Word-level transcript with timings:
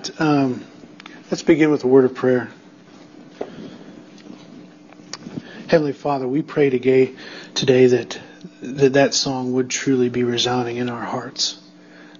right. 0.00 0.20
Um, 0.20 0.64
let's 1.30 1.42
begin 1.42 1.70
with 1.70 1.84
a 1.84 1.86
word 1.86 2.04
of 2.04 2.14
prayer. 2.14 2.48
Heavenly 5.68 5.92
Father, 5.92 6.26
we 6.26 6.42
pray 6.42 6.70
today, 6.70 7.14
today 7.54 7.86
that, 7.86 8.20
that 8.62 8.94
that 8.94 9.14
song 9.14 9.52
would 9.52 9.70
truly 9.70 10.08
be 10.08 10.24
resounding 10.24 10.78
in 10.78 10.88
our 10.88 11.04
hearts. 11.04 11.60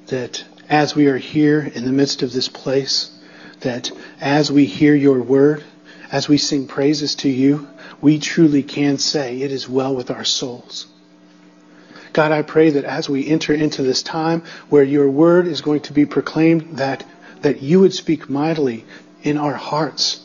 That 0.07 0.45
as 0.69 0.95
we 0.95 1.07
are 1.07 1.17
here 1.17 1.61
in 1.61 1.85
the 1.85 1.93
midst 1.93 2.23
of 2.23 2.33
this 2.33 2.49
place, 2.49 3.17
that 3.61 3.91
as 4.21 4.53
we 4.53 4.67
hear 4.67 4.95
your 4.95 5.21
word, 5.21 5.65
as 6.13 6.29
we 6.29 6.39
sing 6.39 6.67
praises 6.67 7.15
to 7.17 7.29
you, 7.29 7.69
we 8.01 8.19
truly 8.19 8.63
can 8.63 8.99
say 8.99 9.41
it 9.41 9.53
is 9.53 9.69
well 9.69 9.95
with 9.95 10.11
our 10.11 10.25
souls. 10.25 10.87
God, 12.13 12.33
I 12.33 12.43
pray 12.43 12.71
that 12.71 12.85
as 12.85 13.09
we 13.09 13.29
enter 13.29 13.55
into 13.55 13.83
this 13.83 14.03
time 14.03 14.43
where 14.69 14.83
your 14.83 15.09
word 15.09 15.47
is 15.47 15.61
going 15.61 15.81
to 15.83 15.93
be 15.93 16.07
proclaimed, 16.07 16.79
that, 16.79 17.05
that 17.43 17.63
you 17.63 17.81
would 17.81 17.95
speak 17.95 18.29
mightily 18.29 18.85
in 19.23 19.37
our 19.37 19.55
hearts, 19.55 20.21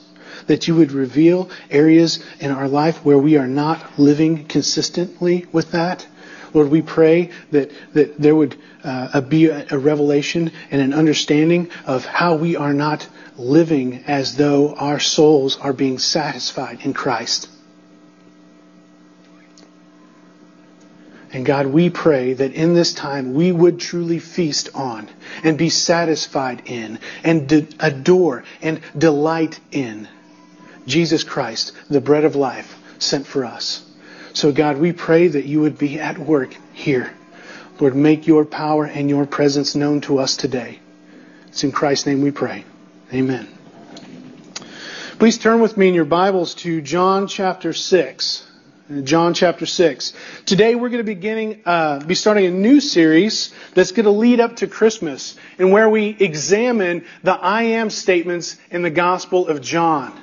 that 0.48 0.68
you 0.68 0.76
would 0.76 0.92
reveal 0.92 1.50
areas 1.70 2.24
in 2.40 2.52
our 2.52 2.68
life 2.68 3.04
where 3.04 3.18
we 3.18 3.38
are 3.38 3.48
not 3.48 3.98
living 4.00 4.46
consistently 4.46 5.46
with 5.52 5.72
that. 5.72 6.08
Lord, 6.54 6.70
we 6.70 6.82
pray 6.82 7.32
that, 7.52 7.72
that 7.94 8.18
there 8.18 8.36
would 8.36 8.56
uh, 8.84 9.20
be 9.22 9.48
a, 9.48 9.66
a 9.72 9.78
revelation 9.78 10.52
and 10.72 10.82
an 10.82 10.94
understanding 10.94 11.70
of 11.86 12.06
how 12.06 12.36
we 12.36 12.56
are 12.56 12.74
not 12.74 13.08
living 13.38 14.04
as 14.08 14.38
though 14.38 14.74
our 14.76 15.00
souls 15.00 15.58
are 15.58 15.74
being 15.74 16.00
satisfied 16.00 16.80
in 16.84 16.94
Christ. 16.94 17.50
And 21.34 21.46
God, 21.46 21.68
we 21.68 21.90
pray 21.90 22.34
that 22.34 22.54
in 22.54 22.74
this 22.74 22.94
time 22.94 23.34
we 23.34 23.52
would 23.52 23.80
truly 23.80 24.20
feast 24.20 24.70
on 24.74 25.10
and 25.44 25.58
be 25.58 25.70
satisfied 25.70 26.64
in 26.66 27.00
and 27.24 27.48
de- 27.48 27.68
adore 27.80 28.44
and 28.62 28.80
delight 28.98 29.60
in 29.72 30.08
Jesus 30.86 31.24
Christ, 31.24 31.74
the 31.90 32.02
bread 32.02 32.24
of 32.24 32.36
life 32.36 32.78
sent 33.00 33.26
for 33.26 33.44
us. 33.44 33.84
So 34.34 34.52
God, 34.52 34.78
we 34.78 34.92
pray 34.94 35.28
that 35.28 35.46
you 35.46 35.62
would 35.62 35.78
be 35.78 36.00
at 36.00 36.18
work 36.18 36.56
here. 36.74 37.12
Lord, 37.80 37.96
make 37.96 38.28
your 38.28 38.46
power 38.46 38.86
and 38.86 39.10
your 39.10 39.26
presence 39.26 39.76
known 39.76 40.02
to 40.02 40.20
us 40.20 40.38
today. 40.38 40.80
It's 41.48 41.64
in 41.64 41.72
Christ's 41.72 42.06
name 42.06 42.22
we 42.22 42.32
pray. 42.32 42.64
Amen. 43.14 43.48
Please 45.20 45.38
turn 45.38 45.62
with 45.62 45.78
me 45.78 45.88
in 45.88 45.94
your 45.94 46.06
Bibles 46.06 46.56
to 46.56 46.82
John 46.82 47.28
chapter 47.28 47.74
6. 47.74 48.45
John 49.04 49.34
chapter 49.34 49.66
6. 49.66 50.14
Today 50.46 50.76
we're 50.76 50.90
going 50.90 51.00
to 51.00 51.04
be 51.04 51.16
beginning, 51.16 51.64
uh, 51.66 52.06
be 52.06 52.14
starting 52.14 52.46
a 52.46 52.52
new 52.52 52.80
series 52.80 53.52
that's 53.74 53.92
going 53.92 54.04
to 54.04 54.12
lead 54.12 54.40
up 54.40 54.58
to 54.58 54.68
Christmas 54.68 55.36
and 55.58 55.72
where 55.72 55.90
we 55.90 56.10
examine 56.10 57.04
the 57.24 57.34
I 57.34 57.64
am 57.64 57.90
statements 57.90 58.58
in 58.70 58.84
the 58.84 58.92
Gospel 58.92 59.48
of 59.48 59.60
John. 59.60 60.14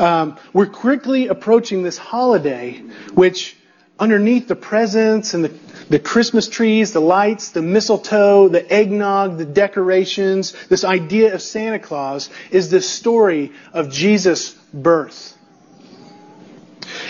Um, 0.00 0.36
we're 0.52 0.66
quickly 0.66 1.28
approaching 1.28 1.84
this 1.84 1.96
holiday, 1.96 2.78
which 3.14 3.56
underneath 4.00 4.48
the 4.48 4.56
presents 4.56 5.34
and 5.34 5.44
the, 5.44 5.56
the 5.88 6.00
Christmas 6.00 6.48
trees, 6.48 6.92
the 6.92 7.00
lights, 7.00 7.50
the 7.52 7.62
mistletoe, 7.62 8.48
the 8.48 8.68
eggnog, 8.68 9.38
the 9.38 9.44
decorations, 9.44 10.56
this 10.66 10.82
idea 10.82 11.34
of 11.34 11.40
Santa 11.40 11.78
Claus 11.78 12.30
is 12.50 12.68
the 12.68 12.80
story 12.80 13.52
of 13.72 13.92
Jesus' 13.92 14.50
birth. 14.74 15.36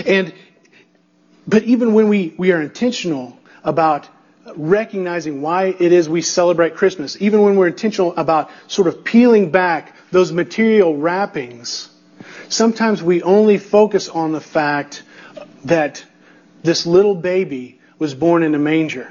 And 0.07 0.35
but 1.49 1.63
even 1.63 1.95
when 1.95 2.09
we, 2.09 2.35
we 2.37 2.53
are 2.53 2.61
intentional 2.61 3.39
about 3.65 4.07
recognizing 4.55 5.41
why 5.41 5.75
it 5.79 5.93
is 5.93 6.07
we 6.07 6.21
celebrate 6.21 6.77
Christmas, 6.77 7.17
even 7.21 7.41
when 7.41 7.57
we're 7.57 7.69
intentional 7.69 8.15
about 8.17 8.51
sort 8.67 8.87
of 8.87 9.03
peeling 9.03 9.51
back 9.51 9.97
those 10.11 10.31
material 10.31 10.95
wrappings, 10.95 11.89
sometimes 12.51 13.03
we 13.03 13.23
only 13.23 13.57
focus 13.57 14.11
on 14.11 14.33
the 14.33 14.43
fact 14.43 15.03
that 15.65 16.05
this 16.63 16.85
little 16.85 17.15
baby 17.15 17.81
was 17.99 18.15
born 18.15 18.43
in 18.43 18.55
a 18.55 18.59
manger. 18.59 19.11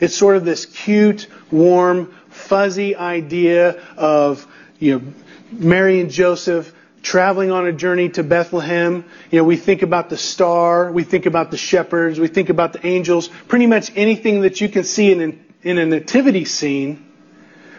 It's 0.00 0.16
sort 0.16 0.36
of 0.36 0.46
this 0.46 0.64
cute, 0.64 1.26
warm, 1.50 2.14
fuzzy 2.30 2.96
idea 2.96 3.78
of, 3.98 4.46
you 4.78 4.98
know, 4.98 5.12
Mary 5.52 6.00
and 6.00 6.10
Joseph 6.10 6.72
traveling 7.02 7.50
on 7.50 7.66
a 7.66 7.72
journey 7.72 8.08
to 8.10 8.22
Bethlehem. 8.22 9.04
You 9.30 9.38
know, 9.38 9.44
we 9.44 9.56
think 9.56 9.82
about 9.82 10.08
the 10.08 10.16
star, 10.16 10.90
we 10.90 11.04
think 11.04 11.26
about 11.26 11.50
the 11.50 11.56
shepherds, 11.56 12.18
we 12.18 12.28
think 12.28 12.48
about 12.48 12.72
the 12.72 12.86
angels, 12.86 13.28
pretty 13.48 13.66
much 13.66 13.92
anything 13.96 14.42
that 14.42 14.60
you 14.60 14.68
can 14.68 14.84
see 14.84 15.12
in, 15.12 15.44
in 15.62 15.78
a 15.78 15.86
nativity 15.86 16.44
scene, 16.44 17.04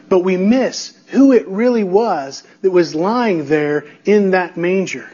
but 0.10 0.20
we 0.20 0.38
miss 0.38 0.96
who 1.08 1.32
it 1.32 1.48
really 1.48 1.84
was 1.84 2.44
that 2.62 2.72
was 2.72 2.94
lying 2.94 3.46
there 3.46 3.86
in 4.06 4.32
that 4.32 4.58
manger. 4.58 5.10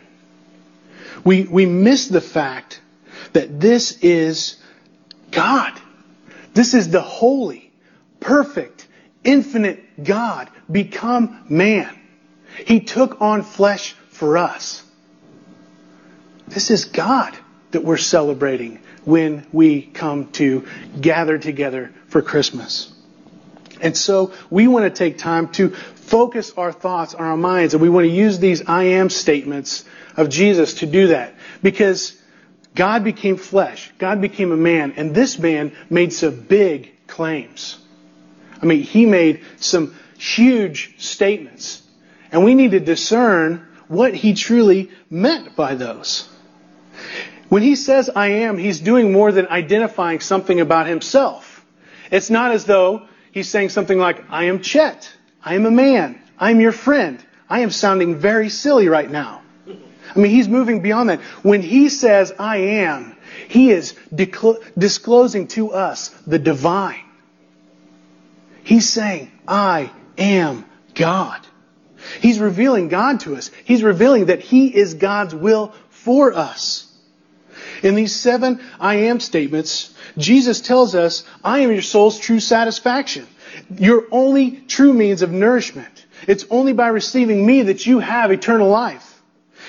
We, 1.23 1.43
we 1.43 1.65
miss 1.65 2.07
the 2.07 2.21
fact 2.21 2.81
that 3.33 3.59
this 3.59 3.99
is 3.99 4.57
God. 5.31 5.73
This 6.53 6.73
is 6.73 6.89
the 6.89 7.01
holy, 7.01 7.71
perfect, 8.19 8.87
infinite 9.23 10.03
God 10.03 10.49
become 10.71 11.45
man. 11.49 11.95
He 12.65 12.79
took 12.79 13.21
on 13.21 13.43
flesh 13.43 13.95
for 14.19 14.37
us. 14.37 14.83
This 16.49 16.71
is 16.71 16.83
God 16.83 17.37
that 17.71 17.85
we're 17.85 17.95
celebrating 17.95 18.79
when 19.05 19.47
we 19.53 19.81
come 19.81 20.29
to 20.33 20.67
gather 20.99 21.37
together 21.37 21.93
for 22.09 22.21
Christmas. 22.21 22.91
And 23.79 23.95
so 23.95 24.33
we 24.49 24.67
want 24.67 24.83
to 24.83 24.89
take 24.89 25.19
time 25.19 25.47
to 25.53 25.69
focus 25.69 26.51
our 26.57 26.73
thoughts 26.73 27.13
on 27.13 27.23
our 27.23 27.37
minds, 27.37 27.73
and 27.73 27.81
we 27.81 27.87
want 27.87 28.07
to 28.07 28.11
use 28.11 28.39
these 28.39 28.67
I 28.67 28.83
am 28.83 29.09
statements 29.09 29.85
of 30.17 30.27
Jesus 30.27 30.73
to 30.75 30.85
do 30.85 31.07
that. 31.07 31.33
Because 31.63 32.21
God 32.75 33.05
became 33.05 33.37
flesh, 33.37 33.89
God 33.99 34.19
became 34.19 34.51
a 34.51 34.57
man, 34.57 34.95
and 34.97 35.15
this 35.15 35.39
man 35.39 35.73
made 35.89 36.11
some 36.11 36.41
big 36.41 36.91
claims. 37.07 37.77
I 38.61 38.65
mean, 38.65 38.81
he 38.81 39.05
made 39.05 39.45
some 39.61 39.95
huge 40.17 41.01
statements. 41.01 41.83
And 42.33 42.43
we 42.43 42.53
need 42.53 42.71
to 42.71 42.81
discern 42.81 43.68
what 43.89 44.13
he 44.13 44.33
truly 44.33 44.89
meant 45.09 45.57
by 45.57 45.75
those. 45.75 46.29
When 47.49 47.63
he 47.63 47.75
says 47.75 48.09
I 48.09 48.27
am, 48.27 48.57
he's 48.57 48.79
doing 48.79 49.11
more 49.11 49.31
than 49.31 49.47
identifying 49.47 50.21
something 50.21 50.61
about 50.61 50.87
himself. 50.87 51.65
It's 52.11 52.29
not 52.29 52.51
as 52.51 52.65
though 52.65 53.07
he's 53.31 53.49
saying 53.49 53.69
something 53.69 53.97
like, 53.97 54.23
I 54.29 54.45
am 54.45 54.61
Chet. 54.61 55.11
I 55.43 55.55
am 55.55 55.65
a 55.65 55.71
man. 55.71 56.21
I 56.37 56.51
am 56.51 56.61
your 56.61 56.71
friend. 56.71 57.23
I 57.49 57.61
am 57.61 57.71
sounding 57.71 58.15
very 58.15 58.49
silly 58.49 58.87
right 58.87 59.09
now. 59.09 59.41
I 59.67 60.19
mean, 60.19 60.31
he's 60.31 60.47
moving 60.47 60.81
beyond 60.81 61.09
that. 61.09 61.21
When 61.43 61.61
he 61.61 61.89
says 61.89 62.31
I 62.37 62.57
am, 62.57 63.15
he 63.47 63.71
is 63.71 63.95
disclosing 64.77 65.47
to 65.49 65.71
us 65.71 66.09
the 66.27 66.39
divine. 66.39 67.03
He's 68.63 68.87
saying, 68.87 69.31
I 69.47 69.91
am 70.17 70.65
God. 70.93 71.45
He's 72.21 72.39
revealing 72.39 72.87
God 72.87 73.21
to 73.21 73.35
us. 73.35 73.51
He's 73.65 73.83
revealing 73.83 74.27
that 74.27 74.41
He 74.41 74.67
is 74.75 74.93
God's 74.95 75.35
will 75.35 75.73
for 75.89 76.33
us. 76.33 76.85
In 77.83 77.95
these 77.95 78.15
seven 78.15 78.61
I 78.79 78.95
am 78.95 79.19
statements, 79.19 79.93
Jesus 80.17 80.61
tells 80.61 80.95
us, 80.95 81.23
I 81.43 81.59
am 81.59 81.71
your 81.71 81.81
soul's 81.81 82.19
true 82.19 82.39
satisfaction. 82.39 83.27
Your 83.77 84.05
only 84.11 84.51
true 84.51 84.93
means 84.93 85.21
of 85.21 85.31
nourishment. 85.31 86.05
It's 86.27 86.45
only 86.49 86.73
by 86.73 86.89
receiving 86.89 87.45
me 87.45 87.63
that 87.63 87.85
you 87.85 87.99
have 87.99 88.31
eternal 88.31 88.69
life. 88.69 89.05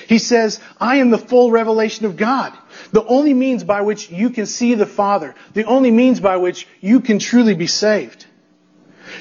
He 0.09 0.19
says, 0.19 0.61
I 0.81 0.97
am 0.97 1.11
the 1.11 1.19
full 1.19 1.51
revelation 1.51 2.07
of 2.07 2.17
God. 2.17 2.53
The 2.93 3.05
only 3.05 3.35
means 3.35 3.65
by 3.65 3.83
which 3.83 4.11
you 4.11 4.31
can 4.31 4.47
see 4.47 4.75
the 4.75 4.87
Father. 4.87 5.35
The 5.53 5.65
only 5.65 5.91
means 5.91 6.21
by 6.21 6.37
which 6.39 6.67
you 6.81 7.01
can 7.01 7.19
truly 7.19 7.55
be 7.55 7.67
saved. 7.67 8.27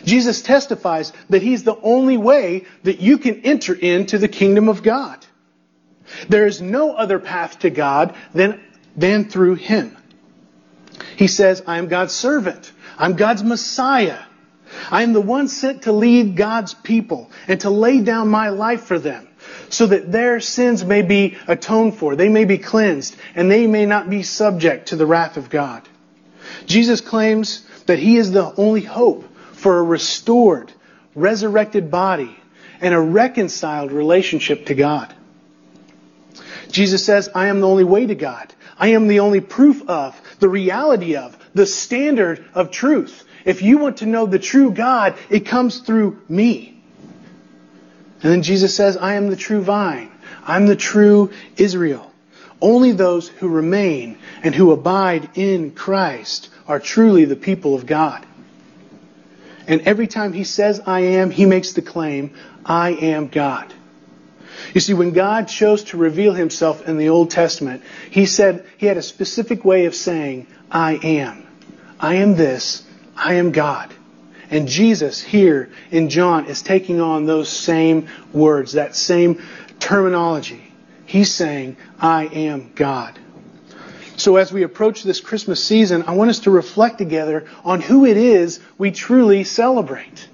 Jesus 0.06 0.42
testifies 0.42 1.14
that 1.30 1.42
He's 1.42 1.64
the 1.64 1.80
only 1.82 2.18
way 2.18 2.66
that 2.84 3.00
you 3.00 3.18
can 3.18 3.41
enter 3.41 3.73
into 3.73 4.18
the 4.18 4.28
kingdom 4.28 4.70
of 4.70 4.84
God. 4.84 5.26
There 6.28 6.47
is 6.47 6.62
no 6.62 6.94
other 6.94 7.20
path 7.20 7.59
to 7.59 7.70
God 7.70 8.16
than, 8.34 8.59
than 8.96 9.29
through 9.29 9.56
Him. 9.56 9.96
He 11.16 11.28
says, 11.28 11.64
I 11.68 11.78
am 11.78 11.88
God's 11.88 12.14
servant. 12.14 12.72
I'm 12.97 13.16
God's 13.16 13.44
Messiah. 13.44 14.20
I 14.91 15.03
am 15.03 15.14
the 15.14 15.22
one 15.22 15.47
sent 15.47 15.84
to 15.84 15.91
lead 15.91 16.35
God's 16.35 16.73
people 16.73 17.32
and 17.47 17.59
to 17.62 17.70
lay 17.70 18.02
down 18.02 18.28
my 18.28 18.50
life 18.50 18.84
for 18.84 19.00
them 19.00 19.28
so 19.70 19.88
that 19.88 20.12
their 20.12 20.40
sins 20.40 20.84
may 20.84 21.02
be 21.02 21.38
atoned 21.47 21.96
for, 21.96 22.16
they 22.16 22.29
may 22.29 22.46
be 22.46 22.58
cleansed, 22.58 23.16
and 23.35 23.50
they 23.50 23.68
may 23.68 23.85
not 23.85 24.09
be 24.09 24.23
subject 24.23 24.90
to 24.90 24.96
the 24.96 25.06
wrath 25.06 25.38
of 25.38 25.50
God. 25.50 25.88
Jesus 26.66 27.02
claims 27.02 27.66
that 27.85 28.00
He 28.00 28.18
is 28.18 28.32
the 28.32 28.53
only 28.56 28.82
hope 28.82 29.26
for 29.59 29.79
a 29.79 29.84
restored, 29.84 30.72
resurrected 31.16 31.91
body 31.91 32.35
and 32.82 32.94
a 32.94 33.00
reconciled 33.00 33.91
relationship 33.91 34.67
to 34.67 34.76
God. 34.76 35.14
Jesus 36.72 37.06
says, 37.06 37.29
I 37.35 37.47
am 37.47 37.59
the 37.59 37.67
only 37.67 37.84
way 37.84 38.06
to 38.06 38.16
God. 38.16 38.53
I 38.78 38.90
am 38.90 39.08
the 39.08 39.20
only 39.20 39.41
proof 39.41 39.88
of, 39.90 40.20
the 40.40 40.47
reality 40.47 41.16
of, 41.16 41.38
the 41.53 41.66
standard 41.66 42.46
of 42.53 42.72
truth. 42.72 43.26
If 43.44 43.61
you 43.61 43.78
want 43.78 43.97
to 43.97 44.06
know 44.06 44.26
the 44.26 44.40
true 44.40 44.72
God, 44.72 45.16
it 45.29 45.46
comes 45.46 45.79
through 45.79 46.22
me. 46.29 46.82
And 48.22 48.32
then 48.32 48.44
Jesus 48.44 48.76
says, 48.76 48.96
I 48.97 49.16
am 49.16 49.29
the 49.29 49.35
true 49.35 49.61
vine. 49.61 50.11
I'm 50.44 50.67
the 50.67 50.76
true 50.76 51.32
Israel. 51.58 52.11
Only 52.61 52.91
those 52.91 53.28
who 53.28 53.50
remain 53.50 54.17
and 54.44 54.53
who 54.53 54.72
abide 54.72 55.29
in 55.35 55.72
Christ 55.72 56.50
are 56.67 56.79
truly 56.79 57.26
the 57.26 57.35
people 57.35 57.76
of 57.76 57.85
God. 57.85 58.26
And 59.70 59.82
every 59.82 60.08
time 60.08 60.34
he 60.34 60.44
says, 60.44 60.82
I 60.88 61.02
am, 61.02 61.30
he 61.30 61.46
makes 61.46 61.74
the 61.74 61.84
claim, 61.84 62.34
I 62.66 62.90
am 62.90 63.28
God. 63.28 63.72
You 64.74 64.82
see, 64.82 64.96
when 64.96 65.12
God 65.12 65.48
chose 65.48 65.84
to 65.86 65.98
reveal 65.98 66.34
himself 66.34 66.88
in 66.88 66.98
the 66.98 67.10
Old 67.10 67.30
Testament, 67.30 67.84
he 68.10 68.26
said, 68.26 68.66
he 68.78 68.88
had 68.88 68.98
a 68.98 69.04
specific 69.04 69.64
way 69.64 69.86
of 69.86 69.94
saying, 69.94 70.48
I 70.72 70.94
am. 70.96 71.46
I 72.00 72.16
am 72.16 72.36
this. 72.36 72.84
I 73.16 73.36
am 73.36 73.52
God. 73.52 73.94
And 74.50 74.68
Jesus 74.68 75.22
here 75.22 75.70
in 75.92 76.10
John 76.10 76.48
is 76.48 76.64
taking 76.64 77.00
on 77.00 77.28
those 77.28 77.48
same 77.48 78.08
words, 78.34 78.74
that 78.74 78.96
same 78.96 79.40
terminology. 79.80 80.64
He's 81.06 81.32
saying, 81.32 81.78
I 82.00 82.26
am 82.26 82.72
God. 82.74 83.20
So 84.20 84.36
as 84.36 84.52
we 84.52 84.64
approach 84.64 85.04
this 85.04 85.22
Christmas 85.22 85.64
season, 85.64 86.04
I 86.04 86.12
want 86.12 86.30
us 86.30 86.40
to 86.40 86.52
reflect 86.52 86.98
together 86.98 87.46
on 87.64 87.80
who 87.80 88.06
it 88.06 88.18
is 88.18 88.60
we 88.78 88.92
truly 88.92 89.46
celebrate. 89.46 90.28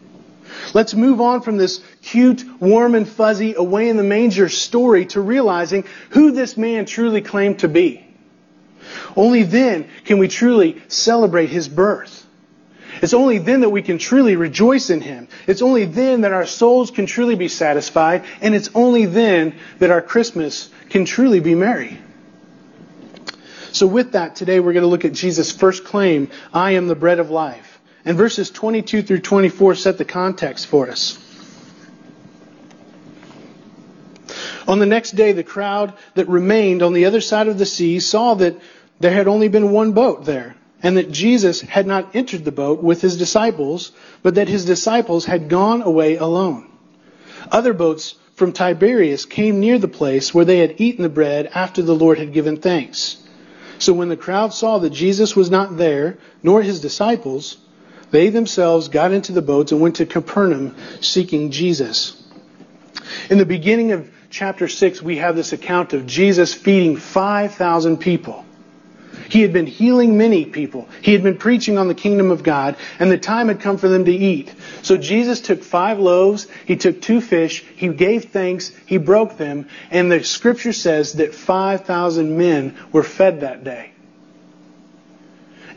Let's 0.73 0.95
move 0.95 1.21
on 1.21 1.41
from 1.41 1.57
this 1.57 1.83
cute, 2.01 2.43
warm 2.59 2.95
and 2.95 3.07
fuzzy, 3.07 3.53
away 3.53 3.89
in 3.89 3.97
the 3.97 4.03
manger 4.03 4.49
story 4.49 5.05
to 5.07 5.21
realizing 5.21 5.85
who 6.09 6.31
this 6.31 6.57
man 6.57 6.87
truly 6.87 7.21
claimed 7.21 7.59
to 7.59 7.67
be. 7.67 8.03
Only 9.15 9.43
then 9.43 9.87
can 10.03 10.17
we 10.17 10.29
truly 10.29 10.81
celebrate 10.87 11.49
his 11.49 11.67
birth. 11.67 12.25
It's 13.03 13.13
only 13.13 13.37
then 13.37 13.61
that 13.61 13.69
we 13.69 13.83
can 13.83 13.99
truly 13.99 14.35
rejoice 14.35 14.89
in 14.89 15.01
Him. 15.01 15.27
It's 15.47 15.61
only 15.61 15.83
then 15.83 16.21
that 16.21 16.31
our 16.31 16.45
souls 16.45 16.91
can 16.91 17.05
truly 17.05 17.35
be 17.35 17.49
satisfied, 17.49 18.23
and 18.41 18.55
it's 18.55 18.69
only 18.73 19.05
then 19.05 19.53
that 19.79 19.91
our 19.91 20.01
Christmas 20.01 20.69
can 20.89 21.03
truly 21.03 21.41
be 21.41 21.55
merry. 21.55 21.99
So, 23.75 23.87
with 23.87 24.13
that, 24.13 24.37
today 24.37 24.61
we're 24.61 24.71
going 24.71 24.83
to 24.83 24.87
look 24.87 25.03
at 25.03 25.11
Jesus' 25.11 25.51
first 25.51 25.83
claim 25.83 26.29
I 26.53 26.71
am 26.71 26.87
the 26.87 26.95
bread 26.95 27.19
of 27.19 27.29
life. 27.29 27.81
And 28.05 28.15
verses 28.15 28.49
22 28.49 29.01
through 29.01 29.19
24 29.19 29.75
set 29.75 29.97
the 29.97 30.05
context 30.05 30.67
for 30.67 30.89
us. 30.89 31.19
On 34.65 34.79
the 34.79 34.85
next 34.85 35.17
day, 35.17 35.33
the 35.33 35.43
crowd 35.43 35.93
that 36.13 36.29
remained 36.29 36.83
on 36.83 36.93
the 36.93 37.03
other 37.03 37.19
side 37.19 37.49
of 37.49 37.57
the 37.57 37.65
sea 37.65 37.99
saw 37.99 38.35
that 38.35 38.55
there 39.01 39.11
had 39.11 39.27
only 39.27 39.49
been 39.49 39.71
one 39.71 39.91
boat 39.91 40.23
there, 40.23 40.55
and 40.81 40.95
that 40.95 41.11
Jesus 41.11 41.59
had 41.59 41.85
not 41.85 42.15
entered 42.15 42.45
the 42.45 42.53
boat 42.53 42.81
with 42.81 43.01
his 43.01 43.17
disciples, 43.17 43.91
but 44.23 44.35
that 44.35 44.47
his 44.47 44.63
disciples 44.63 45.25
had 45.25 45.49
gone 45.49 45.81
away 45.81 46.15
alone. 46.15 46.71
Other 47.51 47.73
boats 47.73 48.15
from 48.35 48.53
Tiberias 48.53 49.25
came 49.25 49.59
near 49.59 49.79
the 49.79 49.89
place 49.89 50.33
where 50.33 50.45
they 50.45 50.59
had 50.59 50.79
eaten 50.79 51.03
the 51.03 51.09
bread 51.09 51.51
after 51.53 51.81
the 51.81 51.93
Lord 51.93 52.19
had 52.19 52.31
given 52.31 52.55
thanks. 52.55 53.17
So 53.85 53.93
when 53.93 54.09
the 54.09 54.17
crowd 54.17 54.51
saw 54.51 54.79
that 54.79 54.89
Jesus 54.89 55.35
was 55.35 55.51
not 55.51 55.77
there, 55.77 56.17
nor 56.41 56.63
his 56.63 56.79
disciples, 56.79 57.57
they 58.09 58.29
themselves 58.29 58.87
got 58.87 59.11
into 59.11 59.31
the 59.31 59.43
boats 59.43 59.71
and 59.71 59.79
went 59.79 59.97
to 59.97 60.07
Capernaum 60.07 60.75
seeking 61.01 61.51
Jesus. 61.51 62.19
In 63.29 63.37
the 63.37 63.45
beginning 63.45 63.91
of 63.91 64.09
chapter 64.31 64.67
6, 64.67 65.03
we 65.03 65.17
have 65.17 65.35
this 65.35 65.53
account 65.53 65.93
of 65.93 66.07
Jesus 66.07 66.51
feeding 66.51 66.97
5,000 66.97 67.97
people. 67.97 68.43
He 69.29 69.41
had 69.41 69.53
been 69.53 69.67
healing 69.67 70.17
many 70.17 70.45
people. 70.45 70.87
He 71.01 71.13
had 71.13 71.23
been 71.23 71.37
preaching 71.37 71.77
on 71.77 71.87
the 71.87 71.95
kingdom 71.95 72.31
of 72.31 72.43
God, 72.43 72.75
and 72.99 73.11
the 73.11 73.17
time 73.17 73.47
had 73.47 73.59
come 73.59 73.77
for 73.77 73.87
them 73.87 74.05
to 74.05 74.11
eat. 74.11 74.53
So 74.81 74.97
Jesus 74.97 75.41
took 75.41 75.63
five 75.63 75.99
loaves, 75.99 76.47
he 76.65 76.75
took 76.75 77.01
two 77.01 77.21
fish, 77.21 77.63
he 77.75 77.89
gave 77.89 78.25
thanks, 78.25 78.71
he 78.85 78.97
broke 78.97 79.37
them, 79.37 79.67
and 79.91 80.11
the 80.11 80.23
scripture 80.23 80.73
says 80.73 81.13
that 81.13 81.35
5,000 81.35 82.37
men 82.37 82.75
were 82.91 83.03
fed 83.03 83.41
that 83.41 83.63
day. 83.63 83.91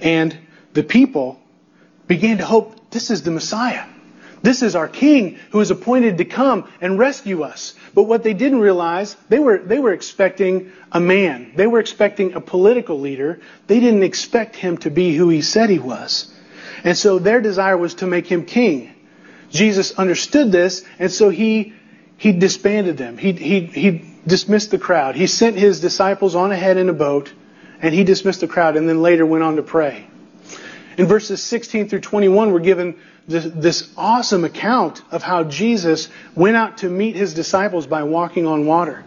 And 0.00 0.36
the 0.74 0.82
people 0.82 1.40
began 2.06 2.38
to 2.38 2.44
hope 2.44 2.90
this 2.90 3.10
is 3.10 3.22
the 3.22 3.30
Messiah. 3.30 3.84
This 4.42 4.62
is 4.62 4.76
our 4.76 4.88
king 4.88 5.38
who 5.50 5.60
is 5.60 5.70
appointed 5.70 6.18
to 6.18 6.24
come 6.24 6.70
and 6.80 6.98
rescue 6.98 7.42
us. 7.42 7.74
But 7.94 8.04
what 8.04 8.22
they 8.22 8.34
didn't 8.34 8.60
realize, 8.60 9.16
they 9.28 9.38
were, 9.38 9.58
they 9.58 9.78
were 9.78 9.92
expecting 9.92 10.72
a 10.92 11.00
man. 11.00 11.52
They 11.56 11.66
were 11.66 11.80
expecting 11.80 12.34
a 12.34 12.40
political 12.40 13.00
leader. 13.00 13.40
They 13.66 13.80
didn't 13.80 14.04
expect 14.04 14.56
him 14.56 14.78
to 14.78 14.90
be 14.90 15.14
who 15.14 15.28
he 15.28 15.42
said 15.42 15.70
he 15.70 15.78
was. 15.78 16.32
And 16.84 16.96
so 16.96 17.18
their 17.18 17.40
desire 17.40 17.76
was 17.76 17.94
to 17.96 18.06
make 18.06 18.26
him 18.26 18.44
king. 18.44 18.94
Jesus 19.50 19.92
understood 19.92 20.52
this, 20.52 20.84
and 20.98 21.10
so 21.10 21.30
he, 21.30 21.72
he 22.16 22.32
disbanded 22.32 22.96
them. 22.96 23.16
He, 23.16 23.32
he, 23.32 23.60
he 23.60 24.04
dismissed 24.26 24.70
the 24.70 24.78
crowd. 24.78 25.16
He 25.16 25.26
sent 25.26 25.56
his 25.56 25.80
disciples 25.80 26.34
on 26.34 26.52
ahead 26.52 26.76
in 26.76 26.88
a 26.88 26.92
boat, 26.92 27.32
and 27.80 27.94
he 27.94 28.04
dismissed 28.04 28.40
the 28.40 28.48
crowd, 28.48 28.76
and 28.76 28.88
then 28.88 29.02
later 29.02 29.24
went 29.24 29.42
on 29.42 29.56
to 29.56 29.62
pray. 29.62 30.06
In 30.98 31.06
verses 31.06 31.42
16 31.42 31.88
through 31.88 32.00
21, 32.00 32.52
we're 32.52 32.58
given 32.58 32.98
this, 33.28 33.44
this 33.44 33.92
awesome 33.96 34.44
account 34.44 35.02
of 35.10 35.22
how 35.22 35.44
Jesus 35.44 36.08
went 36.34 36.56
out 36.56 36.78
to 36.78 36.88
meet 36.88 37.14
his 37.14 37.34
disciples 37.34 37.86
by 37.86 38.02
walking 38.02 38.46
on 38.46 38.66
water. 38.66 39.04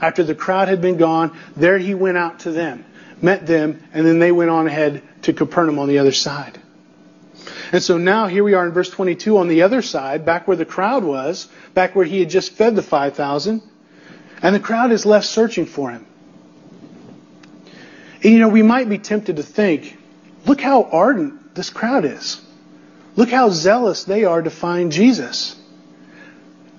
After 0.00 0.22
the 0.22 0.34
crowd 0.34 0.68
had 0.68 0.80
been 0.80 0.96
gone, 0.96 1.36
there 1.56 1.76
he 1.76 1.94
went 1.94 2.16
out 2.16 2.40
to 2.40 2.52
them, 2.52 2.84
met 3.20 3.46
them, 3.46 3.82
and 3.92 4.06
then 4.06 4.20
they 4.20 4.30
went 4.32 4.50
on 4.50 4.68
ahead 4.68 5.02
to 5.22 5.32
Capernaum 5.32 5.78
on 5.78 5.88
the 5.88 5.98
other 5.98 6.12
side. 6.12 6.58
And 7.72 7.82
so 7.82 7.98
now 7.98 8.28
here 8.28 8.44
we 8.44 8.54
are 8.54 8.64
in 8.64 8.72
verse 8.72 8.90
22 8.90 9.36
on 9.38 9.48
the 9.48 9.62
other 9.62 9.82
side, 9.82 10.24
back 10.24 10.46
where 10.46 10.56
the 10.56 10.64
crowd 10.64 11.02
was, 11.02 11.48
back 11.74 11.96
where 11.96 12.04
he 12.04 12.20
had 12.20 12.30
just 12.30 12.52
fed 12.52 12.76
the 12.76 12.82
5,000, 12.82 13.60
and 14.40 14.54
the 14.54 14.60
crowd 14.60 14.92
is 14.92 15.04
left 15.04 15.26
searching 15.26 15.66
for 15.66 15.90
him. 15.90 16.06
And 18.22 18.32
you 18.32 18.38
know, 18.38 18.48
we 18.48 18.62
might 18.62 18.88
be 18.88 18.98
tempted 18.98 19.36
to 19.36 19.42
think, 19.42 19.98
look 20.46 20.60
how 20.60 20.84
ardent 20.84 21.56
this 21.56 21.70
crowd 21.70 22.04
is. 22.04 22.40
Look 23.16 23.30
how 23.30 23.50
zealous 23.50 24.04
they 24.04 24.24
are 24.24 24.42
to 24.42 24.50
find 24.50 24.90
Jesus. 24.90 25.56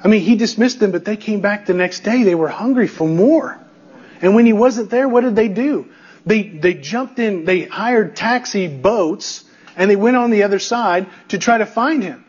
I 0.03 0.07
mean, 0.07 0.21
he 0.21 0.35
dismissed 0.35 0.79
them, 0.79 0.91
but 0.91 1.05
they 1.05 1.17
came 1.17 1.41
back 1.41 1.65
the 1.65 1.73
next 1.73 2.01
day. 2.01 2.23
They 2.23 2.35
were 2.35 2.49
hungry 2.49 2.87
for 2.87 3.07
more. 3.07 3.59
And 4.21 4.35
when 4.35 4.45
he 4.45 4.53
wasn't 4.53 4.89
there, 4.89 5.07
what 5.07 5.21
did 5.21 5.35
they 5.35 5.47
do? 5.47 5.87
They, 6.25 6.43
they 6.43 6.73
jumped 6.73 7.19
in, 7.19 7.45
they 7.45 7.61
hired 7.63 8.15
taxi 8.15 8.67
boats, 8.67 9.43
and 9.75 9.89
they 9.89 9.95
went 9.95 10.17
on 10.17 10.31
the 10.31 10.43
other 10.43 10.59
side 10.59 11.07
to 11.29 11.37
try 11.37 11.57
to 11.57 11.65
find 11.65 12.03
him. 12.03 12.25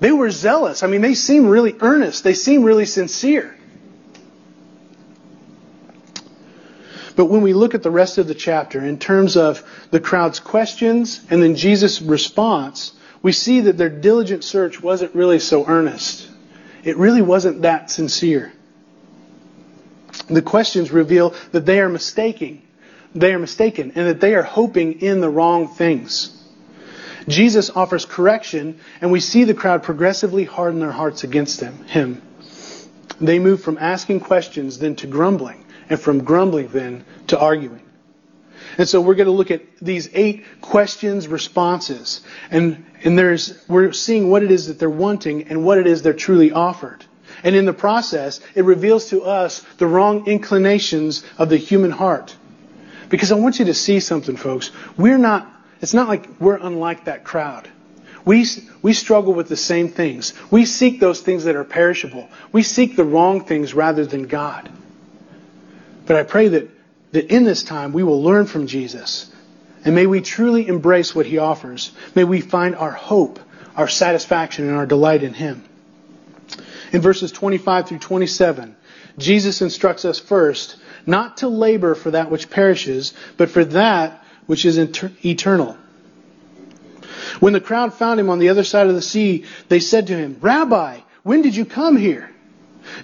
They 0.00 0.12
were 0.12 0.30
zealous. 0.30 0.82
I 0.82 0.86
mean, 0.86 1.00
they 1.00 1.14
seemed 1.14 1.48
really 1.48 1.74
earnest. 1.80 2.24
They 2.24 2.34
seemed 2.34 2.64
really 2.64 2.86
sincere. 2.86 3.56
But 7.16 7.26
when 7.26 7.42
we 7.42 7.52
look 7.52 7.74
at 7.74 7.82
the 7.82 7.90
rest 7.90 8.18
of 8.18 8.28
the 8.28 8.34
chapter 8.34 8.84
in 8.84 8.98
terms 8.98 9.36
of 9.36 9.64
the 9.90 9.98
crowd's 9.98 10.38
questions 10.38 11.20
and 11.30 11.42
then 11.42 11.56
Jesus' 11.56 12.00
response, 12.00 12.92
we 13.22 13.32
see 13.32 13.62
that 13.62 13.76
their 13.76 13.88
diligent 13.88 14.44
search 14.44 14.82
wasn't 14.82 15.14
really 15.14 15.38
so 15.38 15.66
earnest. 15.66 16.28
It 16.84 16.96
really 16.96 17.22
wasn't 17.22 17.62
that 17.62 17.90
sincere. 17.90 18.52
The 20.28 20.42
questions 20.42 20.90
reveal 20.90 21.34
that 21.52 21.66
they 21.66 21.80
are 21.80 21.88
mistaking. 21.88 22.62
They 23.14 23.32
are 23.32 23.38
mistaken 23.38 23.92
and 23.94 24.06
that 24.06 24.20
they 24.20 24.34
are 24.34 24.42
hoping 24.42 25.00
in 25.00 25.20
the 25.20 25.30
wrong 25.30 25.68
things. 25.68 26.34
Jesus 27.26 27.68
offers 27.70 28.06
correction, 28.06 28.80
and 29.00 29.12
we 29.12 29.20
see 29.20 29.44
the 29.44 29.54
crowd 29.54 29.82
progressively 29.82 30.44
harden 30.44 30.80
their 30.80 30.92
hearts 30.92 31.24
against 31.24 31.60
him. 31.60 32.22
They 33.20 33.38
move 33.38 33.62
from 33.62 33.76
asking 33.78 34.20
questions 34.20 34.78
then 34.78 34.96
to 34.96 35.06
grumbling, 35.06 35.64
and 35.90 36.00
from 36.00 36.24
grumbling 36.24 36.68
then 36.68 37.04
to 37.26 37.38
arguing. 37.38 37.82
And 38.78 38.88
so 38.88 39.00
we're 39.00 39.16
going 39.16 39.26
to 39.26 39.32
look 39.32 39.50
at 39.50 39.62
these 39.82 40.08
eight 40.14 40.44
questions, 40.60 41.26
responses, 41.26 42.20
and, 42.50 42.86
and 43.02 43.18
there's, 43.18 43.60
we're 43.68 43.92
seeing 43.92 44.30
what 44.30 44.44
it 44.44 44.52
is 44.52 44.68
that 44.68 44.78
they're 44.78 44.88
wanting 44.88 45.48
and 45.48 45.64
what 45.64 45.78
it 45.78 45.88
is 45.88 46.02
they're 46.02 46.12
truly 46.12 46.52
offered. 46.52 47.04
And 47.42 47.56
in 47.56 47.64
the 47.64 47.72
process, 47.72 48.40
it 48.54 48.64
reveals 48.64 49.10
to 49.10 49.22
us 49.22 49.60
the 49.78 49.86
wrong 49.86 50.28
inclinations 50.28 51.24
of 51.38 51.48
the 51.48 51.56
human 51.56 51.90
heart. 51.90 52.36
Because 53.08 53.32
I 53.32 53.34
want 53.34 53.58
you 53.58 53.64
to 53.66 53.74
see 53.74 53.98
something, 53.98 54.36
folks. 54.36 54.70
We're 54.96 55.18
not, 55.18 55.50
it's 55.80 55.94
not 55.94 56.06
like 56.06 56.40
we're 56.40 56.56
unlike 56.56 57.06
that 57.06 57.24
crowd. 57.24 57.68
We, 58.24 58.46
we 58.82 58.92
struggle 58.92 59.32
with 59.32 59.48
the 59.48 59.56
same 59.56 59.88
things. 59.88 60.34
We 60.50 60.66
seek 60.66 61.00
those 61.00 61.20
things 61.20 61.44
that 61.44 61.56
are 61.56 61.64
perishable. 61.64 62.28
We 62.52 62.62
seek 62.62 62.94
the 62.94 63.04
wrong 63.04 63.44
things 63.44 63.74
rather 63.74 64.06
than 64.06 64.26
God. 64.28 64.70
But 66.06 66.16
I 66.16 66.22
pray 66.22 66.48
that 66.48 66.77
that 67.12 67.32
in 67.32 67.44
this 67.44 67.62
time 67.62 67.92
we 67.92 68.02
will 68.02 68.22
learn 68.22 68.46
from 68.46 68.66
Jesus. 68.66 69.30
And 69.84 69.94
may 69.94 70.06
we 70.06 70.20
truly 70.20 70.66
embrace 70.66 71.14
what 71.14 71.26
he 71.26 71.38
offers. 71.38 71.92
May 72.14 72.24
we 72.24 72.40
find 72.40 72.74
our 72.74 72.90
hope, 72.90 73.38
our 73.76 73.88
satisfaction, 73.88 74.68
and 74.68 74.76
our 74.76 74.86
delight 74.86 75.22
in 75.22 75.34
him. 75.34 75.64
In 76.92 77.00
verses 77.00 77.32
25 77.32 77.88
through 77.88 77.98
27, 77.98 78.76
Jesus 79.18 79.62
instructs 79.62 80.04
us 80.04 80.18
first 80.18 80.76
not 81.06 81.38
to 81.38 81.48
labor 81.48 81.94
for 81.94 82.10
that 82.10 82.30
which 82.30 82.50
perishes, 82.50 83.14
but 83.36 83.50
for 83.50 83.64
that 83.64 84.24
which 84.46 84.64
is 84.64 84.78
eternal. 84.78 85.76
When 87.40 87.52
the 87.52 87.60
crowd 87.60 87.94
found 87.94 88.18
him 88.18 88.30
on 88.30 88.38
the 88.38 88.48
other 88.48 88.64
side 88.64 88.88
of 88.88 88.94
the 88.94 89.02
sea, 89.02 89.44
they 89.68 89.80
said 89.80 90.08
to 90.08 90.16
him, 90.16 90.38
Rabbi, 90.40 91.00
when 91.22 91.42
did 91.42 91.54
you 91.54 91.64
come 91.64 91.96
here? 91.96 92.30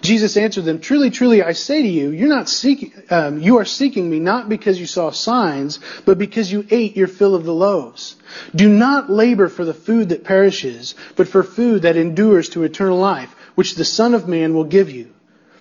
Jesus 0.01 0.37
answered 0.37 0.65
them, 0.65 0.81
Truly, 0.81 1.11
truly, 1.11 1.43
I 1.43 1.53
say 1.53 1.83
to 1.83 1.89
you, 1.89 2.11
you're 2.11 2.29
not 2.29 2.49
seeking, 2.49 2.93
um, 3.11 3.41
you 3.41 3.59
are 3.59 3.65
seeking 3.65 4.09
me 4.09 4.19
not 4.21 4.49
because 4.49 4.79
you 4.79 4.87
saw 4.87 5.11
signs, 5.11 5.79
but 6.05 6.19
because 6.19 6.51
you 6.51 6.67
ate 6.71 6.97
your 6.97 7.09
fill 7.09 7.35
of 7.35 7.45
the 7.45 7.55
loaves. 7.55 8.17
Do 8.55 8.69
not 8.69 9.11
labor 9.11 9.49
for 9.49 9.65
the 9.65 9.75
food 9.75 10.11
that 10.11 10.25
perishes, 10.25 10.95
but 11.17 11.29
for 11.29 11.43
food 11.43 11.83
that 11.83 11.97
endures 11.97 12.51
to 12.51 12.65
eternal 12.65 12.99
life, 12.99 13.35
which 13.55 13.75
the 13.75 13.85
Son 13.85 14.15
of 14.15 14.29
Man 14.29 14.55
will 14.55 14.65
give 14.65 14.91
you. 14.91 15.13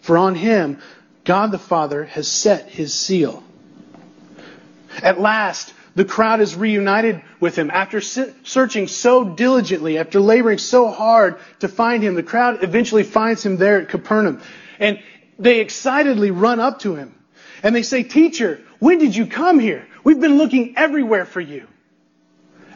For 0.01 0.17
on 0.17 0.36
him, 0.36 0.79
God 1.24 1.51
the 1.51 1.60
Father 1.60 2.03
has 2.03 2.27
set 2.27 2.70
his 2.70 2.93
seal. 2.93 3.43
At 5.01 5.20
last, 5.20 5.74
the 5.95 6.05
crowd 6.05 6.41
is 6.41 6.55
reunited 6.55 7.21
with 7.39 7.55
him. 7.55 7.69
After 7.69 8.01
searching 8.01 8.88
so 8.88 9.23
diligently, 9.23 9.97
after 10.00 10.19
laboring 10.19 10.57
so 10.57 10.89
hard 10.89 11.38
to 11.59 11.67
find 11.67 12.01
him, 12.01 12.15
the 12.15 12.23
crowd 12.23 12.63
eventually 12.63 13.03
finds 13.03 13.45
him 13.45 13.57
there 13.57 13.81
at 13.81 13.89
Capernaum. 13.89 14.41
And 14.79 15.00
they 15.38 15.59
excitedly 15.59 16.31
run 16.31 16.59
up 16.59 16.79
to 16.79 16.95
him. 16.95 17.13
And 17.62 17.75
they 17.75 17.83
say, 17.83 18.03
Teacher, 18.03 18.62
when 18.79 18.97
did 18.97 19.15
you 19.15 19.27
come 19.27 19.59
here? 19.59 19.88
We've 20.03 20.19
been 20.19 20.38
looking 20.38 20.77
everywhere 20.77 21.25
for 21.25 21.41
you. 21.41 21.67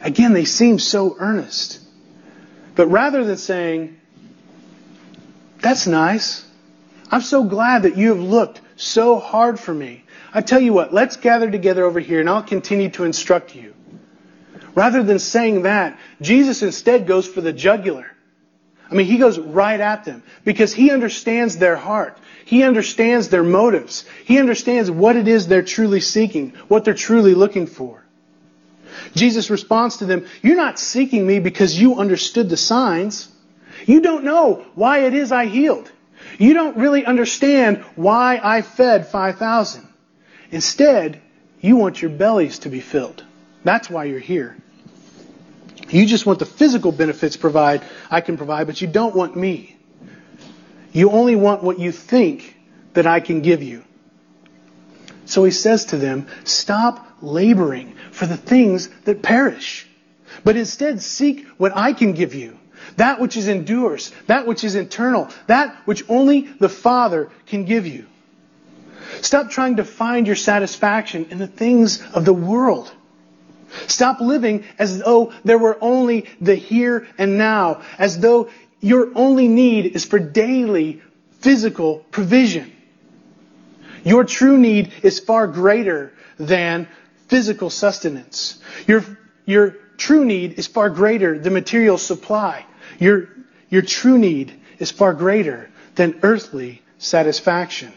Again, 0.00 0.32
they 0.32 0.44
seem 0.44 0.78
so 0.78 1.16
earnest. 1.18 1.80
But 2.76 2.86
rather 2.86 3.24
than 3.24 3.36
saying, 3.36 4.00
That's 5.60 5.88
nice. 5.88 6.46
I'm 7.10 7.22
so 7.22 7.42
glad 7.42 7.82
that 7.82 7.96
you 7.96 8.10
have 8.10 8.20
looked 8.20 8.60
so 8.76 9.18
hard 9.18 9.58
for 9.58 9.74
me. 9.74 10.04
I 10.32 10.42
tell 10.42 10.60
you 10.60 10.72
what, 10.72 10.92
let's 10.92 11.16
gather 11.16 11.50
together 11.50 11.84
over 11.84 12.00
here 12.00 12.20
and 12.20 12.28
I'll 12.28 12.42
continue 12.42 12.90
to 12.90 13.04
instruct 13.04 13.54
you. 13.54 13.74
Rather 14.74 15.02
than 15.02 15.18
saying 15.18 15.62
that, 15.62 15.98
Jesus 16.20 16.62
instead 16.62 17.06
goes 17.06 17.26
for 17.26 17.40
the 17.40 17.52
jugular. 17.52 18.06
I 18.90 18.94
mean, 18.94 19.06
he 19.06 19.18
goes 19.18 19.38
right 19.38 19.80
at 19.80 20.04
them 20.04 20.22
because 20.44 20.72
he 20.72 20.90
understands 20.90 21.58
their 21.58 21.76
heart. 21.76 22.18
He 22.44 22.62
understands 22.62 23.28
their 23.28 23.42
motives. 23.42 24.06
He 24.24 24.38
understands 24.38 24.90
what 24.90 25.16
it 25.16 25.28
is 25.28 25.46
they're 25.46 25.62
truly 25.62 26.00
seeking, 26.00 26.50
what 26.68 26.84
they're 26.84 26.94
truly 26.94 27.34
looking 27.34 27.66
for. 27.66 28.02
Jesus 29.14 29.50
responds 29.50 29.98
to 29.98 30.06
them, 30.06 30.26
You're 30.42 30.56
not 30.56 30.78
seeking 30.78 31.26
me 31.26 31.40
because 31.40 31.78
you 31.78 31.98
understood 31.98 32.48
the 32.48 32.56
signs. 32.56 33.28
You 33.86 34.00
don't 34.00 34.24
know 34.24 34.64
why 34.74 35.00
it 35.00 35.14
is 35.14 35.32
I 35.32 35.46
healed. 35.46 35.90
You 36.38 36.54
don't 36.54 36.76
really 36.76 37.04
understand 37.04 37.78
why 37.96 38.40
I 38.42 38.62
fed 38.62 39.08
5,000. 39.08 39.87
Instead, 40.50 41.20
you 41.60 41.76
want 41.76 42.00
your 42.00 42.10
bellies 42.10 42.60
to 42.60 42.68
be 42.68 42.80
filled. 42.80 43.24
That's 43.64 43.90
why 43.90 44.04
you're 44.04 44.18
here. 44.20 44.56
You 45.90 46.06
just 46.06 46.26
want 46.26 46.38
the 46.38 46.46
physical 46.46 46.92
benefits 46.92 47.36
provide 47.36 47.82
I 48.10 48.20
can 48.20 48.36
provide, 48.36 48.66
but 48.66 48.80
you 48.80 48.88
don't 48.88 49.14
want 49.14 49.36
me. 49.36 49.76
You 50.92 51.10
only 51.10 51.36
want 51.36 51.62
what 51.62 51.78
you 51.78 51.92
think 51.92 52.56
that 52.94 53.06
I 53.06 53.20
can 53.20 53.42
give 53.42 53.62
you. 53.62 53.84
So 55.24 55.44
he 55.44 55.50
says 55.50 55.86
to 55.86 55.96
them, 55.96 56.26
stop 56.44 57.06
laboring 57.20 57.94
for 58.12 58.26
the 58.26 58.36
things 58.36 58.88
that 59.04 59.22
perish, 59.22 59.86
but 60.44 60.56
instead 60.56 61.02
seek 61.02 61.46
what 61.58 61.76
I 61.76 61.92
can 61.92 62.12
give 62.12 62.34
you. 62.34 62.58
That 62.96 63.20
which 63.20 63.36
is 63.36 63.48
endures, 63.48 64.10
that 64.26 64.46
which 64.46 64.64
is 64.64 64.74
eternal, 64.74 65.28
that 65.46 65.76
which 65.84 66.02
only 66.08 66.42
the 66.42 66.68
Father 66.68 67.30
can 67.46 67.64
give 67.64 67.86
you. 67.86 68.06
Stop 69.20 69.50
trying 69.50 69.76
to 69.76 69.84
find 69.84 70.26
your 70.26 70.36
satisfaction 70.36 71.26
in 71.30 71.38
the 71.38 71.46
things 71.46 72.02
of 72.14 72.24
the 72.24 72.32
world. 72.34 72.92
Stop 73.86 74.20
living 74.20 74.64
as 74.78 74.98
though 74.98 75.32
there 75.44 75.58
were 75.58 75.78
only 75.80 76.26
the 76.40 76.54
here 76.54 77.06
and 77.18 77.38
now, 77.38 77.82
as 77.98 78.18
though 78.18 78.48
your 78.80 79.10
only 79.14 79.48
need 79.48 79.86
is 79.86 80.04
for 80.04 80.18
daily 80.18 81.02
physical 81.40 81.98
provision. 82.10 82.72
Your 84.04 84.24
true 84.24 84.56
need 84.56 84.92
is 85.02 85.18
far 85.18 85.46
greater 85.46 86.12
than 86.38 86.88
physical 87.26 87.70
sustenance. 87.70 88.58
Your, 88.86 89.04
your 89.44 89.70
true 89.96 90.24
need 90.24 90.58
is 90.58 90.66
far 90.66 90.88
greater 90.90 91.38
than 91.38 91.52
material 91.52 91.98
supply. 91.98 92.64
Your, 92.98 93.28
your 93.68 93.82
true 93.82 94.18
need 94.18 94.58
is 94.78 94.90
far 94.90 95.12
greater 95.12 95.68
than 95.96 96.20
earthly 96.22 96.82
satisfaction. 96.98 97.92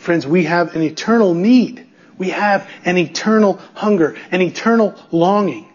Friends, 0.00 0.26
we 0.26 0.44
have 0.44 0.74
an 0.74 0.82
eternal 0.82 1.34
need. 1.34 1.86
We 2.16 2.30
have 2.30 2.68
an 2.86 2.96
eternal 2.96 3.60
hunger, 3.74 4.16
an 4.30 4.40
eternal 4.40 4.94
longing. 5.10 5.68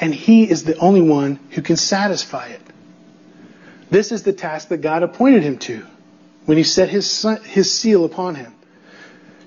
And 0.00 0.12
He 0.12 0.50
is 0.50 0.64
the 0.64 0.76
only 0.78 1.02
one 1.02 1.38
who 1.50 1.62
can 1.62 1.76
satisfy 1.76 2.48
it. 2.48 2.60
This 3.90 4.10
is 4.10 4.24
the 4.24 4.32
task 4.32 4.68
that 4.68 4.78
God 4.78 5.04
appointed 5.04 5.44
him 5.44 5.58
to 5.58 5.86
when 6.46 6.56
He 6.58 6.64
set 6.64 6.88
His, 6.88 7.24
his 7.44 7.72
seal 7.72 8.04
upon 8.04 8.34
him. 8.34 8.52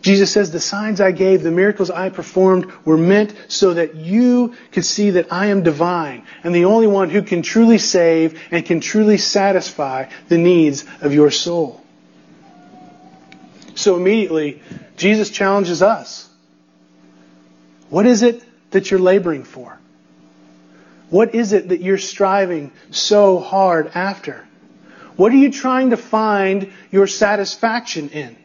Jesus 0.02 0.32
says, 0.32 0.52
The 0.52 0.62
signs 0.62 1.02
I 1.02 1.12
gave, 1.12 1.44
the 1.44 1.52
miracles 1.52 1.90
I 1.90 2.10
performed 2.10 2.72
were 2.86 2.98
meant 2.98 3.36
so 3.50 3.74
that 3.74 3.96
you 3.96 4.56
could 4.72 4.86
see 4.86 5.10
that 5.12 5.34
I 5.34 5.48
am 5.48 5.64
divine 5.64 6.24
and 6.44 6.56
the 6.56 6.66
only 6.66 6.88
one 6.88 7.10
who 7.10 7.24
can 7.24 7.42
truly 7.42 7.80
save 7.80 8.40
and 8.52 8.66
can 8.66 8.80
truly 8.80 9.18
satisfy 9.18 10.10
the 10.30 10.38
needs 10.38 10.86
of 11.02 11.14
your 11.14 11.32
soul. 11.32 11.85
So 13.76 13.98
immediately, 13.98 14.62
Jesus 14.98 15.30
challenges 15.30 15.82
us. 15.82 16.30
What 17.90 18.06
is 18.06 18.24
it 18.24 18.44
that 18.72 18.90
you're 18.90 19.00
laboring 19.00 19.44
for? 19.44 19.78
What 21.10 21.36
is 21.36 21.54
it 21.54 21.70
that 21.70 21.82
you're 21.82 21.98
striving 21.98 22.72
so 22.92 23.40
hard 23.40 23.92
after? 23.94 24.46
What 25.16 25.32
are 25.32 25.38
you 25.38 25.52
trying 25.52 25.92
to 25.92 25.98
find 25.98 26.72
your 26.92 27.08
satisfaction 27.08 28.10
in? 28.10 28.36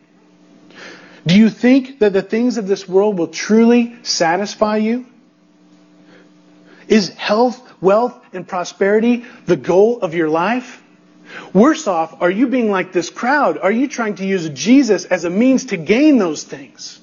Do 1.27 1.37
you 1.37 1.49
think 1.49 2.01
that 2.01 2.13
the 2.13 2.23
things 2.23 2.59
of 2.59 2.67
this 2.67 2.89
world 2.89 3.19
will 3.19 3.29
truly 3.29 3.97
satisfy 4.03 4.77
you? 4.77 5.07
Is 6.89 7.11
health, 7.11 7.61
wealth, 7.81 8.21
and 8.33 8.47
prosperity 8.47 9.25
the 9.47 9.57
goal 9.57 10.01
of 10.01 10.15
your 10.15 10.29
life? 10.29 10.80
Worse 11.53 11.87
off, 11.87 12.21
are 12.23 12.31
you 12.31 12.47
being 12.47 12.71
like 12.71 12.93
this 12.93 13.11
crowd? 13.11 13.59
Are 13.59 13.73
you 13.73 13.89
trying 13.89 14.17
to 14.17 14.27
use 14.27 14.49
Jesus 14.51 15.05
as 15.05 15.25
a 15.25 15.31
means 15.31 15.67
to 15.67 15.77
gain 15.77 16.19
those 16.19 16.45
things? 16.45 17.01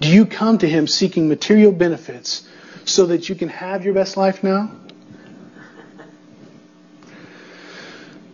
Do 0.00 0.08
you 0.08 0.26
come 0.26 0.58
to 0.58 0.68
Him 0.68 0.86
seeking 0.86 1.28
material 1.28 1.72
benefits 1.72 2.48
so 2.84 3.06
that 3.06 3.28
you 3.28 3.34
can 3.34 3.48
have 3.48 3.84
your 3.84 3.94
best 3.94 4.16
life 4.16 4.42
now? 4.42 4.70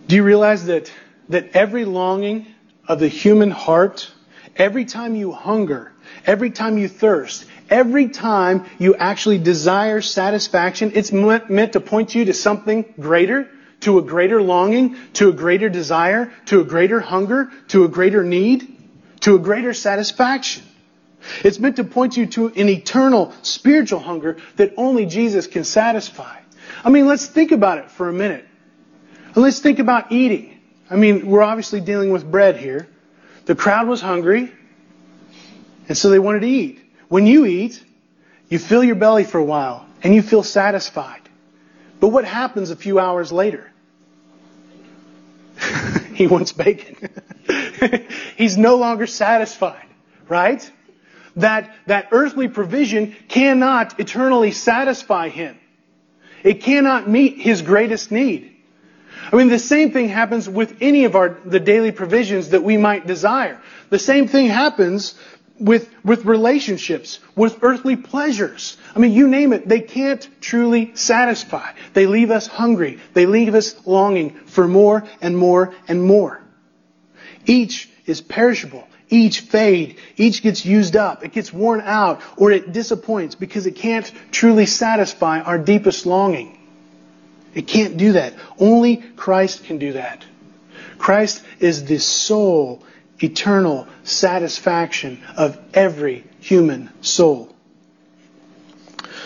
Do 0.06 0.14
you 0.14 0.22
realize 0.22 0.66
that, 0.66 0.92
that 1.30 1.50
every 1.54 1.84
longing 1.84 2.46
of 2.86 3.00
the 3.00 3.08
human 3.08 3.50
heart, 3.50 4.10
every 4.54 4.84
time 4.84 5.16
you 5.16 5.32
hunger, 5.32 5.92
every 6.25 6.50
time 6.50 6.78
you 6.78 6.86
thirst, 6.86 7.46
Every 7.68 8.08
time 8.08 8.66
you 8.78 8.94
actually 8.94 9.38
desire 9.38 10.00
satisfaction, 10.00 10.92
it's 10.94 11.12
meant 11.12 11.73
to 11.73 11.80
point 11.80 12.14
you 12.14 12.26
to 12.26 12.32
something 12.32 12.85
greater, 12.99 13.49
to 13.80 13.99
a 13.99 14.02
greater 14.02 14.40
longing, 14.40 14.96
to 15.14 15.28
a 15.28 15.32
greater 15.32 15.68
desire, 15.68 16.32
to 16.46 16.61
a 16.61 16.64
greater 16.64 17.00
hunger, 17.00 17.50
to 17.68 17.85
a 17.85 17.88
greater 17.88 18.23
need, 18.23 18.78
to 19.20 19.35
a 19.35 19.38
greater 19.38 19.75
satisfaction. 19.75 20.62
It's 21.42 21.58
meant 21.58 21.76
to 21.76 21.85
point 21.85 22.16
you 22.16 22.26
to 22.26 22.46
an 22.46 22.68
eternal 22.68 23.35
spiritual 23.42 23.99
hunger 23.99 24.37
that 24.56 24.75
only 24.76 25.06
Jesus 25.06 25.49
can 25.49 25.64
satisfy. 25.64 26.38
I 26.85 26.90
mean, 26.90 27.06
let's 27.06 27.26
think 27.26 27.50
about 27.50 27.78
it 27.78 27.90
for 27.90 28.08
a 28.08 28.12
minute. 28.12 28.46
Let's 29.35 29.58
think 29.58 29.80
about 29.80 30.12
eating. 30.12 30.61
I 30.88 30.94
mean, 30.94 31.26
we're 31.26 31.42
obviously 31.42 31.80
dealing 31.80 32.12
with 32.12 32.30
bread 32.30 32.56
here. 32.56 32.87
The 33.46 33.56
crowd 33.56 33.88
was 33.88 34.00
hungry, 34.00 34.52
and 35.88 35.99
so 35.99 36.11
they 36.11 36.20
wanted 36.20 36.40
to 36.40 36.49
eat. 36.49 36.80
When 37.08 37.26
you 37.26 37.46
eat, 37.46 37.82
you 38.48 38.58
fill 38.58 38.84
your 38.84 38.96
belly 38.96 39.25
for 39.25 39.38
a 39.38 39.44
while 39.44 39.86
and 40.02 40.14
you 40.14 40.22
feel 40.22 40.42
satisfied. 40.42 41.22
But 42.00 42.08
what 42.08 42.25
happens 42.25 42.70
a 42.70 42.76
few 42.76 42.98
hours 42.98 43.32
later? 43.32 43.70
he 46.14 46.26
wants 46.26 46.52
bacon. 46.52 47.08
He's 48.36 48.56
no 48.56 48.76
longer 48.76 49.06
satisfied, 49.06 49.86
right? 50.28 50.70
That, 51.36 51.75
that 51.86 52.08
earthly 52.12 52.48
provision 52.48 53.14
cannot 53.28 53.98
eternally 54.00 54.52
satisfy 54.52 55.28
him. 55.28 55.58
It 56.42 56.62
cannot 56.62 57.08
meet 57.08 57.38
his 57.38 57.62
greatest 57.62 58.10
need. 58.10 58.52
I 59.32 59.36
mean, 59.36 59.48
the 59.48 59.58
same 59.58 59.90
thing 59.90 60.08
happens 60.08 60.48
with 60.48 60.76
any 60.80 61.04
of 61.04 61.16
our, 61.16 61.40
the 61.44 61.58
daily 61.58 61.90
provisions 61.90 62.50
that 62.50 62.62
we 62.62 62.76
might 62.76 63.06
desire. 63.06 63.60
The 63.90 63.98
same 63.98 64.28
thing 64.28 64.46
happens 64.46 65.14
with, 65.58 65.88
with 66.04 66.25
relationships, 66.25 67.18
with 67.34 67.58
earthly 67.62 67.96
pleasures. 67.96 68.76
I 68.94 68.98
mean, 68.98 69.12
you 69.12 69.28
name 69.28 69.52
it, 69.52 69.68
they 69.68 69.80
can't 69.80 70.26
truly 70.40 70.92
satisfy. 70.94 71.72
They 71.94 72.06
leave 72.06 72.30
us 72.30 72.46
hungry. 72.46 72.98
They 73.14 73.26
leave 73.26 73.54
us 73.54 73.86
longing 73.86 74.30
for 74.46 74.68
more 74.68 75.06
and 75.20 75.36
more 75.36 75.75
and 75.88 76.02
more. 76.02 76.40
Each 77.46 77.88
is 78.06 78.20
perishable. 78.20 78.86
Each 79.08 79.40
fade. 79.40 79.98
Each 80.16 80.42
gets 80.42 80.66
used 80.66 80.96
up. 80.96 81.25
It 81.25 81.32
gets 81.32 81.52
worn 81.52 81.80
out 81.80 82.20
or 82.36 82.50
it 82.50 82.72
disappoints 82.72 83.34
because 83.34 83.66
it 83.66 83.76
can't 83.76 84.10
truly 84.32 84.66
satisfy 84.66 85.40
our 85.40 85.58
deepest 85.58 86.06
longing. 86.06 86.58
It 87.54 87.66
can't 87.66 87.96
do 87.96 88.12
that. 88.12 88.34
Only 88.58 88.96
Christ 88.96 89.64
can 89.64 89.78
do 89.78 89.94
that. 89.94 90.25
Christ 90.98 91.42
is 91.60 91.84
the 91.84 91.98
sole, 91.98 92.82
eternal 93.23 93.88
satisfaction 94.04 95.23
of 95.37 95.58
every 95.75 96.25
human 96.40 96.90
soul. 97.02 97.54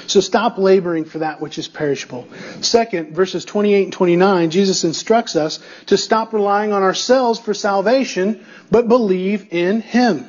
So 0.07 0.21
stop 0.21 0.59
laboring 0.59 1.05
for 1.05 1.21
that 1.21 1.41
which 1.41 1.57
is 1.57 1.69
perishable. 1.69 2.27
Second, 2.63 3.15
verses 3.15 3.45
28 3.45 3.85
and 3.85 3.93
29, 3.93 4.51
Jesus 4.51 4.83
instructs 4.83 5.37
us 5.37 5.61
to 5.87 5.97
stop 5.97 6.33
relying 6.33 6.73
on 6.73 6.83
ourselves 6.83 7.39
for 7.39 7.55
salvation, 7.55 8.45
but 8.73 8.89
believe 8.89 9.53
in 9.53 9.81
Him. 9.81 10.29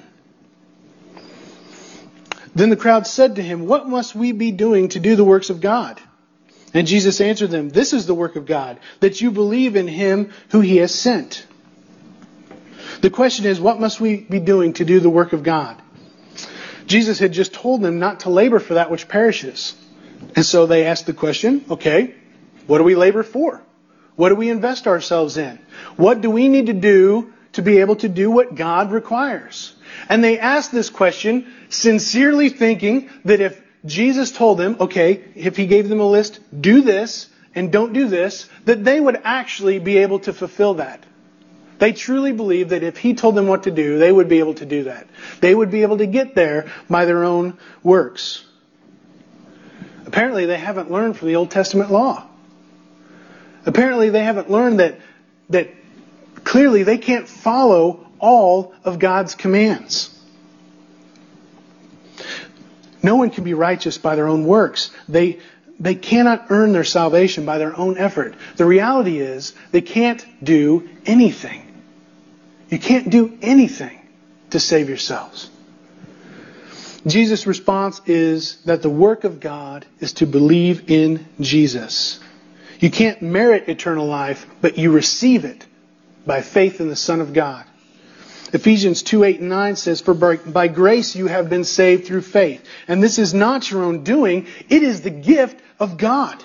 Then 2.53 2.69
the 2.69 2.75
crowd 2.75 3.07
said 3.07 3.37
to 3.37 3.41
him, 3.41 3.65
What 3.65 3.87
must 3.87 4.13
we 4.13 4.33
be 4.33 4.51
doing 4.51 4.89
to 4.89 4.99
do 4.99 5.15
the 5.15 5.23
works 5.23 5.49
of 5.49 5.61
God? 5.61 5.99
And 6.73 6.85
Jesus 6.85 7.21
answered 7.21 7.49
them, 7.49 7.69
This 7.69 7.93
is 7.93 8.05
the 8.05 8.13
work 8.13 8.35
of 8.35 8.45
God, 8.45 8.79
that 8.99 9.21
you 9.21 9.31
believe 9.31 9.75
in 9.75 9.87
Him 9.87 10.31
who 10.49 10.59
He 10.59 10.77
has 10.77 10.93
sent. 10.93 11.45
The 13.01 13.09
question 13.09 13.45
is, 13.45 13.59
what 13.59 13.79
must 13.79 13.99
we 13.99 14.17
be 14.17 14.39
doing 14.39 14.73
to 14.73 14.85
do 14.85 14.99
the 14.99 15.09
work 15.09 15.33
of 15.33 15.43
God? 15.43 15.81
Jesus 16.85 17.19
had 17.19 17.31
just 17.31 17.53
told 17.53 17.81
them 17.81 17.99
not 17.99 18.21
to 18.21 18.29
labor 18.29 18.59
for 18.59 18.75
that 18.75 18.91
which 18.91 19.07
perishes. 19.07 19.75
And 20.35 20.45
so 20.45 20.65
they 20.65 20.85
asked 20.85 21.07
the 21.07 21.13
question, 21.13 21.65
okay, 21.69 22.15
what 22.67 22.77
do 22.77 22.83
we 22.83 22.95
labor 22.95 23.23
for? 23.23 23.61
What 24.15 24.29
do 24.29 24.35
we 24.35 24.49
invest 24.49 24.87
ourselves 24.87 25.37
in? 25.37 25.59
What 25.95 26.21
do 26.21 26.29
we 26.29 26.47
need 26.47 26.67
to 26.67 26.73
do 26.73 27.33
to 27.53 27.61
be 27.61 27.79
able 27.79 27.95
to 27.97 28.09
do 28.09 28.29
what 28.29 28.55
God 28.55 28.91
requires? 28.91 29.73
And 30.07 30.23
they 30.23 30.37
asked 30.37 30.71
this 30.71 30.89
question 30.89 31.51
sincerely 31.69 32.49
thinking 32.49 33.09
that 33.25 33.41
if 33.41 33.59
Jesus 33.85 34.31
told 34.31 34.59
them, 34.59 34.77
okay, 34.79 35.23
if 35.35 35.57
he 35.57 35.65
gave 35.65 35.89
them 35.89 36.01
a 36.01 36.07
list, 36.07 36.39
do 36.59 36.81
this 36.81 37.29
and 37.55 37.71
don't 37.71 37.93
do 37.93 38.07
this, 38.07 38.47
that 38.65 38.83
they 38.83 38.99
would 38.99 39.19
actually 39.23 39.79
be 39.79 39.99
able 39.99 40.19
to 40.19 40.33
fulfill 40.33 40.75
that. 40.75 41.03
They 41.81 41.93
truly 41.93 42.31
believed 42.31 42.69
that 42.69 42.83
if 42.83 42.99
he 42.99 43.15
told 43.15 43.33
them 43.33 43.47
what 43.47 43.63
to 43.63 43.71
do, 43.71 43.97
they 43.97 44.11
would 44.11 44.29
be 44.29 44.37
able 44.37 44.53
to 44.53 44.67
do 44.67 44.83
that. 44.83 45.07
They 45.39 45.55
would 45.55 45.71
be 45.71 45.81
able 45.81 45.97
to 45.97 46.05
get 46.05 46.35
there 46.35 46.71
by 46.87 47.05
their 47.05 47.23
own 47.23 47.57
works. 47.81 48.45
Apparently, 50.05 50.45
they 50.45 50.59
haven't 50.59 50.91
learned 50.91 51.17
from 51.17 51.29
the 51.29 51.37
Old 51.37 51.49
Testament 51.49 51.89
law. 51.89 52.23
Apparently, 53.65 54.11
they 54.11 54.23
haven't 54.23 54.51
learned 54.51 54.79
that, 54.79 54.99
that 55.49 55.71
clearly 56.43 56.83
they 56.83 56.99
can't 56.99 57.27
follow 57.27 58.05
all 58.19 58.75
of 58.83 58.99
God's 58.99 59.33
commands. 59.33 60.15
No 63.01 63.15
one 63.15 63.31
can 63.31 63.43
be 63.43 63.55
righteous 63.55 63.97
by 63.97 64.15
their 64.15 64.27
own 64.27 64.45
works. 64.45 64.91
They, 65.09 65.39
they 65.79 65.95
cannot 65.95 66.45
earn 66.51 66.73
their 66.73 66.83
salvation 66.83 67.43
by 67.43 67.57
their 67.57 67.75
own 67.75 67.97
effort. 67.97 68.35
The 68.55 68.65
reality 68.65 69.17
is 69.17 69.55
they 69.71 69.81
can't 69.81 70.23
do 70.43 70.87
anything. 71.07 71.60
You 72.71 72.79
can't 72.79 73.09
do 73.09 73.37
anything 73.41 73.99
to 74.51 74.59
save 74.59 74.87
yourselves. 74.87 75.49
Jesus' 77.05 77.45
response 77.45 78.01
is 78.05 78.61
that 78.63 78.81
the 78.81 78.89
work 78.89 79.25
of 79.25 79.39
God 79.39 79.85
is 79.99 80.13
to 80.13 80.25
believe 80.25 80.89
in 80.89 81.27
Jesus. 81.39 82.19
You 82.79 82.89
can't 82.89 83.21
merit 83.21 83.67
eternal 83.67 84.07
life, 84.07 84.45
but 84.61 84.77
you 84.77 84.91
receive 84.91 85.43
it 85.43 85.65
by 86.25 86.41
faith 86.41 86.79
in 86.79 86.87
the 86.87 86.95
Son 86.95 87.19
of 87.19 87.33
God. 87.33 87.65
Ephesians 88.53 89.03
2, 89.03 89.23
8, 89.23 89.39
and 89.41 89.49
9 89.49 89.75
says, 89.75 89.99
For 89.99 90.13
by, 90.13 90.37
by 90.37 90.67
grace 90.67 91.15
you 91.15 91.27
have 91.27 91.49
been 91.49 91.63
saved 91.63 92.05
through 92.05 92.21
faith. 92.21 92.63
And 92.87 93.03
this 93.03 93.19
is 93.19 93.33
not 93.33 93.69
your 93.69 93.83
own 93.83 94.03
doing, 94.03 94.47
it 94.69 94.83
is 94.83 95.01
the 95.01 95.09
gift 95.09 95.59
of 95.79 95.97
God, 95.97 96.41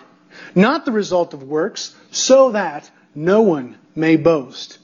not 0.54 0.84
the 0.84 0.92
result 0.92 1.34
of 1.34 1.42
works, 1.42 1.94
so 2.10 2.52
that 2.52 2.90
no 3.14 3.42
one 3.42 3.76
may 3.94 4.16
boast. 4.16 4.78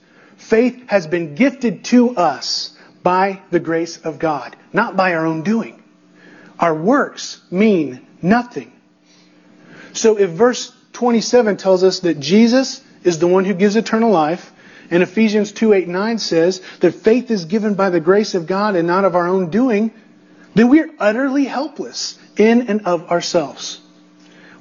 Faith 0.52 0.82
has 0.86 1.06
been 1.06 1.34
gifted 1.34 1.82
to 1.82 2.14
us 2.14 2.76
by 3.02 3.40
the 3.50 3.58
grace 3.58 3.96
of 3.96 4.18
God, 4.18 4.54
not 4.70 4.98
by 4.98 5.14
our 5.14 5.24
own 5.24 5.40
doing. 5.40 5.82
Our 6.58 6.74
works 6.74 7.40
mean 7.50 8.06
nothing. 8.20 8.70
So 9.94 10.18
if 10.18 10.28
verse 10.28 10.70
27 10.92 11.56
tells 11.56 11.82
us 11.82 12.00
that 12.00 12.20
Jesus 12.20 12.82
is 13.02 13.18
the 13.18 13.26
one 13.26 13.46
who 13.46 13.54
gives 13.54 13.76
eternal 13.76 14.10
life, 14.10 14.52
and 14.90 15.02
Ephesians 15.02 15.52
2 15.52 15.72
8 15.72 15.88
9 15.88 16.18
says 16.18 16.60
that 16.80 16.96
faith 16.96 17.30
is 17.30 17.46
given 17.46 17.72
by 17.72 17.88
the 17.88 17.98
grace 17.98 18.34
of 18.34 18.46
God 18.46 18.76
and 18.76 18.86
not 18.86 19.06
of 19.06 19.16
our 19.16 19.28
own 19.28 19.48
doing, 19.48 19.90
then 20.54 20.68
we're 20.68 20.90
utterly 20.98 21.46
helpless 21.46 22.18
in 22.36 22.68
and 22.68 22.84
of 22.84 23.10
ourselves. 23.10 23.80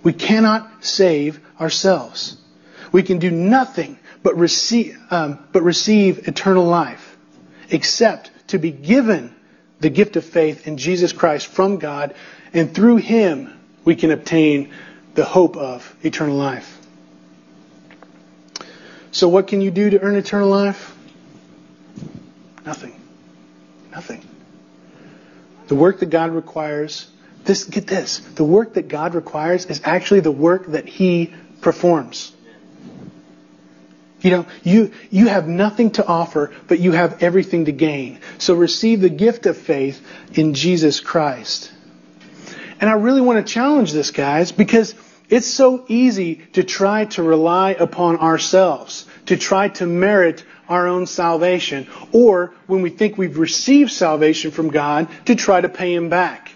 We 0.03 0.13
cannot 0.13 0.85
save 0.85 1.41
ourselves. 1.59 2.37
We 2.93 3.03
can 3.03 3.19
do 3.19 3.29
nothing 3.29 3.97
but 4.23 4.37
receive, 4.37 4.97
um, 5.09 5.39
but 5.51 5.63
receive 5.63 6.27
eternal 6.27 6.65
life, 6.65 7.17
except 7.69 8.31
to 8.49 8.59
be 8.59 8.71
given 8.71 9.33
the 9.79 9.89
gift 9.89 10.15
of 10.15 10.23
faith 10.23 10.67
in 10.67 10.77
Jesus 10.77 11.11
Christ 11.11 11.47
from 11.47 11.77
God, 11.77 12.13
and 12.53 12.73
through 12.73 12.97
Him 12.97 13.51
we 13.83 13.95
can 13.95 14.11
obtain 14.11 14.71
the 15.15 15.25
hope 15.25 15.57
of 15.57 15.95
eternal 16.03 16.35
life. 16.35 16.77
So, 19.11 19.27
what 19.27 19.47
can 19.47 19.61
you 19.61 19.71
do 19.71 19.89
to 19.89 19.99
earn 19.99 20.15
eternal 20.15 20.49
life? 20.49 20.95
Nothing. 22.65 22.99
Nothing. 23.91 24.25
The 25.67 25.75
work 25.75 25.99
that 25.99 26.09
God 26.09 26.31
requires, 26.31 27.09
this, 27.43 27.65
get 27.65 27.87
this, 27.87 28.19
the 28.19 28.43
work 28.43 28.75
that 28.75 28.87
God 28.87 29.15
requires 29.15 29.65
is 29.65 29.81
actually 29.83 30.21
the 30.21 30.31
work 30.31 30.67
that 30.67 30.87
He 30.87 31.33
performs. 31.59 32.33
You 34.21 34.31
know, 34.31 34.45
you, 34.63 34.91
you 35.09 35.27
have 35.27 35.47
nothing 35.47 35.91
to 35.91 36.05
offer, 36.05 36.51
but 36.67 36.79
you 36.79 36.91
have 36.91 37.23
everything 37.23 37.65
to 37.65 37.71
gain. 37.71 38.19
So 38.37 38.53
receive 38.53 39.01
the 39.01 39.09
gift 39.09 39.47
of 39.47 39.57
faith 39.57 40.01
in 40.33 40.53
Jesus 40.53 40.99
Christ. 40.99 41.71
And 42.79 42.89
I 42.89 42.93
really 42.93 43.21
want 43.21 43.45
to 43.45 43.53
challenge 43.53 43.93
this, 43.93 44.11
guys, 44.11 44.51
because 44.51 44.93
it's 45.29 45.47
so 45.47 45.85
easy 45.87 46.35
to 46.53 46.63
try 46.63 47.05
to 47.05 47.23
rely 47.23 47.71
upon 47.71 48.17
ourselves, 48.17 49.05
to 49.27 49.37
try 49.37 49.69
to 49.69 49.85
merit 49.85 50.43
our 50.67 50.87
own 50.87 51.05
salvation, 51.07 51.87
or 52.11 52.53
when 52.67 52.81
we 52.81 52.89
think 52.89 53.17
we've 53.17 53.37
received 53.37 53.91
salvation 53.91 54.51
from 54.51 54.69
God, 54.69 55.07
to 55.25 55.35
try 55.35 55.61
to 55.61 55.69
pay 55.69 55.93
Him 55.93 56.09
back. 56.09 56.51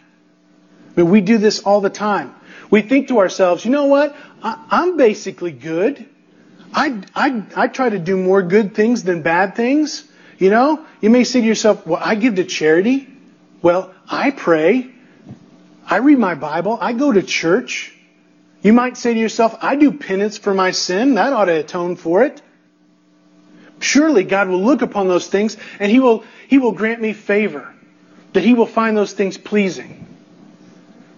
But 0.96 1.06
we 1.06 1.22
do 1.22 1.38
this 1.38 1.60
all 1.60 1.82
the 1.82 1.90
time. 1.90 2.34
We 2.70 2.82
think 2.82 3.10
to 3.10 3.20
ourselves, 3.20 3.66
you 3.66 3.72
know 3.72 3.86
what? 3.86 4.16
I, 4.42 4.66
I'm 4.70 4.98
basically 4.98 5.52
good. 5.52 6.08
I, 6.76 7.02
I, 7.16 7.44
I 7.56 7.68
try 7.70 7.90
to 7.90 7.98
do 7.98 8.18
more 8.18 8.44
good 8.44 8.76
things 8.76 9.04
than 9.04 9.22
bad 9.22 9.56
things. 9.56 10.04
You 10.38 10.50
know, 10.50 10.86
you 11.00 11.10
may 11.10 11.24
say 11.24 11.40
to 11.40 11.48
yourself, 11.48 11.88
well, 11.88 12.02
I 12.04 12.16
give 12.16 12.36
to 12.36 12.44
charity. 12.44 13.08
Well, 13.62 13.94
I 14.10 14.32
pray. 14.32 14.92
I 15.88 15.98
read 15.98 16.20
my 16.20 16.36
Bible. 16.36 16.78
I 16.80 16.92
go 16.92 17.14
to 17.14 17.24
church. 17.24 17.96
You 18.62 18.74
might 18.74 18.98
say 18.98 19.14
to 19.14 19.20
yourself, 19.20 19.56
I 19.62 19.78
do 19.78 19.94
penance 19.94 20.38
for 20.38 20.54
my 20.54 20.72
sin. 20.72 21.16
That 21.16 21.32
ought 21.32 21.46
to 21.46 21.54
atone 21.54 21.96
for 21.96 22.24
it. 22.24 22.42
Surely 23.80 24.26
God 24.26 24.50
will 24.50 24.62
look 24.62 24.82
upon 24.82 25.08
those 25.08 25.28
things 25.28 25.56
and 25.80 25.90
He 25.90 26.00
will, 26.00 26.26
He 26.50 26.58
will 26.58 26.74
grant 26.74 27.02
me 27.02 27.14
favor. 27.14 27.74
That 28.34 28.44
He 28.44 28.54
will 28.54 28.66
find 28.66 28.98
those 28.98 29.14
things 29.14 29.38
pleasing. 29.38 30.08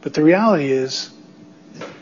But 0.01 0.13
the 0.13 0.23
reality 0.23 0.71
is, 0.71 1.09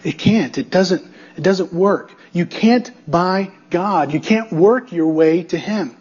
it 0.04 0.18
can't. 0.18 0.58
It 0.58 0.70
doesn't, 0.70 1.06
it 1.38 1.42
doesn't 1.42 1.72
work. 1.72 2.12
You 2.36 2.46
can't 2.46 2.92
buy 3.10 3.50
God. 3.70 4.12
You 4.12 4.20
can't 4.20 4.52
work 4.52 4.92
your 4.92 5.08
way 5.08 5.44
to 5.44 5.58
Him. 5.58 5.96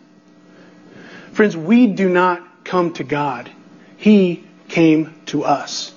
Friends, 1.31 1.57
we 1.57 1.87
do 1.87 2.09
not 2.09 2.65
come 2.65 2.93
to 2.95 3.05
God. 3.05 3.49
He 3.99 4.43
came 4.67 5.15
to 5.27 5.45
us. 5.45 5.95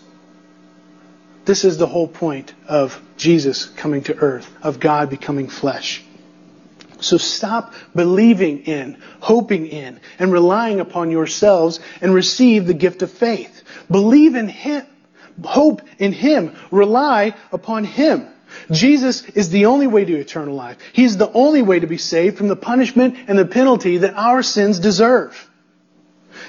This 1.46 1.66
is 1.66 1.80
the 1.80 1.88
whole 1.88 2.08
point 2.08 2.54
of 2.68 3.02
Jesus 3.18 3.66
coming 3.66 4.04
to 4.04 4.16
earth, 4.16 4.48
of 4.62 4.80
God 4.80 5.10
becoming 5.10 5.50
flesh. 5.50 6.04
So 7.00 7.18
stop 7.18 7.74
believing 7.96 8.66
in, 8.66 9.02
hoping 9.20 9.66
in, 9.66 10.00
and 10.20 10.32
relying 10.32 10.80
upon 10.80 11.10
yourselves 11.10 11.80
and 12.00 12.14
receive 12.14 12.68
the 12.68 12.76
gift 12.76 13.02
of 13.02 13.10
faith. 13.12 13.64
Believe 13.90 14.36
in 14.36 14.50
Him. 14.50 14.86
Hope 15.44 15.82
in 15.98 16.14
Him. 16.14 16.56
Rely 16.70 17.34
upon 17.52 17.86
Him. 17.86 18.28
Jesus 18.72 19.24
is 19.24 19.50
the 19.50 19.68
only 19.68 19.88
way 19.88 20.06
to 20.06 20.16
eternal 20.16 20.56
life. 20.56 20.78
He's 20.94 21.18
the 21.18 21.32
only 21.32 21.62
way 21.62 21.80
to 21.80 21.88
be 21.88 21.98
saved 21.98 22.38
from 22.38 22.48
the 22.48 22.56
punishment 22.56 23.18
and 23.28 23.38
the 23.38 23.46
penalty 23.46 23.98
that 24.00 24.16
our 24.16 24.44
sins 24.44 24.80
deserve. 24.80 25.50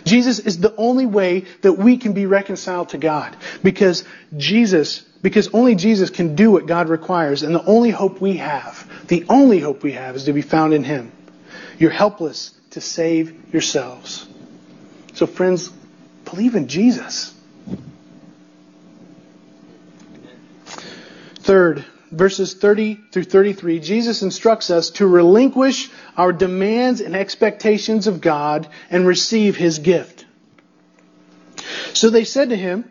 Jesus 0.04 0.38
is 0.38 0.58
the 0.58 0.74
only 0.76 1.06
way 1.06 1.44
that 1.62 1.74
we 1.74 1.96
can 1.96 2.12
be 2.12 2.26
reconciled 2.26 2.90
to 2.90 2.98
God 2.98 3.36
because 3.62 4.04
Jesus, 4.36 5.00
because 5.22 5.48
only 5.52 5.74
Jesus 5.74 6.10
can 6.10 6.34
do 6.34 6.50
what 6.50 6.66
God 6.66 6.88
requires 6.88 7.42
and 7.42 7.54
the 7.54 7.64
only 7.64 7.90
hope 7.90 8.20
we 8.20 8.36
have, 8.36 8.88
the 9.08 9.24
only 9.28 9.58
hope 9.58 9.82
we 9.82 9.92
have 9.92 10.16
is 10.16 10.24
to 10.24 10.32
be 10.32 10.42
found 10.42 10.74
in 10.74 10.84
Him. 10.84 11.12
You're 11.78 11.90
helpless 11.90 12.52
to 12.70 12.80
save 12.80 13.52
yourselves. 13.52 14.26
So 15.14 15.26
friends, 15.26 15.68
believe 16.24 16.54
in 16.54 16.68
Jesus. 16.68 17.34
Third, 21.48 21.84
verses 22.10 22.54
30 22.54 22.98
through 23.12 23.24
33, 23.24 23.80
Jesus 23.80 24.22
instructs 24.22 24.70
us 24.70 24.90
to 24.90 25.06
relinquish 25.06 25.90
our 26.16 26.32
demands 26.32 27.00
and 27.00 27.14
expectations 27.14 28.06
of 28.06 28.20
God 28.20 28.68
and 28.90 29.06
receive 29.06 29.56
his 29.56 29.78
gift. 29.78 30.26
So 31.94 32.10
they 32.10 32.24
said 32.24 32.50
to 32.50 32.56
him, 32.56 32.84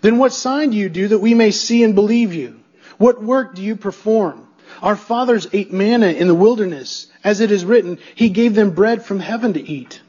Then 0.00 0.18
what 0.18 0.32
sign 0.32 0.70
do 0.70 0.76
you 0.76 0.88
do 0.88 1.08
that 1.08 1.18
we 1.18 1.34
may 1.34 1.50
see 1.50 1.82
and 1.82 1.94
believe 1.94 2.34
you? 2.34 2.60
What 2.98 3.22
work 3.22 3.54
do 3.54 3.62
you 3.62 3.76
perform? 3.76 4.46
Our 4.82 4.96
fathers 4.96 5.46
ate 5.52 5.72
manna 5.72 6.08
in 6.08 6.28
the 6.28 6.34
wilderness. 6.34 7.06
As 7.24 7.40
it 7.40 7.50
is 7.50 7.64
written, 7.64 7.98
He 8.14 8.28
gave 8.28 8.54
them 8.54 8.70
bread 8.70 9.04
from 9.04 9.20
heaven 9.20 9.54
to 9.54 9.60
eat. 9.68 10.00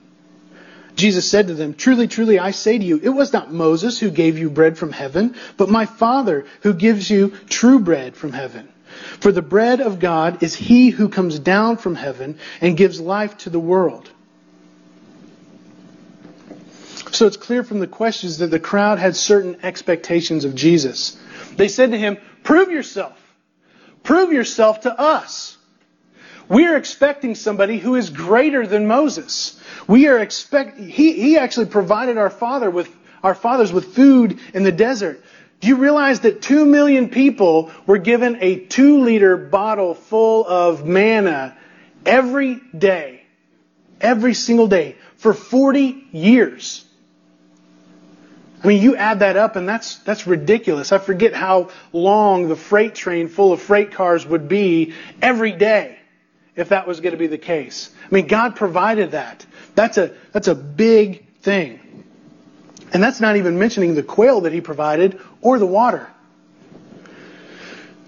Jesus 0.96 1.30
said 1.30 1.48
to 1.48 1.54
them, 1.54 1.74
Truly, 1.74 2.08
truly, 2.08 2.40
I 2.40 2.52
say 2.52 2.78
to 2.78 2.84
you, 2.84 3.00
it 3.02 3.10
was 3.10 3.32
not 3.32 3.54
Moses 3.54 4.00
who 4.00 4.10
gave 4.10 4.38
you 4.38 4.50
bread 4.50 4.78
from 4.78 4.92
heaven, 4.92 5.36
but 5.58 5.70
my 5.70 5.86
Father 5.86 6.46
who 6.62 6.74
gives 6.74 7.10
you 7.10 7.34
true 7.50 7.80
bread 7.80 8.16
from 8.16 8.34
heaven. 8.34 8.70
For 9.20 9.32
the 9.32 9.42
bread 9.42 9.82
of 9.82 10.00
God 10.00 10.44
is 10.44 10.56
he 10.56 10.90
who 10.90 11.10
comes 11.10 11.40
down 11.40 11.78
from 11.78 11.96
heaven 11.96 12.38
and 12.60 12.76
gives 12.76 13.00
life 13.00 13.38
to 13.40 13.50
the 13.50 13.60
world. 13.60 14.10
So 17.12 17.28
it's 17.28 17.38
clear 17.38 17.64
from 17.64 17.80
the 17.80 17.88
questions 17.88 18.38
that 18.40 18.48
the 18.48 18.60
crowd 18.60 19.00
had 19.00 19.16
certain 19.16 19.58
expectations 19.64 20.46
of 20.46 20.56
Jesus. 20.56 21.18
They 21.56 21.68
said 21.68 21.92
to 21.92 21.98
him, 21.98 22.18
Prove 22.44 22.72
yourself. 22.72 23.18
Prove 24.04 24.32
yourself 24.32 24.82
to 24.82 25.00
us. 25.00 25.58
We 26.50 26.66
are 26.66 26.76
expecting 26.76 27.36
somebody 27.36 27.78
who 27.78 27.94
is 27.94 28.10
greater 28.10 28.66
than 28.66 28.88
Moses. 28.88 29.58
We 29.88 30.08
are 30.08 30.18
expect 30.18 30.80
he, 30.80 31.14
he 31.14 31.38
actually 31.38 31.68
provided 31.68 32.18
our 32.18 32.32
father 32.32 32.72
with 32.72 32.94
our 33.24 33.36
fathers 33.36 33.72
with 33.72 33.94
food 33.94 34.40
in 34.54 34.64
the 34.64 34.72
desert. 34.72 35.24
Do 35.60 35.68
you 35.68 35.76
realize 35.76 36.22
that 36.22 36.42
two 36.42 36.66
million 36.66 37.10
people 37.10 37.72
were 37.86 38.00
given 38.00 38.40
a 38.42 38.56
two 38.58 39.02
liter 39.02 39.38
bottle 39.38 39.94
full 39.94 40.48
of 40.48 40.86
manna 40.86 41.56
every 42.06 42.60
day? 42.76 43.24
Every 44.02 44.34
single 44.34 44.68
day 44.68 44.96
for 45.18 45.34
40 45.34 46.08
years. 46.14 46.84
I 48.64 48.68
mean, 48.68 48.82
you 48.82 48.96
add 48.96 49.20
that 49.20 49.38
up 49.38 49.56
and 49.56 49.70
that's, 49.70 49.98
that's 50.00 50.26
ridiculous. 50.26 50.92
I 50.92 50.98
forget 50.98 51.34
how 51.34 51.70
long 51.94 52.48
the 52.48 52.56
freight 52.56 52.96
train 52.96 53.28
full 53.28 53.54
of 53.54 53.62
freight 53.62 53.92
cars 53.92 54.26
would 54.26 54.48
be 54.48 54.94
every 55.22 55.52
day 55.52 55.99
if 56.60 56.70
that 56.70 56.86
was 56.86 57.00
going 57.00 57.14
to 57.14 57.18
be 57.18 57.28
the 57.28 57.38
case. 57.38 57.90
I 58.06 58.14
mean, 58.14 58.28
God 58.28 58.56
provided 58.56 59.12
that. 59.12 59.46
That's 59.76 59.98
a, 59.98 60.14
that's 60.34 60.50
a 60.50 60.56
big 60.56 61.26
thing. 61.38 61.80
And 62.92 63.02
that's 63.02 63.22
not 63.22 63.38
even 63.38 63.58
mentioning 63.58 63.96
the 63.96 64.04
quail 64.04 64.42
that 64.42 64.52
he 64.52 64.60
provided 64.60 65.22
or 65.42 65.58
the 65.58 65.66
water. 65.66 66.10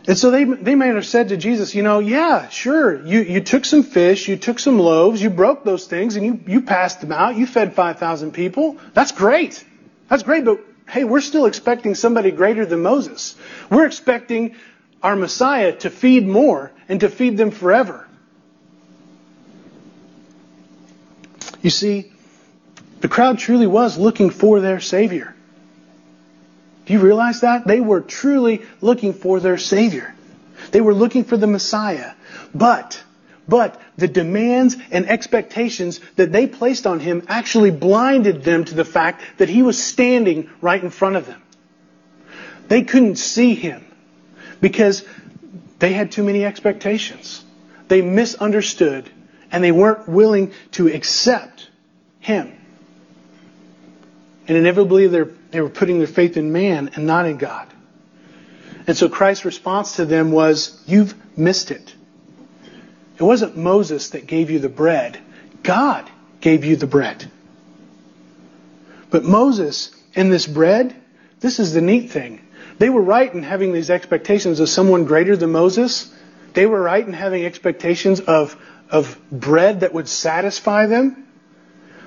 And 0.07 0.17
so 0.17 0.31
they, 0.31 0.43
they 0.43 0.75
may 0.75 0.87
have 0.87 1.05
said 1.05 1.29
to 1.29 1.37
Jesus, 1.37 1.75
you 1.75 1.83
know, 1.83 1.99
yeah, 1.99 2.49
sure, 2.49 3.05
you, 3.05 3.21
you 3.21 3.39
took 3.39 3.63
some 3.63 3.83
fish, 3.83 4.27
you 4.27 4.35
took 4.35 4.59
some 4.59 4.79
loaves, 4.79 5.21
you 5.21 5.29
broke 5.29 5.63
those 5.63 5.85
things, 5.85 6.15
and 6.15 6.25
you, 6.25 6.39
you 6.47 6.61
passed 6.61 7.01
them 7.01 7.11
out, 7.11 7.35
you 7.35 7.45
fed 7.45 7.73
5,000 7.73 8.31
people. 8.31 8.77
That's 8.93 9.11
great. 9.11 9.63
That's 10.09 10.23
great, 10.23 10.43
but 10.43 10.59
hey, 10.89 11.05
we're 11.05 11.21
still 11.21 11.45
expecting 11.45 11.95
somebody 11.95 12.31
greater 12.31 12.65
than 12.65 12.81
Moses. 12.81 13.35
We're 13.69 13.85
expecting 13.85 14.55
our 15.01 15.15
Messiah 15.15 15.71
to 15.77 15.89
feed 15.89 16.27
more 16.27 16.71
and 16.89 16.99
to 16.99 17.09
feed 17.09 17.37
them 17.37 17.51
forever. 17.51 18.07
You 21.61 21.69
see, 21.69 22.11
the 23.01 23.07
crowd 23.07 23.39
truly 23.39 23.67
was 23.67 23.97
looking 23.97 24.29
for 24.29 24.59
their 24.59 24.79
Savior. 24.79 25.35
Do 26.85 26.93
you 26.93 26.99
realize 26.99 27.41
that? 27.41 27.67
They 27.67 27.79
were 27.79 28.01
truly 28.01 28.63
looking 28.81 29.13
for 29.13 29.39
their 29.39 29.57
Savior. 29.57 30.13
They 30.71 30.81
were 30.81 30.93
looking 30.93 31.23
for 31.23 31.37
the 31.37 31.47
Messiah. 31.47 32.13
But, 32.53 33.01
but 33.47 33.79
the 33.97 34.07
demands 34.07 34.75
and 34.91 35.07
expectations 35.07 35.99
that 36.15 36.31
they 36.31 36.47
placed 36.47 36.87
on 36.87 36.99
him 36.99 37.23
actually 37.27 37.71
blinded 37.71 38.43
them 38.43 38.65
to 38.65 38.73
the 38.73 38.85
fact 38.85 39.21
that 39.37 39.49
he 39.49 39.61
was 39.61 39.81
standing 39.81 40.49
right 40.61 40.81
in 40.81 40.89
front 40.89 41.15
of 41.15 41.27
them. 41.27 41.41
They 42.67 42.83
couldn't 42.83 43.17
see 43.17 43.53
him 43.53 43.85
because 44.59 45.03
they 45.79 45.93
had 45.93 46.11
too 46.11 46.23
many 46.23 46.45
expectations. 46.45 47.43
They 47.87 48.01
misunderstood 48.01 49.09
and 49.51 49.63
they 49.63 49.71
weren't 49.71 50.07
willing 50.07 50.53
to 50.71 50.87
accept 50.87 51.69
Him. 52.19 52.57
And 54.47 54.57
inevitably, 54.57 55.07
they 55.07 55.61
were 55.61 55.69
putting 55.69 55.99
their 55.99 56.07
faith 56.07 56.37
in 56.37 56.51
man 56.51 56.91
and 56.95 57.05
not 57.05 57.25
in 57.25 57.37
God. 57.37 57.67
And 58.87 58.97
so 58.97 59.09
Christ's 59.09 59.45
response 59.45 59.97
to 59.97 60.05
them 60.05 60.31
was, 60.31 60.81
You've 60.87 61.15
missed 61.37 61.71
it. 61.71 61.93
It 63.17 63.23
wasn't 63.23 63.55
Moses 63.55 64.09
that 64.09 64.25
gave 64.25 64.49
you 64.49 64.59
the 64.59 64.69
bread, 64.69 65.19
God 65.63 66.09
gave 66.39 66.65
you 66.65 66.75
the 66.75 66.87
bread. 66.87 67.29
But 69.11 69.23
Moses 69.23 69.91
and 70.15 70.31
this 70.31 70.47
bread, 70.47 70.95
this 71.39 71.59
is 71.59 71.73
the 71.73 71.81
neat 71.81 72.09
thing. 72.09 72.41
They 72.79 72.89
were 72.89 73.01
right 73.01 73.31
in 73.31 73.43
having 73.43 73.73
these 73.73 73.91
expectations 73.91 74.59
of 74.59 74.69
someone 74.69 75.05
greater 75.05 75.37
than 75.37 75.51
Moses. 75.51 76.11
They 76.53 76.65
were 76.65 76.81
right 76.81 77.05
in 77.05 77.13
having 77.13 77.45
expectations 77.45 78.19
of 78.21 78.55
of 78.91 79.17
bread 79.31 79.79
that 79.79 79.93
would 79.93 80.07
satisfy 80.07 80.85
them? 80.85 81.27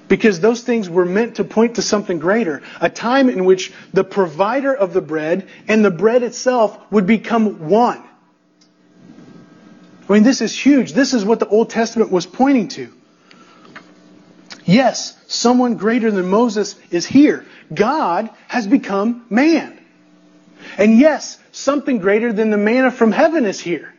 Because 0.07 0.39
those 0.39 0.63
things 0.63 0.89
were 0.89 1.07
meant 1.07 1.37
to 1.37 1.45
point 1.45 1.77
to 1.77 1.83
something 1.83 2.19
greater. 2.19 2.63
A 2.81 2.91
time 2.91 3.31
in 3.31 3.47
which 3.47 3.73
the 3.93 4.05
provider 4.05 4.75
of 4.75 4.93
the 4.93 5.01
bread 5.01 5.49
and 5.67 5.83
the 5.85 5.91
bread 5.91 6.23
itself 6.23 6.79
would 6.93 7.07
become 7.07 7.69
one. 7.71 8.03
I 10.09 10.13
mean, 10.13 10.23
this 10.23 10.43
is 10.43 10.57
huge. 10.59 10.93
This 10.93 11.15
is 11.15 11.25
what 11.25 11.41
the 11.41 11.49
Old 11.49 11.71
Testament 11.71 12.11
was 12.11 12.27
pointing 12.27 12.69
to. 12.69 12.93
Yes, 14.67 15.17
someone 15.27 15.77
greater 15.77 16.11
than 16.11 16.29
Moses 16.29 16.77
is 16.91 17.07
here. 17.07 17.47
God 17.73 18.29
has 18.49 18.67
become 18.67 19.25
man. 19.31 19.79
And 20.77 20.99
yes, 20.99 21.39
something 21.53 21.99
greater 21.99 22.33
than 22.33 22.51
the 22.51 22.59
manna 22.59 22.91
from 22.91 23.13
heaven 23.13 23.47
is 23.47 23.61
here. 23.61 23.94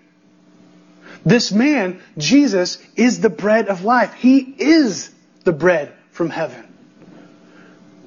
This 1.25 1.51
man, 1.51 1.99
Jesus, 2.17 2.77
is 2.95 3.19
the 3.19 3.29
bread 3.29 3.67
of 3.67 3.83
life. 3.83 4.13
He 4.13 4.37
is 4.39 5.09
the 5.43 5.51
bread 5.51 5.91
from 6.11 6.29
heaven. 6.29 6.63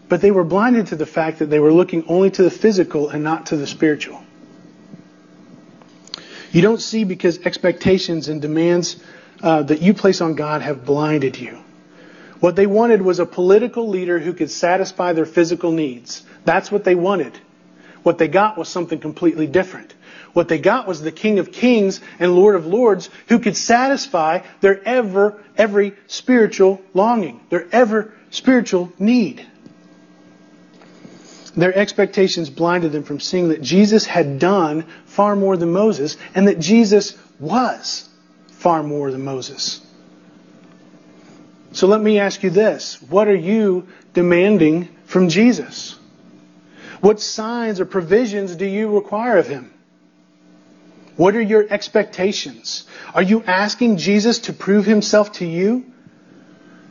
But 0.08 0.20
they 0.20 0.30
were 0.30 0.44
blinded 0.44 0.88
to 0.88 0.96
the 0.96 1.06
fact 1.06 1.40
that 1.40 1.46
they 1.46 1.58
were 1.58 1.72
looking 1.72 2.04
only 2.08 2.30
to 2.30 2.42
the 2.42 2.50
physical 2.50 3.08
and 3.08 3.24
not 3.24 3.46
to 3.46 3.56
the 3.56 3.66
spiritual. 3.66 4.22
You 6.52 6.62
don't 6.62 6.80
see 6.80 7.04
because 7.04 7.38
expectations 7.40 8.28
and 8.28 8.40
demands 8.40 8.96
uh, 9.42 9.62
that 9.64 9.82
you 9.82 9.94
place 9.94 10.20
on 10.20 10.34
God 10.34 10.62
have 10.62 10.84
blinded 10.84 11.38
you. 11.38 11.58
What 12.40 12.56
they 12.56 12.66
wanted 12.66 13.02
was 13.02 13.18
a 13.18 13.26
political 13.26 13.88
leader 13.88 14.18
who 14.18 14.32
could 14.32 14.50
satisfy 14.50 15.12
their 15.12 15.26
physical 15.26 15.72
needs. 15.72 16.22
That's 16.44 16.70
what 16.70 16.84
they 16.84 16.94
wanted. 16.94 17.38
What 18.02 18.18
they 18.18 18.28
got 18.28 18.56
was 18.56 18.68
something 18.68 19.00
completely 19.00 19.46
different. 19.46 19.92
What 20.38 20.46
they 20.46 20.60
got 20.60 20.86
was 20.86 21.02
the 21.02 21.10
King 21.10 21.40
of 21.40 21.50
Kings 21.50 22.00
and 22.20 22.36
Lord 22.36 22.54
of 22.54 22.64
Lords 22.64 23.10
who 23.26 23.40
could 23.40 23.56
satisfy 23.56 24.42
their 24.60 24.80
ever, 24.86 25.42
every 25.56 25.94
spiritual 26.06 26.80
longing, 26.94 27.40
their 27.50 27.66
ever 27.72 28.12
spiritual 28.30 28.92
need. 29.00 29.44
Their 31.56 31.76
expectations 31.76 32.50
blinded 32.50 32.92
them 32.92 33.02
from 33.02 33.18
seeing 33.18 33.48
that 33.48 33.62
Jesus 33.62 34.06
had 34.06 34.38
done 34.38 34.84
far 35.06 35.34
more 35.34 35.56
than 35.56 35.72
Moses 35.72 36.16
and 36.36 36.46
that 36.46 36.60
Jesus 36.60 37.18
was 37.40 38.08
far 38.46 38.84
more 38.84 39.10
than 39.10 39.24
Moses. 39.24 39.84
So 41.72 41.88
let 41.88 42.00
me 42.00 42.20
ask 42.20 42.44
you 42.44 42.50
this. 42.50 43.02
What 43.02 43.26
are 43.26 43.34
you 43.34 43.88
demanding 44.14 44.88
from 45.04 45.30
Jesus? 45.30 45.98
What 47.00 47.20
signs 47.20 47.80
or 47.80 47.86
provisions 47.86 48.54
do 48.54 48.66
you 48.66 48.94
require 48.94 49.38
of 49.38 49.48
him? 49.48 49.72
What 51.18 51.34
are 51.34 51.42
your 51.42 51.66
expectations? 51.68 52.86
Are 53.12 53.22
you 53.22 53.42
asking 53.42 53.96
Jesus 53.96 54.38
to 54.38 54.52
prove 54.52 54.86
himself 54.86 55.32
to 55.32 55.44
you? 55.44 55.84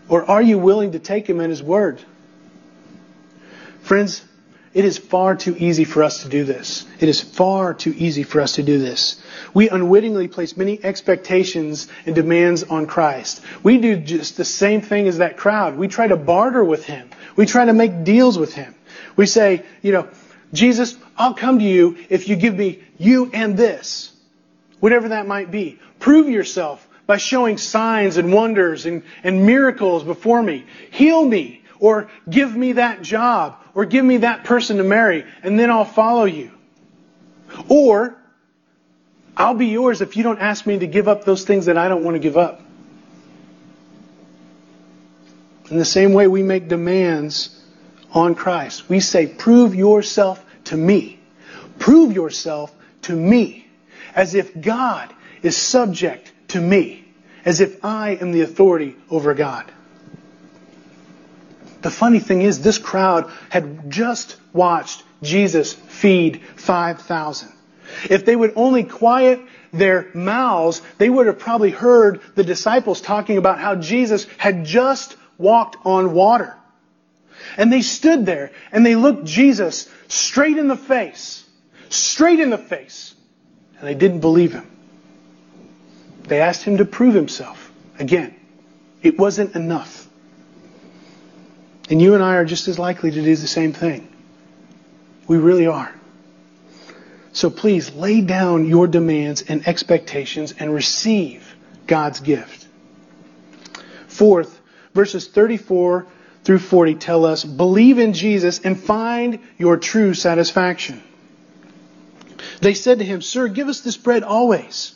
Or 0.09 0.29
are 0.29 0.41
you 0.41 0.59
willing 0.59 0.91
to 0.91 0.99
take 0.99 1.29
him 1.29 1.39
at 1.39 1.49
his 1.49 1.63
word? 1.63 2.01
Friends, 3.83 4.21
it 4.73 4.83
is 4.83 4.97
far 4.97 5.37
too 5.37 5.55
easy 5.57 5.85
for 5.85 6.03
us 6.03 6.23
to 6.23 6.29
do 6.29 6.43
this. 6.43 6.85
It 6.99 7.07
is 7.07 7.21
far 7.21 7.73
too 7.73 7.93
easy 7.95 8.23
for 8.23 8.41
us 8.41 8.55
to 8.55 8.63
do 8.63 8.79
this. 8.79 9.15
We 9.53 9.69
unwittingly 9.69 10.27
place 10.27 10.57
many 10.57 10.83
expectations 10.83 11.87
and 12.05 12.13
demands 12.13 12.63
on 12.63 12.85
Christ. 12.85 13.39
We 13.63 13.77
do 13.77 13.95
just 13.95 14.35
the 14.35 14.43
same 14.43 14.81
thing 14.81 15.07
as 15.07 15.19
that 15.19 15.37
crowd. 15.37 15.77
We 15.77 15.87
try 15.87 16.09
to 16.09 16.17
barter 16.17 16.65
with 16.65 16.83
him. 16.83 17.11
We 17.37 17.45
try 17.45 17.63
to 17.63 17.73
make 17.73 18.03
deals 18.03 18.37
with 18.37 18.53
him. 18.53 18.75
We 19.15 19.25
say, 19.25 19.63
you 19.81 19.93
know, 19.93 20.09
Jesus, 20.51 20.97
I'll 21.17 21.33
come 21.33 21.59
to 21.59 21.65
you 21.65 21.97
if 22.09 22.27
you 22.27 22.35
give 22.35 22.55
me 22.55 22.83
you 22.97 23.31
and 23.33 23.55
this 23.55 24.11
whatever 24.79 25.09
that 25.09 25.27
might 25.27 25.51
be. 25.51 25.79
Prove 25.99 26.29
yourself 26.29 26.87
by 27.05 27.17
showing 27.17 27.57
signs 27.57 28.17
and 28.17 28.33
wonders 28.33 28.85
and, 28.85 29.03
and 29.23 29.45
miracles 29.45 30.03
before 30.03 30.41
me. 30.43 30.65
Heal 30.91 31.23
me, 31.23 31.63
or 31.79 32.09
give 32.29 32.55
me 32.55 32.73
that 32.73 33.01
job, 33.01 33.55
or 33.73 33.85
give 33.85 34.03
me 34.03 34.17
that 34.17 34.43
person 34.43 34.77
to 34.77 34.83
marry, 34.83 35.25
and 35.43 35.59
then 35.59 35.71
I'll 35.71 35.85
follow 35.85 36.25
you. 36.25 36.51
Or 37.69 38.17
I'll 39.35 39.53
be 39.53 39.67
yours 39.67 40.01
if 40.01 40.17
you 40.17 40.23
don't 40.23 40.39
ask 40.39 40.65
me 40.65 40.79
to 40.79 40.87
give 40.87 41.07
up 41.07 41.23
those 41.23 41.45
things 41.45 41.67
that 41.67 41.77
I 41.77 41.87
don't 41.87 42.03
want 42.03 42.15
to 42.15 42.19
give 42.19 42.37
up. 42.37 42.61
In 45.69 45.77
the 45.77 45.85
same 45.85 46.13
way, 46.13 46.27
we 46.27 46.43
make 46.43 46.67
demands 46.67 47.53
on 48.11 48.35
Christ. 48.35 48.89
We 48.89 48.99
say, 48.99 49.27
prove 49.27 49.75
yourself 49.75 50.43
to 50.65 50.77
me. 50.77 51.19
Prove 51.77 52.13
yourself 52.13 52.73
to 53.03 53.15
me. 53.15 53.66
As 54.17 54.35
if 54.35 54.59
God 54.59 55.13
is 55.43 55.55
subject 55.55 56.33
to 56.49 56.59
me. 56.59 57.05
As 57.45 57.61
if 57.61 57.85
I 57.85 58.17
am 58.19 58.33
the 58.33 58.41
authority 58.41 58.95
over 59.09 59.33
God. 59.33 59.71
The 61.83 61.91
funny 61.91 62.19
thing 62.19 62.41
is, 62.41 62.59
this 62.59 62.79
crowd 62.79 63.31
had 63.49 63.89
just 63.89 64.35
watched 64.51 65.03
Jesus 65.21 65.73
feed 65.73 66.41
5,000. 66.55 67.53
If 68.09 68.25
they 68.25 68.35
would 68.35 68.53
only 68.55 68.83
quiet 68.83 69.39
their 69.71 70.09
mouths, 70.13 70.81
they 70.97 71.09
would 71.09 71.27
have 71.27 71.39
probably 71.39 71.69
heard 71.69 72.21
the 72.35 72.43
disciples 72.43 73.01
talking 73.01 73.37
about 73.37 73.59
how 73.59 73.75
Jesus 73.75 74.25
had 74.37 74.65
just 74.65 75.15
walked 75.37 75.77
on 75.85 76.13
water. 76.13 76.55
And 77.55 77.71
they 77.71 77.81
stood 77.81 78.25
there 78.25 78.51
and 78.71 78.85
they 78.85 78.95
looked 78.95 79.25
Jesus 79.25 79.87
straight 80.07 80.57
in 80.57 80.67
the 80.67 80.75
face. 80.75 81.45
Straight 81.89 82.39
in 82.39 82.49
the 82.49 82.57
face. 82.57 83.13
And 83.79 83.87
they 83.87 83.95
didn't 83.95 84.21
believe 84.21 84.53
him. 84.53 84.69
They 86.23 86.41
asked 86.41 86.63
him 86.63 86.77
to 86.77 86.85
prove 86.85 87.13
himself. 87.13 87.71
Again, 87.99 88.35
it 89.01 89.17
wasn't 89.17 89.55
enough. 89.55 90.07
And 91.89 92.01
you 92.01 92.15
and 92.15 92.23
I 92.23 92.35
are 92.35 92.45
just 92.45 92.67
as 92.67 92.77
likely 92.77 93.11
to 93.11 93.21
do 93.21 93.35
the 93.35 93.47
same 93.47 93.73
thing. 93.73 94.07
We 95.27 95.37
really 95.37 95.67
are. 95.67 95.93
So 97.31 97.49
please 97.49 97.93
lay 97.93 98.21
down 98.21 98.67
your 98.67 98.87
demands 98.87 99.43
and 99.43 99.67
expectations 99.67 100.55
and 100.57 100.73
receive 100.73 101.55
God's 101.85 102.19
gift. 102.19 102.67
Fourth, 104.07 104.59
verses 104.93 105.27
34 105.27 106.07
through 106.43 106.59
40 106.59 106.95
tell 106.95 107.25
us, 107.25 107.43
believe 107.43 107.99
in 107.99 108.13
Jesus 108.13 108.59
and 108.59 108.79
find 108.79 109.39
your 109.57 109.77
true 109.77 110.13
satisfaction. 110.13 111.03
They 112.61 112.73
said 112.73 112.99
to 112.99 113.05
him, 113.05 113.21
Sir, 113.21 113.47
give 113.47 113.67
us 113.67 113.81
this 113.81 113.97
bread 113.97 114.23
always. 114.23 114.93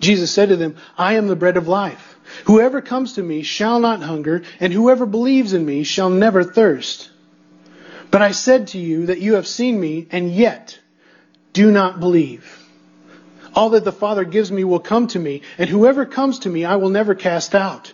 Jesus 0.00 0.30
said 0.30 0.50
to 0.50 0.56
them, 0.56 0.76
I 0.98 1.14
am 1.14 1.28
the 1.28 1.36
bread 1.36 1.56
of 1.56 1.68
life. 1.68 2.18
Whoever 2.44 2.82
comes 2.82 3.14
to 3.14 3.22
me 3.22 3.42
shall 3.42 3.80
not 3.80 4.02
hunger, 4.02 4.42
and 4.60 4.72
whoever 4.72 5.06
believes 5.06 5.52
in 5.52 5.64
me 5.64 5.84
shall 5.84 6.10
never 6.10 6.44
thirst. 6.44 7.10
But 8.10 8.20
I 8.20 8.32
said 8.32 8.68
to 8.68 8.78
you 8.78 9.06
that 9.06 9.20
you 9.20 9.34
have 9.34 9.46
seen 9.46 9.80
me, 9.80 10.08
and 10.10 10.30
yet 10.30 10.78
do 11.54 11.70
not 11.70 12.00
believe. 12.00 12.60
All 13.54 13.70
that 13.70 13.84
the 13.84 13.92
Father 13.92 14.24
gives 14.24 14.52
me 14.52 14.64
will 14.64 14.78
come 14.78 15.06
to 15.08 15.18
me, 15.18 15.40
and 15.56 15.70
whoever 15.70 16.04
comes 16.04 16.40
to 16.40 16.50
me 16.50 16.66
I 16.66 16.76
will 16.76 16.90
never 16.90 17.14
cast 17.14 17.54
out. 17.54 17.93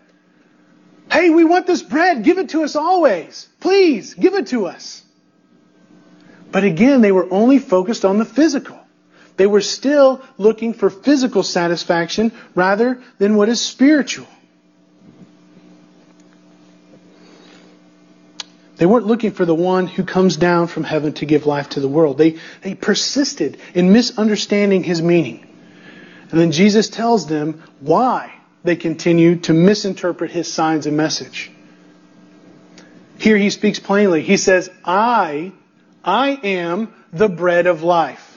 Hey, 1.09 1.29
we 1.29 1.43
want 1.43 1.67
this 1.67 1.81
bread. 1.81 2.23
Give 2.23 2.37
it 2.37 2.49
to 2.49 2.63
us 2.63 2.75
always. 2.75 3.47
Please, 3.59 4.13
give 4.13 4.33
it 4.33 4.47
to 4.47 4.65
us. 4.65 5.03
But 6.51 6.63
again, 6.63 7.01
they 7.01 7.11
were 7.11 7.31
only 7.31 7.59
focused 7.59 8.03
on 8.03 8.17
the 8.17 8.25
physical. 8.25 8.77
They 9.37 9.47
were 9.47 9.61
still 9.61 10.21
looking 10.37 10.73
for 10.73 10.89
physical 10.89 11.43
satisfaction 11.43 12.31
rather 12.53 13.01
than 13.17 13.35
what 13.35 13.49
is 13.49 13.61
spiritual. 13.61 14.27
They 18.75 18.85
weren't 18.87 19.05
looking 19.05 19.31
for 19.31 19.45
the 19.45 19.55
one 19.55 19.85
who 19.87 20.03
comes 20.03 20.37
down 20.37 20.67
from 20.67 20.83
heaven 20.83 21.13
to 21.13 21.25
give 21.25 21.45
life 21.45 21.69
to 21.69 21.79
the 21.79 21.87
world. 21.87 22.17
They, 22.17 22.39
they 22.61 22.73
persisted 22.73 23.59
in 23.75 23.93
misunderstanding 23.93 24.83
his 24.83 25.01
meaning. 25.01 25.47
And 26.31 26.39
then 26.39 26.51
Jesus 26.51 26.89
tells 26.89 27.27
them 27.27 27.63
why 27.79 28.33
they 28.63 28.75
continue 28.75 29.37
to 29.37 29.53
misinterpret 29.53 30.31
his 30.31 30.51
signs 30.51 30.85
and 30.85 30.95
message. 30.95 31.51
Here 33.17 33.37
he 33.37 33.49
speaks 33.49 33.79
plainly. 33.79 34.21
He 34.21 34.37
says, 34.37 34.69
I, 34.83 35.51
I 36.03 36.31
am 36.43 36.93
the 37.13 37.29
bread 37.29 37.67
of 37.67 37.83
life. 37.83 38.27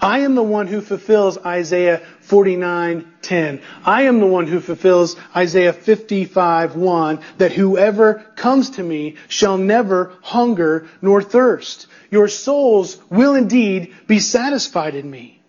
I 0.00 0.20
am 0.20 0.34
the 0.34 0.42
one 0.42 0.66
who 0.66 0.80
fulfills 0.80 1.38
Isaiah 1.38 2.02
49:10. 2.26 3.60
I 3.84 4.02
am 4.02 4.20
the 4.20 4.26
one 4.26 4.46
who 4.46 4.60
fulfills 4.60 5.16
Isaiah 5.36 5.72
55:1 5.72 7.20
that 7.36 7.52
whoever 7.52 8.14
comes 8.36 8.70
to 8.70 8.82
me 8.82 9.16
shall 9.28 9.58
never 9.58 10.12
hunger 10.22 10.88
nor 11.02 11.22
thirst. 11.22 11.86
Your 12.10 12.28
souls 12.28 12.98
will 13.10 13.34
indeed 13.34 13.94
be 14.06 14.20
satisfied 14.20 14.94
in 14.94 15.10
me. 15.10 15.40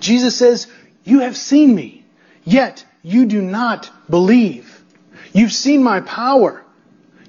Jesus 0.00 0.36
says, 0.36 0.66
"You 1.04 1.20
have 1.20 1.36
seen 1.36 1.74
me. 1.74 2.04
Yet 2.48 2.82
you 3.02 3.26
do 3.26 3.42
not 3.42 3.90
believe. 4.08 4.82
You've 5.34 5.52
seen 5.52 5.82
my 5.82 6.00
power. 6.00 6.64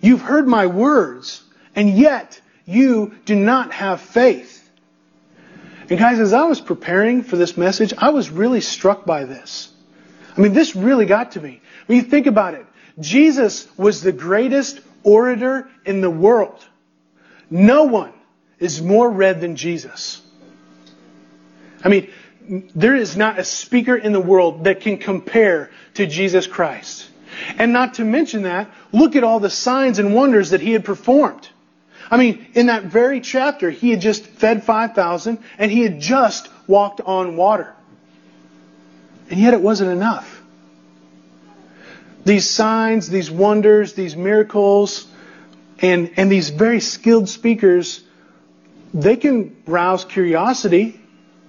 You've 0.01 0.21
heard 0.21 0.47
my 0.47 0.67
words. 0.67 1.43
And 1.75 1.89
yet 1.89 2.39
you 2.65 3.13
do 3.25 3.35
not 3.35 3.73
have 3.73 3.99
faith. 3.99 4.55
And 5.89 5.99
guys, 5.99 6.21
as 6.21 6.31
I 6.31 6.45
was 6.45 6.61
preparing 6.61 7.23
for 7.23 7.35
this 7.35 7.57
message, 7.57 7.93
I 7.97 8.11
was 8.11 8.29
really 8.29 8.61
struck 8.61 9.05
by 9.05 9.25
this. 9.25 9.69
I 10.37 10.39
mean, 10.39 10.53
this 10.53 10.73
really 10.73 11.05
got 11.05 11.33
to 11.33 11.41
me. 11.41 11.59
When 11.87 11.97
you 11.97 12.03
think 12.03 12.25
about 12.25 12.53
it, 12.53 12.65
Jesus 12.97 13.67
was 13.75 14.01
the 14.01 14.13
greatest 14.13 14.79
orator 15.03 15.67
in 15.83 15.99
the 15.99 16.09
world. 16.09 16.65
No 17.49 17.83
one 17.83 18.13
is 18.57 18.81
more 18.81 19.11
read 19.11 19.41
than 19.41 19.57
Jesus. 19.57 20.21
I 21.83 21.89
mean, 21.89 22.09
there 22.49 22.95
is 22.95 23.15
not 23.15 23.37
a 23.37 23.43
speaker 23.43 23.95
in 23.95 24.11
the 24.11 24.19
world 24.19 24.63
that 24.63 24.81
can 24.81 24.97
compare 24.97 25.69
to 25.93 26.07
Jesus 26.07 26.47
Christ. 26.47 27.07
And 27.57 27.71
not 27.71 27.95
to 27.95 28.03
mention 28.03 28.43
that, 28.43 28.71
look 28.91 29.15
at 29.15 29.23
all 29.23 29.39
the 29.39 29.51
signs 29.51 29.99
and 29.99 30.15
wonders 30.15 30.49
that 30.49 30.59
he 30.59 30.71
had 30.73 30.83
performed. 30.83 31.47
I 32.09 32.17
mean, 32.17 32.47
in 32.55 32.65
that 32.65 32.85
very 32.85 33.21
chapter, 33.21 33.69
he 33.69 33.91
had 33.91 34.01
just 34.01 34.25
fed 34.25 34.63
5,000 34.63 35.37
and 35.59 35.71
he 35.71 35.81
had 35.81 35.99
just 35.99 36.49
walked 36.65 37.01
on 37.01 37.37
water. 37.37 37.73
And 39.29 39.39
yet 39.39 39.53
it 39.53 39.61
wasn't 39.61 39.91
enough. 39.91 40.41
These 42.25 42.49
signs, 42.49 43.09
these 43.09 43.29
wonders, 43.29 43.93
these 43.93 44.15
miracles, 44.15 45.07
and, 45.79 46.11
and 46.17 46.31
these 46.31 46.49
very 46.49 46.79
skilled 46.79 47.29
speakers, 47.29 48.03
they 48.91 49.15
can 49.15 49.55
rouse 49.67 50.03
curiosity 50.03 50.98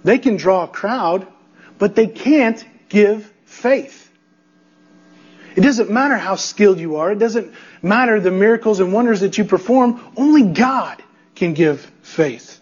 they 0.04 0.18
can 0.18 0.36
draw 0.36 0.64
a 0.64 0.68
crowd, 0.68 1.26
but 1.78 1.94
they 1.94 2.06
can't 2.06 2.64
give 2.88 3.32
faith. 3.44 4.10
It 5.56 5.62
doesn't 5.62 5.90
matter 5.90 6.16
how 6.16 6.36
skilled 6.36 6.78
you 6.78 6.96
are. 6.96 7.12
It 7.12 7.18
doesn't 7.18 7.52
matter 7.82 8.20
the 8.20 8.30
miracles 8.30 8.80
and 8.80 8.92
wonders 8.92 9.20
that 9.20 9.36
you 9.36 9.44
perform. 9.44 10.00
Only 10.16 10.42
God 10.42 11.02
can 11.34 11.54
give 11.54 11.80
faith. 12.02 12.59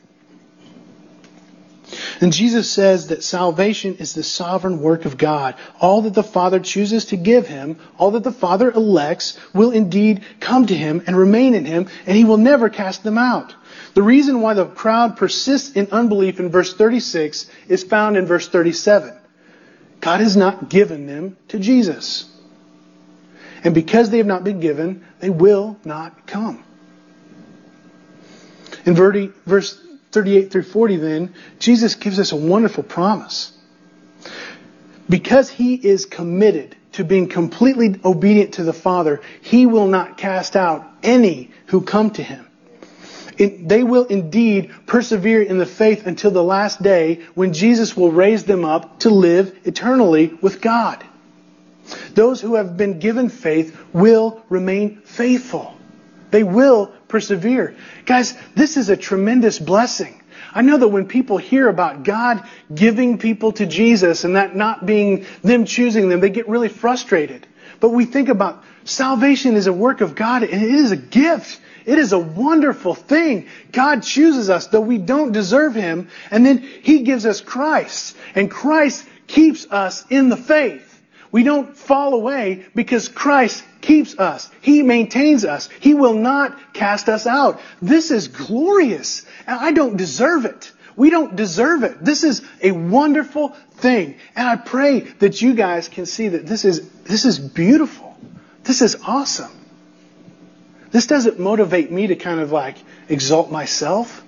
And 2.21 2.33
Jesus 2.33 2.69
says 2.71 3.09
that 3.09 3.23
salvation 3.23 3.97
is 3.97 4.15
the 4.15 4.25
sovereign 4.25 4.81
work 4.81 5.05
of 5.05 5.17
God. 5.17 5.55
All 5.81 6.03
that 6.03 6.15
the 6.15 6.25
Father 6.25 6.59
chooses 6.59 7.07
to 7.07 7.17
give 7.17 7.47
him, 7.47 7.79
all 7.97 8.11
that 8.13 8.25
the 8.25 8.33
Father 8.33 8.71
elects, 8.73 9.39
will 9.55 9.71
indeed 9.71 10.25
come 10.41 10.67
to 10.67 10.77
him 10.77 11.03
and 11.07 11.17
remain 11.17 11.55
in 11.55 11.65
him, 11.65 11.89
and 12.07 12.17
he 12.17 12.25
will 12.25 12.37
never 12.37 12.69
cast 12.69 13.05
them 13.05 13.19
out. 13.19 13.55
The 13.95 14.03
reason 14.03 14.41
why 14.41 14.55
the 14.55 14.67
crowd 14.67 15.17
persists 15.17 15.77
in 15.77 15.89
unbelief 15.93 16.41
in 16.41 16.51
verse 16.51 16.75
36 16.75 17.49
is 17.69 17.85
found 17.85 18.17
in 18.17 18.27
verse 18.27 18.49
37. 18.49 19.17
God 20.01 20.21
has 20.21 20.37
not 20.37 20.69
given 20.69 21.07
them 21.07 21.37
to 21.49 21.59
Jesus. 21.61 22.29
And 23.63 23.75
because 23.75 24.11
they 24.11 24.19
have 24.19 24.27
not 24.27 24.43
been 24.43 24.61
given, 24.61 25.05
they 25.21 25.31
will 25.31 25.77
not 25.85 26.27
come. 26.27 26.65
In 28.85 28.95
verse 28.95 29.81
38 30.12 30.51
through 30.51 30.62
40, 30.62 30.97
then, 30.97 31.35
Jesus 31.59 31.94
gives 31.94 32.18
us 32.18 32.33
a 32.33 32.37
wonderful 32.37 32.83
promise. 32.83 33.53
Because 35.09 35.49
he 35.49 35.75
is 35.75 36.07
committed 36.07 36.77
to 36.92 37.05
being 37.05 37.29
completely 37.29 38.01
obedient 38.05 38.55
to 38.55 38.64
the 38.64 38.73
Father, 38.73 39.21
he 39.40 39.66
will 39.66 39.87
not 39.87 40.18
cast 40.18 40.57
out 40.57 40.87
any 41.03 41.51
who 41.66 41.81
come 41.83 42.11
to 42.11 42.23
him 42.23 42.49
they 43.38 43.85
will 43.85 44.05
indeed 44.05 44.73
persevere 44.87 45.42
in 45.42 45.59
the 45.59 45.66
faith 45.66 46.07
until 46.07 46.31
the 46.31 46.42
last 46.42 46.83
day 46.83 47.21
when 47.35 47.53
Jesus 47.53 47.97
will 47.97 48.11
raise 48.11 48.44
them 48.44 48.64
up 48.64 49.01
to 49.01 49.11
live 49.11 49.57
eternally 49.64 50.35
with 50.40 50.61
God. 50.61 51.05
Those 52.14 52.40
who 52.40 52.57
have 52.57 52.77
been 52.77 52.99
given 52.99 53.29
faith 53.29 53.79
will 53.92 54.42
remain 54.49 54.97
faithful. 55.03 55.75
They 56.31 56.42
will 56.42 56.92
persevere. 57.09 57.75
Guys, 58.07 58.35
this 58.55 58.77
is 58.77 58.88
a 58.88 58.97
tremendous 58.97 59.59
blessing. 59.59 60.21
I 60.53 60.62
know 60.62 60.79
that 60.79 60.88
when 60.88 61.07
people 61.07 61.38
hear 61.38 61.68
about 61.68 62.05
God 62.05 62.42
giving 62.75 63.18
people 63.18 63.53
to 63.53 63.66
Jesus 63.66 64.25
and 64.25 64.37
that 64.37 64.57
not 64.57 64.87
being 64.87 65.27
them 65.42 65.64
choosing 65.64 66.09
them, 66.09 66.21
they 66.21 66.31
get 66.31 66.49
really 66.49 66.68
frustrated. 66.68 67.47
But 67.81 67.90
we 67.90 68.05
think 68.05 68.29
about 68.29 68.64
salvation 68.85 69.57
is 69.57 69.66
a 69.66 69.73
work 69.73 70.01
of 70.01 70.14
God 70.14 70.42
and 70.42 70.62
it 70.62 70.71
is 70.71 70.90
a 70.90 70.97
gift. 70.97 71.61
It 71.87 71.99
is 71.99 72.12
a 72.12 72.18
wonderful 72.18 72.94
thing. 72.94 73.47
God 73.73 74.03
chooses 74.03 74.51
us, 74.51 74.66
though 74.66 74.81
we 74.81 74.99
don't 74.99 75.33
deserve 75.33 75.75
Him, 75.75 76.09
and 76.31 76.44
then 76.44 76.59
He 76.59 77.01
gives 77.01 77.25
us 77.25 77.40
Christ. 77.40 78.16
And 78.35 78.51
Christ 78.51 79.07
keeps 79.27 79.66
us 79.71 80.05
in 80.11 80.29
the 80.29 80.37
faith. 80.37 80.88
We 81.31 81.43
don't 81.43 81.77
fall 81.77 82.14
away 82.14 82.67
because 82.75 83.09
Christ 83.09 83.62
keeps 83.81 84.19
us. 84.19 84.51
He 84.62 84.83
maintains 84.83 85.45
us. 85.45 85.69
He 85.81 85.95
will 85.95 86.14
not 86.14 86.73
cast 86.73 87.09
us 87.09 87.27
out. 87.27 87.61
This 87.83 88.11
is 88.11 88.29
glorious. 88.29 89.27
And 89.47 89.59
I 89.59 89.73
don't 89.73 89.97
deserve 89.97 90.47
it. 90.47 90.73
We 90.97 91.11
don't 91.11 91.37
deserve 91.37 91.85
it. 91.85 92.05
This 92.05 92.25
is 92.25 92.43
a 92.62 92.73
wonderful 92.73 93.51
thing. 93.73 94.17
And 94.35 94.49
I 94.49 94.57
pray 94.57 95.01
that 95.01 95.41
you 95.41 95.55
guys 95.55 95.88
can 95.88 96.07
see 96.07 96.29
that 96.29 96.47
this 96.47 96.64
is, 96.64 96.88
this 97.05 97.25
is 97.25 97.38
beautiful. 97.38 98.19
This 98.64 98.83
is 98.83 98.97
awesome. 99.07 99.53
This 100.91 101.07
doesn't 101.07 101.38
motivate 101.38 101.93
me 101.93 102.09
to 102.09 102.17
kind 102.17 102.41
of 102.41 102.51
like 102.51 102.77
exalt 103.09 103.51
myself. 103.51 104.25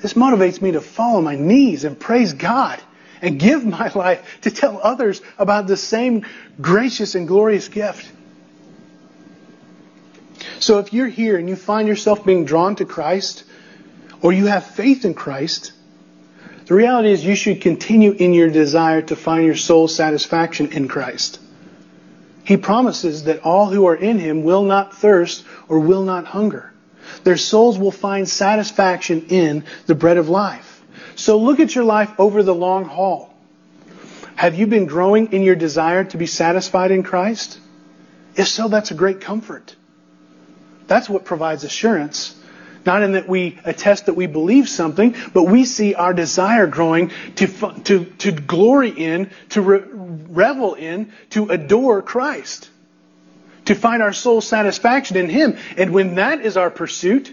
This 0.00 0.14
motivates 0.14 0.60
me 0.60 0.72
to 0.72 0.80
fall 0.80 1.16
on 1.16 1.24
my 1.24 1.36
knees 1.36 1.84
and 1.84 1.98
praise 1.98 2.34
God 2.34 2.80
and 3.22 3.38
give 3.38 3.64
my 3.64 3.90
life 3.94 4.40
to 4.42 4.50
tell 4.50 4.80
others 4.82 5.22
about 5.38 5.66
the 5.66 5.76
same 5.76 6.26
gracious 6.60 7.14
and 7.14 7.26
glorious 7.26 7.68
gift. 7.68 8.10
So 10.58 10.78
if 10.78 10.92
you're 10.92 11.08
here 11.08 11.38
and 11.38 11.48
you 11.48 11.56
find 11.56 11.88
yourself 11.88 12.24
being 12.24 12.44
drawn 12.44 12.76
to 12.76 12.84
Christ, 12.84 13.44
or 14.20 14.32
you 14.32 14.46
have 14.46 14.66
faith 14.66 15.04
in 15.04 15.14
Christ, 15.14 15.72
the 16.66 16.74
reality 16.74 17.10
is 17.10 17.24
you 17.24 17.34
should 17.34 17.60
continue 17.60 18.12
in 18.12 18.34
your 18.34 18.48
desire 18.48 19.02
to 19.02 19.16
find 19.16 19.44
your 19.44 19.56
soul 19.56 19.88
satisfaction 19.88 20.72
in 20.72 20.88
Christ. 20.88 21.40
He 22.44 22.56
promises 22.56 23.24
that 23.24 23.40
all 23.40 23.66
who 23.66 23.86
are 23.86 23.96
in 23.96 24.18
Him 24.18 24.42
will 24.42 24.62
not 24.62 24.96
thirst 24.96 25.44
or 25.68 25.78
will 25.78 26.02
not 26.02 26.26
hunger. 26.26 26.72
Their 27.24 27.36
souls 27.36 27.78
will 27.78 27.90
find 27.90 28.28
satisfaction 28.28 29.26
in 29.28 29.64
the 29.86 29.94
bread 29.94 30.16
of 30.16 30.28
life. 30.28 30.71
So 31.14 31.38
look 31.38 31.60
at 31.60 31.74
your 31.74 31.84
life 31.84 32.12
over 32.18 32.42
the 32.42 32.54
long 32.54 32.84
haul. 32.84 33.32
Have 34.36 34.54
you 34.54 34.66
been 34.66 34.86
growing 34.86 35.32
in 35.32 35.42
your 35.42 35.54
desire 35.54 36.04
to 36.04 36.16
be 36.16 36.26
satisfied 36.26 36.90
in 36.90 37.02
Christ? 37.02 37.58
If 38.34 38.48
so, 38.48 38.68
that's 38.68 38.90
a 38.90 38.94
great 38.94 39.20
comfort. 39.20 39.76
That's 40.86 41.08
what 41.08 41.24
provides 41.24 41.64
assurance. 41.64 42.34
Not 42.84 43.02
in 43.02 43.12
that 43.12 43.28
we 43.28 43.58
attest 43.64 44.06
that 44.06 44.14
we 44.14 44.26
believe 44.26 44.68
something, 44.68 45.14
but 45.32 45.44
we 45.44 45.64
see 45.64 45.94
our 45.94 46.12
desire 46.12 46.66
growing 46.66 47.12
to, 47.36 47.46
to, 47.84 48.04
to 48.04 48.32
glory 48.32 48.90
in, 48.90 49.30
to 49.50 49.62
re- 49.62 49.82
revel 49.86 50.74
in, 50.74 51.12
to 51.30 51.48
adore 51.50 52.02
Christ. 52.02 52.68
To 53.66 53.76
find 53.76 54.02
our 54.02 54.12
soul 54.12 54.40
satisfaction 54.40 55.16
in 55.16 55.28
Him. 55.28 55.56
And 55.76 55.92
when 55.92 56.16
that 56.16 56.40
is 56.40 56.56
our 56.56 56.70
pursuit, 56.70 57.32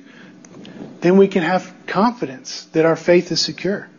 then 1.02 1.18
we 1.18 1.28
can 1.28 1.44
have 1.44 1.74
confidence 1.88 2.66
that 2.74 2.86
our 2.86 2.96
faith 2.96 3.32
is 3.32 3.42
secure. 3.42 3.90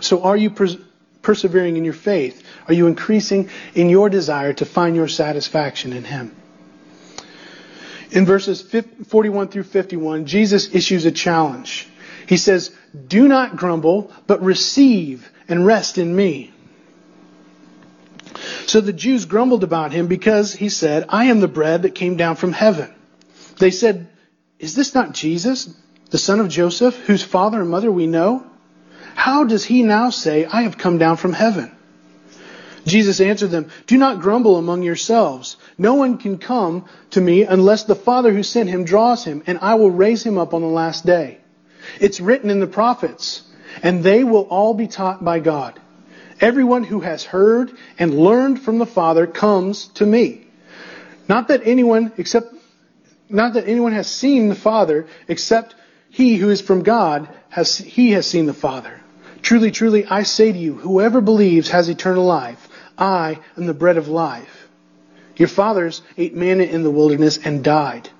So, 0.00 0.22
are 0.22 0.36
you 0.36 0.50
pers- 0.50 0.76
persevering 1.22 1.76
in 1.76 1.84
your 1.84 1.94
faith? 1.94 2.42
Are 2.68 2.74
you 2.74 2.86
increasing 2.86 3.50
in 3.74 3.90
your 3.90 4.08
desire 4.08 4.52
to 4.54 4.64
find 4.64 4.94
your 4.94 5.08
satisfaction 5.08 5.92
in 5.92 6.04
Him? 6.04 6.34
In 8.10 8.24
verses 8.24 8.62
41 8.62 9.48
through 9.48 9.64
51, 9.64 10.26
Jesus 10.26 10.74
issues 10.74 11.04
a 11.04 11.10
challenge. 11.10 11.88
He 12.26 12.36
says, 12.36 12.74
Do 13.06 13.28
not 13.28 13.56
grumble, 13.56 14.10
but 14.26 14.42
receive 14.42 15.30
and 15.48 15.66
rest 15.66 15.98
in 15.98 16.14
me. 16.14 16.52
So 18.66 18.80
the 18.80 18.92
Jews 18.92 19.24
grumbled 19.24 19.64
about 19.64 19.92
him 19.92 20.06
because 20.06 20.52
he 20.52 20.68
said, 20.68 21.06
I 21.08 21.26
am 21.26 21.40
the 21.40 21.48
bread 21.48 21.82
that 21.82 21.94
came 21.94 22.16
down 22.16 22.36
from 22.36 22.52
heaven. 22.52 22.92
They 23.58 23.70
said, 23.70 24.08
is 24.58 24.74
this 24.74 24.94
not 24.94 25.12
Jesus, 25.12 25.68
the 26.10 26.18
son 26.18 26.40
of 26.40 26.48
Joseph, 26.48 26.96
whose 27.06 27.22
father 27.22 27.60
and 27.60 27.70
mother 27.70 27.90
we 27.90 28.06
know? 28.06 28.44
How 29.14 29.44
does 29.44 29.64
he 29.64 29.82
now 29.82 30.10
say, 30.10 30.44
I 30.44 30.62
have 30.62 30.78
come 30.78 30.98
down 30.98 31.16
from 31.16 31.32
heaven? 31.32 31.72
Jesus 32.84 33.20
answered 33.20 33.50
them, 33.50 33.70
Do 33.86 33.98
not 33.98 34.20
grumble 34.20 34.56
among 34.56 34.82
yourselves. 34.82 35.56
No 35.76 35.94
one 35.94 36.18
can 36.18 36.38
come 36.38 36.86
to 37.10 37.20
me 37.20 37.42
unless 37.42 37.84
the 37.84 37.94
Father 37.94 38.32
who 38.32 38.42
sent 38.42 38.70
him 38.70 38.84
draws 38.84 39.24
him, 39.24 39.42
and 39.46 39.58
I 39.60 39.74
will 39.74 39.90
raise 39.90 40.24
him 40.24 40.38
up 40.38 40.54
on 40.54 40.62
the 40.62 40.68
last 40.68 41.04
day. 41.04 41.38
It's 42.00 42.20
written 42.20 42.50
in 42.50 42.60
the 42.60 42.66
prophets, 42.66 43.42
and 43.82 44.02
they 44.02 44.24
will 44.24 44.42
all 44.42 44.74
be 44.74 44.88
taught 44.88 45.22
by 45.22 45.40
God. 45.40 45.78
Everyone 46.40 46.84
who 46.84 47.00
has 47.00 47.24
heard 47.24 47.72
and 47.98 48.18
learned 48.18 48.62
from 48.62 48.78
the 48.78 48.86
Father 48.86 49.26
comes 49.26 49.88
to 49.94 50.06
me. 50.06 50.46
Not 51.28 51.48
that 51.48 51.62
anyone 51.64 52.12
except 52.16 52.54
not 53.30 53.54
that 53.54 53.68
anyone 53.68 53.92
has 53.92 54.06
seen 54.06 54.48
the 54.48 54.54
Father 54.54 55.06
except 55.26 55.74
he 56.10 56.36
who 56.36 56.50
is 56.50 56.60
from 56.60 56.82
God 56.82 57.28
has 57.50 57.76
he 57.76 58.12
has 58.12 58.26
seen 58.26 58.46
the 58.46 58.54
Father. 58.54 59.00
Truly, 59.42 59.70
truly, 59.70 60.04
I 60.06 60.24
say 60.24 60.52
to 60.52 60.58
you, 60.58 60.74
whoever 60.74 61.20
believes 61.20 61.70
has 61.70 61.88
eternal 61.88 62.24
life. 62.24 62.68
I 62.96 63.38
am 63.56 63.66
the 63.66 63.74
bread 63.74 63.96
of 63.96 64.08
life. 64.08 64.68
Your 65.36 65.48
fathers 65.48 66.02
ate 66.16 66.34
manna 66.34 66.64
in 66.64 66.82
the 66.82 66.90
wilderness 66.90 67.38
and 67.38 67.62
died. 67.62 68.10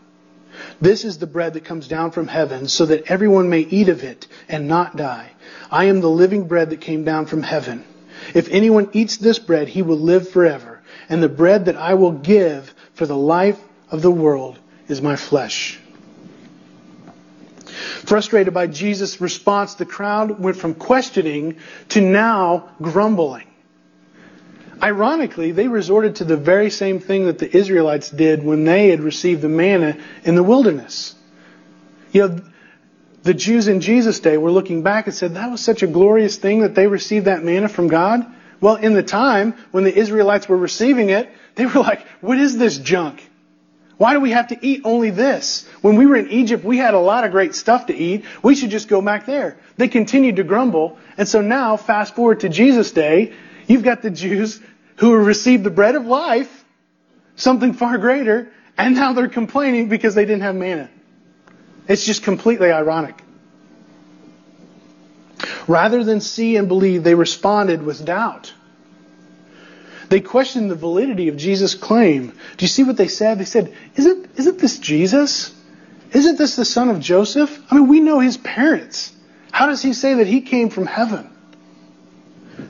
This 0.81 1.05
is 1.05 1.19
the 1.19 1.27
bread 1.27 1.55
that 1.55 1.65
comes 1.65 1.89
down 1.89 2.13
from 2.13 2.29
heaven, 2.29 2.69
so 2.69 2.87
that 2.87 3.11
everyone 3.11 3.51
may 3.51 3.61
eat 3.61 3.89
of 3.89 4.05
it 4.05 4.29
and 4.49 4.69
not 4.69 4.97
die. 4.97 5.33
I 5.71 5.85
am 5.85 6.01
the 6.01 6.11
living 6.11 6.47
bread 6.47 6.71
that 6.71 6.81
came 6.81 7.05
down 7.05 7.27
from 7.27 7.43
heaven. 7.43 7.85
If 8.35 8.49
anyone 8.49 8.91
eats 8.93 9.17
this 9.17 9.39
bread, 9.39 9.69
he 9.69 9.83
will 9.83 9.99
live 9.99 10.29
forever. 10.29 10.81
And 11.09 11.23
the 11.23 11.29
bread 11.29 11.65
that 11.65 11.77
I 11.77 11.95
will 11.95 12.13
give 12.13 12.75
for 12.95 13.07
the 13.07 13.17
life 13.17 13.59
of 13.91 14.03
the 14.03 14.11
world 14.11 14.59
is 14.89 15.01
my 15.03 15.17
flesh. 15.17 15.79
Frustrated 18.05 18.55
by 18.55 18.67
Jesus' 18.67 19.21
response, 19.21 19.75
the 19.75 19.87
crowd 19.87 20.41
went 20.41 20.57
from 20.57 20.75
questioning 20.75 21.59
to 21.91 22.01
now 22.01 22.71
grumbling. 22.81 23.47
Ironically, 24.83 25.53
they 25.53 25.69
resorted 25.69 26.17
to 26.17 26.25
the 26.25 26.37
very 26.37 26.71
same 26.71 27.01
thing 27.01 27.27
that 27.27 27.39
the 27.39 27.57
Israelites 27.57 28.11
did 28.11 28.45
when 28.45 28.65
they 28.65 28.89
had 28.89 29.01
received 29.01 29.43
the 29.43 29.49
manna 29.49 29.97
in 30.25 30.37
the 30.37 30.43
wilderness. 30.43 31.15
You 32.13 32.29
know, 32.29 32.41
the 33.25 33.35
Jews 33.35 33.69
in 33.69 33.81
Jesus' 33.81 34.21
day 34.21 34.39
were 34.39 34.53
looking 34.53 34.83
back 34.83 35.07
and 35.07 35.15
said, 35.15 35.35
that 35.35 35.51
was 35.51 35.61
such 35.61 35.83
a 35.83 35.87
glorious 35.87 36.37
thing 36.37 36.61
that 36.61 36.75
they 36.75 36.87
received 36.87 37.27
that 37.27 37.43
manna 37.45 37.69
from 37.69 37.89
God. 37.89 38.25
Well, 38.61 38.77
in 38.77 38.95
the 38.95 39.03
time 39.03 39.55
when 39.73 39.85
the 39.85 39.95
Israelites 39.95 40.49
were 40.49 40.57
receiving 40.57 41.11
it, 41.11 41.29
they 41.57 41.67
were 41.67 41.81
like, 41.81 42.07
what 42.21 42.39
is 42.39 42.57
this 42.57 42.79
junk? 42.79 43.28
Why 43.99 44.15
do 44.15 44.21
we 44.21 44.31
have 44.31 44.49
to 44.49 44.67
eat 44.67 44.83
only 44.85 45.11
this? 45.11 45.67
When 45.83 45.97
we 45.97 46.07
were 46.07 46.15
in 46.15 46.31
Egypt, 46.31 46.65
we 46.65 46.79
had 46.79 46.95
a 46.95 47.01
lot 47.01 47.25
of 47.25 47.33
great 47.33 47.55
stuff 47.55 47.87
to 47.87 47.95
eat. 47.95 48.25
We 48.43 48.55
should 48.55 48.71
just 48.71 48.89
go 48.89 49.03
back 49.03 49.27
there. 49.27 49.59
They 49.77 49.89
continued 49.89 50.37
to 50.37 50.45
grumble. 50.45 50.99
And 51.17 51.27
so 51.29 51.43
now, 51.43 51.77
fast 51.77 52.15
forward 52.15 52.41
to 52.41 52.49
Jesus' 52.49 52.93
day, 52.93 53.33
you've 53.67 53.83
got 53.83 54.01
the 54.01 54.11
Jews 54.11 54.61
who 54.97 55.15
received 55.17 55.65
the 55.65 55.71
bread 55.71 55.97
of 55.97 56.07
life, 56.07 56.65
something 57.35 57.73
far 57.73 57.99
greater, 57.99 58.53
and 58.77 58.95
now 58.95 59.13
they're 59.15 59.29
complaining 59.29 59.89
because 59.89 60.15
they 60.15 60.25
didn't 60.25 60.43
have 60.43 60.55
manna. 60.55 60.89
It's 61.89 62.07
just 62.07 62.23
completely 62.23 62.71
ironic. 62.71 63.21
Rather 65.67 66.05
than 66.05 66.21
see 66.21 66.57
and 66.57 66.69
believe, 66.69 67.03
they 67.03 67.15
responded 67.15 67.83
with 67.83 68.05
doubt. 68.05 68.53
They 70.09 70.21
questioned 70.21 70.71
the 70.71 70.75
validity 70.75 71.29
of 71.29 71.37
Jesus' 71.37 71.75
claim. 71.75 72.29
Do 72.57 72.65
you 72.65 72.69
see 72.69 72.85
what 72.85 72.97
they 72.97 73.09
said? 73.09 73.39
They 73.39 73.45
said, 73.45 73.75
Isn't, 73.95 74.31
isn't 74.37 74.59
this 74.59 74.79
Jesus? 74.79 75.55
Isn't 76.13 76.39
this 76.39 76.57
the 76.57 76.65
son 76.65 76.89
of 76.89 77.01
Joseph? 77.01 77.61
I 77.71 77.75
mean, 77.75 77.89
we 77.89 78.01
know 78.01 78.21
his 78.21 78.39
parents. 78.39 79.15
How 79.53 79.67
does 79.67 79.83
he 79.83 79.93
say 79.93 80.15
that 80.15 80.27
he 80.27 80.41
came 80.41 80.71
from 80.71 80.87
heaven? 80.87 81.31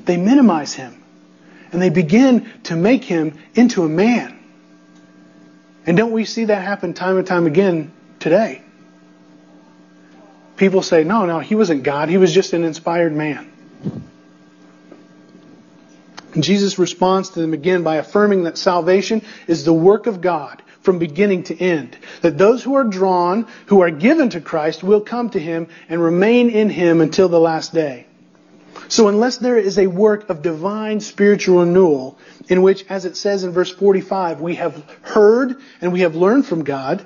They 0.04 0.16
minimize 0.16 0.74
him 0.74 1.02
and 1.72 1.80
they 1.80 1.90
begin 1.90 2.50
to 2.64 2.76
make 2.76 3.04
him 3.04 3.38
into 3.54 3.84
a 3.84 3.88
man. 3.88 4.38
And 5.86 5.96
don't 5.96 6.12
we 6.12 6.24
see 6.24 6.46
that 6.46 6.62
happen 6.62 6.94
time 6.94 7.18
and 7.18 7.26
time 7.26 7.46
again 7.46 7.92
today? 8.18 8.62
People 10.56 10.82
say, 10.82 11.04
no, 11.04 11.24
no, 11.24 11.38
he 11.38 11.54
wasn't 11.54 11.84
God. 11.84 12.08
He 12.08 12.16
was 12.16 12.32
just 12.32 12.52
an 12.52 12.64
inspired 12.64 13.12
man. 13.12 13.50
And 16.34 16.44
Jesus 16.44 16.78
responds 16.78 17.30
to 17.30 17.40
them 17.40 17.54
again 17.54 17.82
by 17.82 17.96
affirming 17.96 18.44
that 18.44 18.58
salvation 18.58 19.22
is 19.46 19.64
the 19.64 19.72
work 19.72 20.06
of 20.06 20.20
God 20.20 20.62
from 20.82 20.98
beginning 20.98 21.42
to 21.44 21.58
end. 21.58 21.96
That 22.22 22.38
those 22.38 22.62
who 22.62 22.74
are 22.74 22.84
drawn, 22.84 23.46
who 23.66 23.80
are 23.80 23.90
given 23.90 24.30
to 24.30 24.40
Christ, 24.40 24.82
will 24.82 25.00
come 25.00 25.30
to 25.30 25.40
Him 25.40 25.68
and 25.88 26.02
remain 26.02 26.50
in 26.50 26.70
Him 26.70 27.00
until 27.00 27.28
the 27.28 27.40
last 27.40 27.72
day. 27.72 28.06
So 28.88 29.08
unless 29.08 29.38
there 29.38 29.58
is 29.58 29.78
a 29.78 29.86
work 29.86 30.30
of 30.30 30.42
divine 30.42 31.00
spiritual 31.00 31.60
renewal, 31.60 32.18
in 32.48 32.62
which, 32.62 32.84
as 32.88 33.04
it 33.04 33.16
says 33.16 33.42
in 33.42 33.50
verse 33.50 33.70
45, 33.72 34.40
we 34.40 34.54
have 34.54 34.82
heard 35.02 35.56
and 35.80 35.92
we 35.92 36.00
have 36.00 36.14
learned 36.14 36.46
from 36.46 36.62
God, 36.62 37.04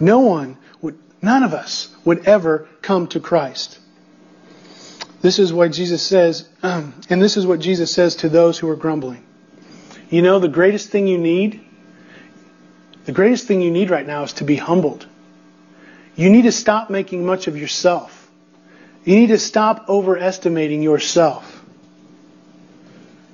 no 0.00 0.20
one 0.20 0.56
would, 0.80 0.98
none 1.20 1.42
of 1.42 1.52
us 1.52 1.94
would 2.04 2.26
ever 2.26 2.68
come 2.80 3.08
to 3.08 3.20
Christ. 3.20 3.79
This 5.22 5.38
is 5.38 5.52
what 5.52 5.72
Jesus 5.72 6.02
says, 6.02 6.48
um, 6.62 6.94
and 7.10 7.20
this 7.20 7.36
is 7.36 7.46
what 7.46 7.60
Jesus 7.60 7.92
says 7.92 8.16
to 8.16 8.28
those 8.28 8.58
who 8.58 8.68
are 8.70 8.76
grumbling. 8.76 9.22
You 10.08 10.22
know, 10.22 10.38
the 10.38 10.48
greatest 10.48 10.88
thing 10.88 11.06
you 11.06 11.18
need, 11.18 11.60
the 13.04 13.12
greatest 13.12 13.46
thing 13.46 13.60
you 13.60 13.70
need 13.70 13.90
right 13.90 14.06
now 14.06 14.22
is 14.22 14.32
to 14.34 14.44
be 14.44 14.56
humbled. 14.56 15.06
You 16.16 16.30
need 16.30 16.42
to 16.42 16.52
stop 16.52 16.90
making 16.90 17.24
much 17.24 17.46
of 17.48 17.56
yourself. 17.56 18.30
You 19.04 19.16
need 19.16 19.28
to 19.28 19.38
stop 19.38 19.88
overestimating 19.88 20.82
yourself. 20.82 21.64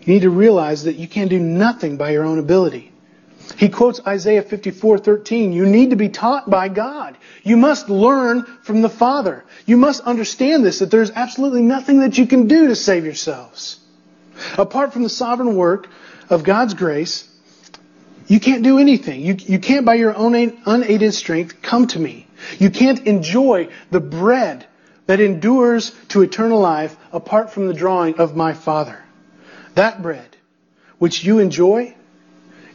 You 0.02 0.14
need 0.14 0.22
to 0.22 0.30
realize 0.30 0.84
that 0.84 0.96
you 0.96 1.08
can 1.08 1.28
do 1.28 1.38
nothing 1.38 1.96
by 1.96 2.10
your 2.10 2.24
own 2.24 2.38
ability. 2.38 2.92
He 3.56 3.68
quotes 3.68 4.00
Isaiah 4.06 4.42
54:13, 4.42 5.52
"You 5.52 5.66
need 5.66 5.90
to 5.90 5.96
be 5.96 6.08
taught 6.08 6.50
by 6.50 6.68
God. 6.68 7.16
You 7.42 7.56
must 7.56 7.88
learn 7.88 8.44
from 8.62 8.82
the 8.82 8.88
Father. 8.88 9.44
You 9.66 9.76
must 9.76 10.00
understand 10.02 10.64
this 10.64 10.80
that 10.80 10.90
there's 10.90 11.10
absolutely 11.14 11.62
nothing 11.62 12.00
that 12.00 12.18
you 12.18 12.26
can 12.26 12.48
do 12.48 12.68
to 12.68 12.74
save 12.74 13.04
yourselves. 13.04 13.78
Apart 14.58 14.92
from 14.92 15.02
the 15.02 15.08
sovereign 15.08 15.56
work 15.56 15.88
of 16.28 16.44
God's 16.44 16.74
grace, 16.74 17.24
you 18.26 18.40
can't 18.40 18.62
do 18.62 18.78
anything. 18.78 19.20
You, 19.20 19.36
you 19.38 19.58
can't 19.58 19.86
by 19.86 19.94
your 19.94 20.14
own 20.16 20.34
unaided 20.66 21.14
strength 21.14 21.62
come 21.62 21.86
to 21.88 21.98
me. 21.98 22.26
You 22.58 22.70
can't 22.70 23.06
enjoy 23.06 23.68
the 23.90 24.00
bread 24.00 24.66
that 25.06 25.20
endures 25.20 25.92
to 26.08 26.22
eternal 26.22 26.60
life 26.60 26.96
apart 27.12 27.50
from 27.50 27.68
the 27.68 27.74
drawing 27.74 28.18
of 28.18 28.36
my 28.36 28.52
Father. 28.52 28.98
That 29.74 30.02
bread, 30.02 30.36
which 30.98 31.24
you 31.24 31.38
enjoy, 31.38 31.94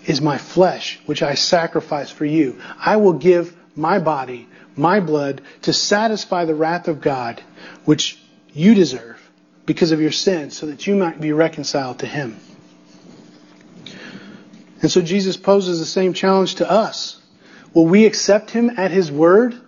is 0.06 0.22
my 0.22 0.38
flesh, 0.38 1.00
which 1.06 1.22
I 1.24 1.36
sacrifice 1.36 2.10
for 2.10 2.26
you. 2.26 2.62
I 2.80 2.98
will 2.98 3.14
give 3.14 3.56
my 3.76 4.00
body, 4.00 4.48
my 4.76 5.00
blood, 5.00 5.42
to 5.64 5.74
satisfy 5.74 6.46
the 6.46 6.56
wrath 6.56 6.88
of 6.88 7.02
God, 7.02 7.42
which 7.86 8.20
you 8.54 8.74
deserve 8.74 9.18
because 9.66 9.92
of 9.92 10.02
your 10.02 10.12
sins, 10.12 10.58
so 10.58 10.66
that 10.68 10.88
you 10.88 10.96
might 10.96 11.22
be 11.22 11.32
reconciled 11.32 12.00
to 12.00 12.08
Him. 12.08 12.38
And 14.82 14.92
so 14.92 15.02
Jesus 15.02 15.38
poses 15.38 15.80
the 15.80 15.86
same 15.86 16.14
challenge 16.14 16.56
to 16.56 16.70
us. 16.70 17.22
Will 17.74 17.86
we 17.86 18.06
accept 18.06 18.52
Him 18.52 18.72
at 18.78 18.92
His 18.92 19.12
word? 19.12 19.60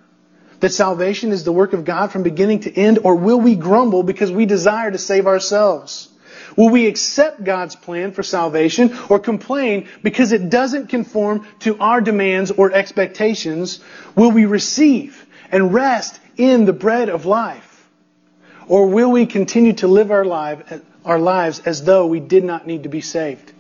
that 0.64 0.72
salvation 0.72 1.34
is 1.34 1.44
the 1.44 1.52
work 1.52 1.74
of 1.74 1.84
God 1.84 2.14
from 2.14 2.24
beginning 2.24 2.62
to 2.62 2.74
end, 2.74 3.00
or 3.04 3.16
will 3.16 3.38
we 3.38 3.54
grumble 3.54 4.02
because 4.02 4.32
we 4.32 4.46
desire 4.46 4.90
to 4.90 4.98
save 4.98 5.28
ourselves? 5.28 6.08
Will 6.56 6.70
we 6.70 6.88
accept 6.88 7.44
God's 7.44 7.76
plan 7.76 8.12
for 8.12 8.24
salvation 8.24 8.98
or 9.10 9.20
complain 9.20 9.88
because 10.04 10.32
it 10.32 10.50
doesn't 10.50 10.88
conform 10.88 11.48
to 11.60 11.78
our 11.80 12.02
demands 12.02 12.52
or 12.52 12.72
expectations? 12.72 13.80
Will 14.16 14.32
we 14.32 14.46
receive 14.46 15.26
and 15.52 15.74
rest 15.74 16.20
in 16.38 16.66
the 16.66 16.74
bread 16.74 17.10
of 17.10 17.26
life? 17.26 17.88
Or 18.68 18.88
will 18.88 19.12
we 19.12 19.26
continue 19.26 19.74
to 19.74 19.88
live 19.88 20.12
our, 20.12 20.26
life, 20.26 20.82
our 21.04 21.20
lives 21.20 21.60
as 21.60 21.84
though 21.84 22.06
we 22.06 22.20
did 22.20 22.44
not 22.44 22.66
need 22.68 22.84
to 22.84 22.90
be 22.90 23.02
saved? 23.02 23.52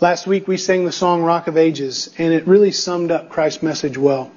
Last 0.00 0.26
week 0.26 0.46
we 0.46 0.58
sang 0.58 0.84
the 0.84 0.92
song 0.92 1.22
Rock 1.22 1.46
of 1.46 1.56
Ages, 1.56 2.12
and 2.18 2.32
it 2.32 2.46
really 2.46 2.72
summed 2.72 3.10
up 3.10 3.30
Christ's 3.30 3.62
message 3.62 3.96
well. 3.96 4.30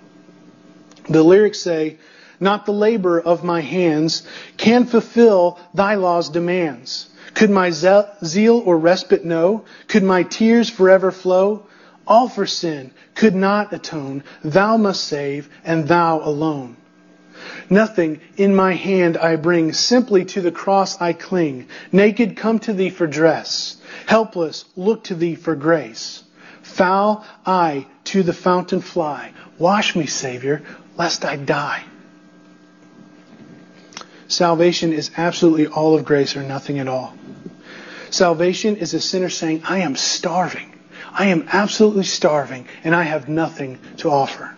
The 1.09 1.21
lyrics 1.21 1.59
say, 1.59 1.97
Not 2.39 2.65
the 2.65 2.71
labor 2.71 3.19
of 3.19 3.43
my 3.43 3.61
hands 3.61 4.23
can 4.57 4.85
fulfill 4.85 5.59
thy 5.73 5.95
law's 5.95 6.29
demands. 6.29 7.09
Could 7.33 7.49
my 7.49 7.69
zeal 7.69 8.63
or 8.65 8.77
respite 8.77 9.25
know? 9.25 9.65
Could 9.87 10.03
my 10.03 10.23
tears 10.23 10.69
forever 10.69 11.11
flow? 11.11 11.65
All 12.07 12.27
for 12.27 12.45
sin 12.45 12.91
could 13.13 13.35
not 13.35 13.73
atone. 13.73 14.23
Thou 14.43 14.77
must 14.77 15.03
save, 15.03 15.49
and 15.63 15.87
thou 15.87 16.21
alone. 16.21 16.75
Nothing 17.69 18.19
in 18.35 18.55
my 18.55 18.73
hand 18.73 19.17
I 19.17 19.35
bring, 19.35 19.73
simply 19.73 20.25
to 20.25 20.41
the 20.41 20.51
cross 20.51 20.99
I 20.99 21.13
cling. 21.13 21.67
Naked 21.91 22.35
come 22.35 22.59
to 22.59 22.73
thee 22.73 22.89
for 22.89 23.07
dress, 23.07 23.77
helpless 24.07 24.65
look 24.75 25.03
to 25.05 25.15
thee 25.15 25.35
for 25.35 25.55
grace. 25.55 26.23
Foul 26.63 27.25
I 27.45 27.85
to 28.05 28.23
the 28.23 28.33
fountain 28.33 28.81
fly. 28.81 29.31
Wash 29.57 29.95
me, 29.95 30.05
Savior, 30.07 30.63
lest 30.97 31.25
I 31.25 31.35
die. 31.35 31.83
Salvation 34.29 34.93
is 34.93 35.09
absolutely 35.17 35.65
all 35.65 35.95
of 35.95 36.05
grace 36.05 36.37
or 36.37 36.43
nothing 36.43 36.77
at 36.77 36.87
all. 36.87 37.15
Salvation 38.11 38.77
is 38.77 38.93
a 38.93 39.01
sinner 39.01 39.29
saying, 39.29 39.63
I 39.65 39.79
am 39.79 39.95
starving. 39.95 40.73
I 41.11 41.25
am 41.27 41.49
absolutely 41.51 42.03
starving, 42.03 42.67
and 42.83 42.95
I 42.95 43.03
have 43.03 43.27
nothing 43.27 43.79
to 43.97 44.11
offer. 44.11 44.55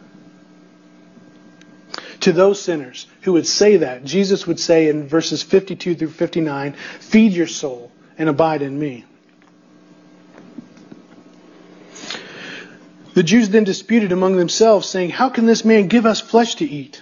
To 2.19 2.33
those 2.33 2.61
sinners 2.61 3.07
who 3.21 3.33
would 3.33 3.47
say 3.47 3.77
that, 3.77 4.03
Jesus 4.03 4.45
would 4.45 4.59
say 4.59 4.89
in 4.89 5.07
verses 5.07 5.41
52 5.41 5.95
through 5.95 6.09
59, 6.09 6.73
Feed 6.99 7.31
your 7.31 7.47
soul 7.47 7.93
and 8.17 8.27
abide 8.27 8.61
in 8.61 8.77
me. 8.77 9.05
The 13.13 13.23
Jews 13.23 13.49
then 13.49 13.63
disputed 13.63 14.11
among 14.11 14.35
themselves, 14.35 14.89
saying, 14.89 15.11
How 15.11 15.29
can 15.29 15.45
this 15.45 15.63
man 15.63 15.87
give 15.87 16.05
us 16.05 16.19
flesh 16.19 16.55
to 16.55 16.65
eat? 16.65 17.01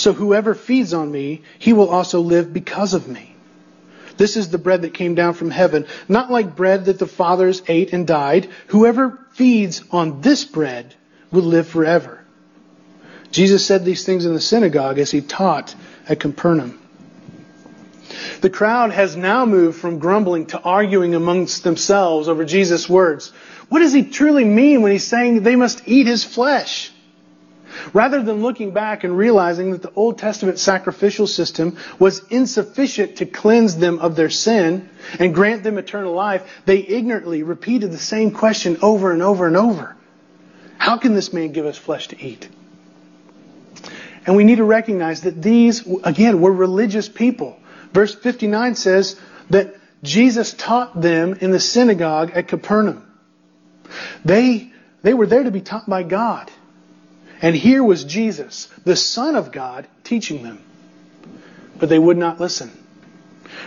So 0.00 0.14
whoever 0.14 0.54
feeds 0.54 0.94
on 0.94 1.12
me, 1.12 1.42
he 1.58 1.74
will 1.74 1.90
also 1.90 2.20
live 2.20 2.54
because 2.54 2.94
of 2.94 3.06
me. 3.06 3.34
This 4.16 4.38
is 4.38 4.48
the 4.48 4.56
bread 4.56 4.80
that 4.80 4.94
came 4.94 5.14
down 5.14 5.34
from 5.34 5.50
heaven, 5.50 5.86
not 6.08 6.30
like 6.30 6.56
bread 6.56 6.86
that 6.86 6.98
the 6.98 7.06
fathers 7.06 7.60
ate 7.68 7.92
and 7.92 8.06
died. 8.06 8.48
Whoever 8.68 9.18
feeds 9.32 9.84
on 9.90 10.22
this 10.22 10.46
bread 10.46 10.94
will 11.30 11.42
live 11.42 11.68
forever. 11.68 12.24
Jesus 13.30 13.66
said 13.66 13.84
these 13.84 14.06
things 14.06 14.24
in 14.24 14.32
the 14.32 14.40
synagogue 14.40 14.98
as 14.98 15.10
he 15.10 15.20
taught 15.20 15.74
at 16.08 16.18
Capernaum. 16.18 16.80
The 18.40 18.48
crowd 18.48 18.92
has 18.92 19.16
now 19.16 19.44
moved 19.44 19.78
from 19.78 19.98
grumbling 19.98 20.46
to 20.46 20.60
arguing 20.60 21.14
amongst 21.14 21.62
themselves 21.62 22.26
over 22.26 22.46
Jesus' 22.46 22.88
words. 22.88 23.32
What 23.68 23.80
does 23.80 23.92
he 23.92 24.04
truly 24.04 24.46
mean 24.46 24.80
when 24.80 24.92
he's 24.92 25.06
saying 25.06 25.42
they 25.42 25.56
must 25.56 25.86
eat 25.86 26.06
his 26.06 26.24
flesh? 26.24 26.90
Rather 27.92 28.22
than 28.22 28.42
looking 28.42 28.72
back 28.72 29.04
and 29.04 29.16
realizing 29.16 29.72
that 29.72 29.82
the 29.82 29.92
Old 29.94 30.18
Testament 30.18 30.58
sacrificial 30.58 31.26
system 31.26 31.76
was 31.98 32.22
insufficient 32.28 33.16
to 33.16 33.26
cleanse 33.26 33.76
them 33.76 33.98
of 33.98 34.16
their 34.16 34.30
sin 34.30 34.88
and 35.18 35.34
grant 35.34 35.62
them 35.62 35.78
eternal 35.78 36.14
life, 36.14 36.62
they 36.66 36.78
ignorantly 36.78 37.42
repeated 37.42 37.90
the 37.90 37.98
same 37.98 38.30
question 38.30 38.78
over 38.82 39.12
and 39.12 39.22
over 39.22 39.46
and 39.46 39.56
over. 39.56 39.96
How 40.78 40.96
can 40.96 41.14
this 41.14 41.32
man 41.32 41.52
give 41.52 41.66
us 41.66 41.76
flesh 41.76 42.08
to 42.08 42.20
eat? 42.20 42.48
And 44.26 44.36
we 44.36 44.44
need 44.44 44.56
to 44.56 44.64
recognize 44.64 45.22
that 45.22 45.42
these, 45.42 45.86
again, 46.04 46.40
were 46.40 46.52
religious 46.52 47.08
people. 47.08 47.58
Verse 47.92 48.14
59 48.14 48.74
says 48.74 49.18
that 49.50 49.74
Jesus 50.02 50.54
taught 50.54 51.00
them 51.00 51.34
in 51.34 51.50
the 51.50 51.60
synagogue 51.60 52.30
at 52.34 52.48
Capernaum. 52.48 53.06
They, 54.24 54.70
they 55.02 55.14
were 55.14 55.26
there 55.26 55.42
to 55.42 55.50
be 55.50 55.60
taught 55.60 55.88
by 55.88 56.02
God. 56.02 56.50
And 57.42 57.56
here 57.56 57.82
was 57.82 58.04
Jesus, 58.04 58.68
the 58.84 58.96
Son 58.96 59.34
of 59.34 59.52
God, 59.52 59.86
teaching 60.04 60.42
them. 60.42 60.58
But 61.78 61.88
they 61.88 61.98
would 61.98 62.18
not 62.18 62.40
listen. 62.40 62.70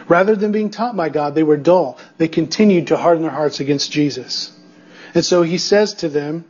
Rather 0.07 0.35
than 0.35 0.51
being 0.51 0.69
taught 0.69 0.95
by 0.95 1.09
God, 1.09 1.35
they 1.35 1.43
were 1.43 1.57
dull. 1.57 1.97
They 2.17 2.27
continued 2.27 2.87
to 2.87 2.97
harden 2.97 3.23
their 3.23 3.31
hearts 3.31 3.59
against 3.59 3.91
Jesus. 3.91 4.51
And 5.13 5.25
so 5.25 5.41
he 5.41 5.57
says 5.57 5.95
to 5.95 6.09
them, 6.09 6.45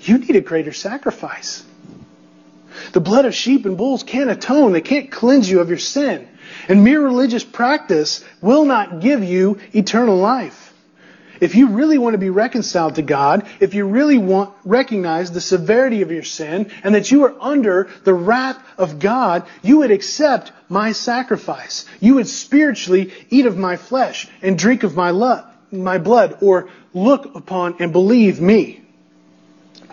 You 0.00 0.18
need 0.18 0.36
a 0.36 0.40
greater 0.40 0.72
sacrifice. 0.72 1.64
The 2.92 3.00
blood 3.00 3.24
of 3.24 3.34
sheep 3.34 3.66
and 3.66 3.76
bulls 3.76 4.02
can't 4.02 4.30
atone, 4.30 4.72
they 4.72 4.80
can't 4.80 5.10
cleanse 5.10 5.48
you 5.50 5.60
of 5.60 5.68
your 5.68 5.78
sin. 5.78 6.28
And 6.68 6.84
mere 6.84 7.00
religious 7.00 7.44
practice 7.44 8.24
will 8.40 8.64
not 8.64 9.00
give 9.00 9.24
you 9.24 9.58
eternal 9.72 10.16
life. 10.16 10.63
If 11.44 11.54
you 11.54 11.68
really 11.68 11.98
want 11.98 12.14
to 12.14 12.18
be 12.18 12.30
reconciled 12.30 12.94
to 12.94 13.02
God, 13.02 13.46
if 13.60 13.74
you 13.74 13.84
really 13.86 14.16
want 14.16 14.54
recognize 14.64 15.30
the 15.30 15.42
severity 15.42 16.00
of 16.00 16.10
your 16.10 16.22
sin 16.22 16.70
and 16.82 16.94
that 16.94 17.10
you 17.10 17.24
are 17.24 17.34
under 17.38 17.90
the 18.04 18.14
wrath 18.14 18.58
of 18.78 18.98
God, 18.98 19.46
you 19.62 19.78
would 19.78 19.90
accept 19.90 20.52
my 20.70 20.92
sacrifice. 20.92 21.84
You 22.00 22.14
would 22.14 22.28
spiritually 22.28 23.12
eat 23.28 23.44
of 23.44 23.58
my 23.58 23.76
flesh 23.76 24.26
and 24.40 24.58
drink 24.58 24.84
of 24.84 24.96
my, 24.96 25.12
my 25.70 25.98
blood 25.98 26.38
or 26.40 26.70
look 26.94 27.34
upon 27.34 27.76
and 27.78 27.92
believe 27.92 28.40
me. 28.40 28.80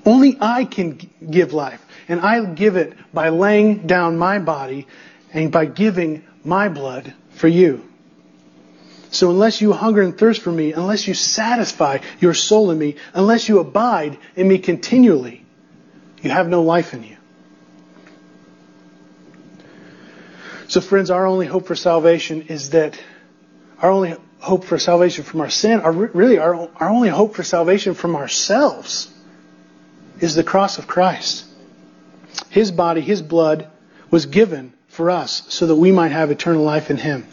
Only 0.06 0.38
I 0.40 0.64
can 0.64 0.98
give 1.30 1.52
life, 1.52 1.86
and 2.08 2.22
I 2.22 2.46
give 2.46 2.78
it 2.78 2.94
by 3.14 3.28
laying 3.28 3.88
down 3.88 4.18
my 4.18 4.40
body 4.40 4.88
and 5.34 5.52
by 5.52 5.66
giving 5.66 6.24
my 6.46 6.70
blood 6.70 7.14
for 7.32 7.50
you. 7.50 7.91
So 9.12 9.30
unless 9.30 9.60
you 9.60 9.74
hunger 9.74 10.02
and 10.02 10.18
thirst 10.18 10.42
for 10.42 10.52
me, 10.52 10.72
unless 10.72 11.06
you 11.06 11.14
satisfy 11.14 12.00
your 12.22 12.34
soul 12.34 12.72
in 12.72 12.80
me, 12.80 12.96
unless 13.14 13.50
you 13.50 13.60
abide 13.60 14.18
in 14.38 14.48
me 14.48 14.58
continually, 14.58 15.46
you 16.22 16.30
have 16.30 16.48
no 16.48 16.64
life 16.64 16.94
in 16.94 17.04
you. 17.04 17.18
So 20.70 20.80
friends, 20.80 21.12
our 21.12 21.26
only 21.26 21.46
hope 21.46 21.68
for 21.68 21.76
salvation 21.76 22.44
is 22.44 22.70
that 22.70 22.98
our 23.82 23.92
only 23.92 24.16
hope 24.40 24.64
for 24.64 24.80
salvation 24.80 25.26
from 25.26 25.42
our 25.42 25.50
sin, 25.50 25.82
our, 25.82 25.92
really 25.92 26.38
our, 26.38 26.70
our 26.78 26.90
only 26.90 27.10
hope 27.10 27.36
for 27.36 27.44
salvation 27.44 27.94
from 27.94 28.16
ourselves 28.16 29.14
is 30.22 30.36
the 30.36 30.44
cross 30.44 30.78
of 30.78 30.88
Christ. 30.88 31.46
His 32.50 32.72
body, 32.72 33.02
His 33.02 33.22
blood 33.22 33.68
was 34.10 34.26
given 34.26 34.72
for 34.88 35.12
us 35.12 35.44
so 35.50 35.68
that 35.68 35.76
we 35.76 35.92
might 35.92 36.12
have 36.12 36.32
eternal 36.32 36.64
life 36.64 36.90
in 36.90 36.96
Him. 36.96 37.28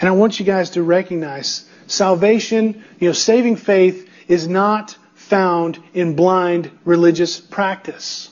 And 0.00 0.08
I 0.08 0.12
want 0.12 0.40
you 0.40 0.46
guys 0.46 0.70
to 0.70 0.82
recognize 0.82 1.68
salvation, 1.86 2.82
you 2.98 3.08
know, 3.08 3.12
saving 3.12 3.56
faith 3.56 4.08
is 4.28 4.48
not 4.48 4.96
found 5.14 5.78
in 5.92 6.16
blind 6.16 6.70
religious 6.86 7.38
practice. 7.38 8.30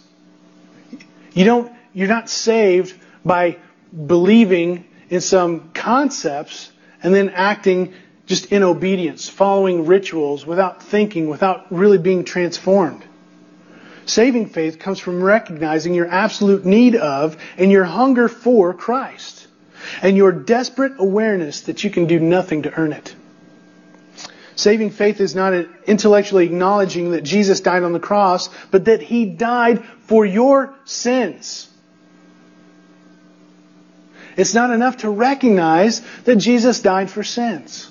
You 1.34 1.44
don't, 1.44 1.70
you're 1.92 2.08
not 2.08 2.30
saved 2.30 2.94
by 3.22 3.58
believing 4.06 4.86
in 5.10 5.20
some 5.20 5.70
concepts 5.74 6.72
and 7.02 7.14
then 7.14 7.28
acting 7.30 7.92
just 8.24 8.46
in 8.46 8.62
obedience, 8.62 9.28
following 9.28 9.86
rituals 9.86 10.46
without 10.46 10.82
thinking, 10.82 11.28
without 11.28 11.70
really 11.70 11.98
being 11.98 12.24
transformed. 12.24 13.04
Saving 14.06 14.48
faith 14.48 14.78
comes 14.78 14.98
from 14.98 15.22
recognizing 15.22 15.92
your 15.92 16.08
absolute 16.08 16.64
need 16.64 16.96
of 16.96 17.36
and 17.58 17.70
your 17.70 17.84
hunger 17.84 18.28
for 18.28 18.72
Christ 18.72 19.47
and 20.02 20.16
your 20.16 20.32
desperate 20.32 20.94
awareness 20.98 21.62
that 21.62 21.84
you 21.84 21.90
can 21.90 22.06
do 22.06 22.18
nothing 22.18 22.62
to 22.62 22.72
earn 22.72 22.92
it. 22.92 23.14
Saving 24.56 24.90
faith 24.90 25.20
is 25.20 25.36
not 25.36 25.54
intellectually 25.86 26.44
acknowledging 26.44 27.12
that 27.12 27.22
Jesus 27.22 27.60
died 27.60 27.84
on 27.84 27.92
the 27.92 28.00
cross, 28.00 28.48
but 28.70 28.86
that 28.86 29.00
He 29.00 29.24
died 29.24 29.84
for 30.06 30.26
your 30.26 30.74
sins. 30.84 31.68
It's 34.36 34.54
not 34.54 34.70
enough 34.70 34.98
to 34.98 35.10
recognize 35.10 36.00
that 36.24 36.36
Jesus 36.36 36.80
died 36.80 37.10
for 37.10 37.22
sins. 37.22 37.90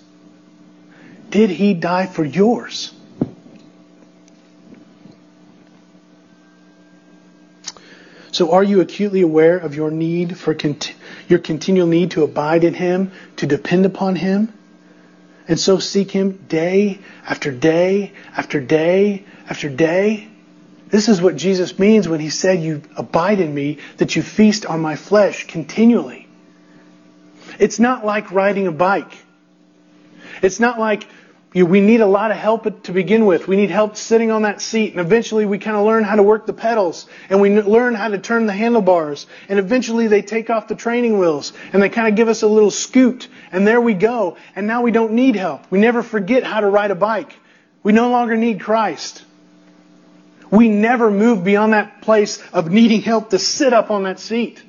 Did 1.29 1.49
He 1.49 1.73
die 1.73 2.05
for 2.05 2.25
yours? 2.25 2.93
So 8.31 8.51
are 8.51 8.63
you 8.63 8.81
acutely 8.81 9.21
aware 9.21 9.57
of 9.57 9.73
your 9.73 9.89
need 9.89 10.37
for 10.37 10.53
your 11.27 11.39
continual 11.39 11.87
need 11.87 12.11
to 12.11 12.23
abide 12.23 12.63
in 12.63 12.73
Him, 12.73 13.11
to 13.37 13.45
depend 13.45 13.85
upon 13.85 14.15
Him? 14.15 14.53
And 15.47 15.59
so 15.59 15.79
seek 15.79 16.11
Him 16.11 16.45
day 16.47 16.99
after 17.25 17.51
day 17.51 18.13
after 18.35 18.59
day 18.59 19.23
after 19.49 19.69
day? 19.69 20.27
This 20.89 21.09
is 21.09 21.21
what 21.21 21.35
Jesus 21.35 21.77
means 21.77 22.07
when 22.07 22.19
He 22.19 22.29
said, 22.29 22.61
You 22.61 22.81
abide 22.95 23.39
in 23.39 23.53
me, 23.53 23.79
that 23.97 24.15
you 24.15 24.21
feast 24.21 24.65
on 24.65 24.79
my 24.79 24.95
flesh 24.95 25.47
continually. 25.47 26.27
It's 27.59 27.79
not 27.79 28.05
like 28.05 28.31
riding 28.31 28.67
a 28.67 28.71
bike. 28.71 29.17
It's 30.41 30.59
not 30.59 30.79
like 30.79 31.07
you 31.53 31.63
know, 31.63 31.69
we 31.69 31.79
need 31.79 32.01
a 32.01 32.05
lot 32.05 32.31
of 32.31 32.37
help 32.37 32.83
to 32.83 32.91
begin 32.91 33.25
with. 33.25 33.47
We 33.47 33.55
need 33.55 33.69
help 33.69 33.95
sitting 33.95 34.31
on 34.31 34.41
that 34.41 34.61
seat, 34.61 34.91
and 34.91 34.99
eventually 34.99 35.45
we 35.45 35.59
kind 35.59 35.77
of 35.77 35.85
learn 35.85 36.03
how 36.03 36.15
to 36.15 36.23
work 36.23 36.45
the 36.45 36.53
pedals, 36.53 37.07
and 37.29 37.39
we 37.39 37.49
learn 37.61 37.95
how 37.95 38.09
to 38.09 38.17
turn 38.17 38.47
the 38.47 38.53
handlebars, 38.53 39.27
and 39.47 39.57
eventually 39.57 40.07
they 40.07 40.21
take 40.21 40.49
off 40.49 40.67
the 40.67 40.75
training 40.75 41.17
wheels, 41.17 41.53
and 41.71 41.81
they 41.81 41.89
kind 41.89 42.07
of 42.09 42.15
give 42.15 42.27
us 42.27 42.43
a 42.43 42.47
little 42.47 42.71
scoot, 42.71 43.29
and 43.51 43.65
there 43.65 43.79
we 43.79 43.93
go. 43.93 44.37
And 44.55 44.67
now 44.67 44.81
we 44.81 44.91
don't 44.91 45.13
need 45.13 45.35
help. 45.35 45.71
We 45.71 45.79
never 45.79 46.03
forget 46.03 46.43
how 46.43 46.59
to 46.59 46.67
ride 46.67 46.91
a 46.91 46.95
bike. 46.95 47.33
We 47.81 47.93
no 47.93 48.09
longer 48.09 48.35
need 48.35 48.59
Christ. 48.59 49.23
We 50.51 50.67
never 50.67 51.09
move 51.09 51.43
beyond 51.43 51.73
that 51.73 52.01
place 52.01 52.41
of 52.51 52.69
needing 52.69 53.01
help 53.01 53.29
to 53.29 53.39
sit 53.39 53.71
up 53.71 53.89
on 53.89 54.03
that 54.03 54.19
seat. 54.19 54.61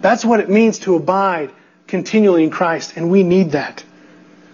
That's 0.00 0.24
what 0.24 0.40
it 0.40 0.48
means 0.48 0.80
to 0.80 0.94
abide 0.96 1.50
continually 1.86 2.44
in 2.44 2.50
Christ, 2.50 2.94
and 2.96 3.10
we 3.10 3.22
need 3.22 3.52
that. 3.52 3.84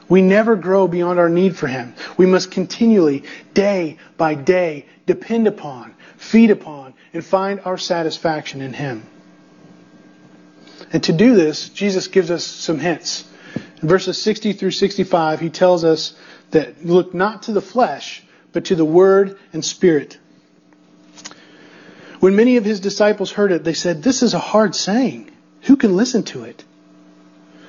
We 0.08 0.22
never 0.22 0.56
grow 0.56 0.88
beyond 0.88 1.18
our 1.18 1.28
need 1.28 1.56
for 1.56 1.66
Him. 1.66 1.94
We 2.16 2.26
must 2.26 2.50
continually, 2.50 3.24
day 3.54 3.98
by 4.16 4.34
day, 4.34 4.86
depend 5.06 5.46
upon, 5.46 5.94
feed 6.16 6.50
upon, 6.50 6.94
and 7.12 7.24
find 7.24 7.60
our 7.64 7.76
satisfaction 7.76 8.62
in 8.62 8.72
Him. 8.72 9.04
And 10.92 11.02
to 11.04 11.12
do 11.12 11.34
this, 11.34 11.68
Jesus 11.68 12.08
gives 12.08 12.30
us 12.30 12.44
some 12.44 12.78
hints. 12.78 13.24
In 13.82 13.88
verses 13.88 14.20
60 14.22 14.54
through 14.54 14.70
65, 14.70 15.40
He 15.40 15.50
tells 15.50 15.84
us 15.84 16.14
that 16.50 16.84
look 16.84 17.12
not 17.12 17.44
to 17.44 17.52
the 17.52 17.60
flesh, 17.60 18.22
but 18.52 18.66
to 18.66 18.76
the 18.76 18.84
Word 18.84 19.38
and 19.52 19.64
Spirit. 19.64 20.18
When 22.20 22.34
many 22.34 22.56
of 22.56 22.64
His 22.64 22.80
disciples 22.80 23.30
heard 23.30 23.52
it, 23.52 23.62
they 23.62 23.74
said, 23.74 24.02
This 24.02 24.22
is 24.22 24.34
a 24.34 24.38
hard 24.38 24.74
saying. 24.74 25.30
Who 25.62 25.76
can 25.76 25.96
listen 25.96 26.22
to 26.24 26.44
it? 26.44 26.64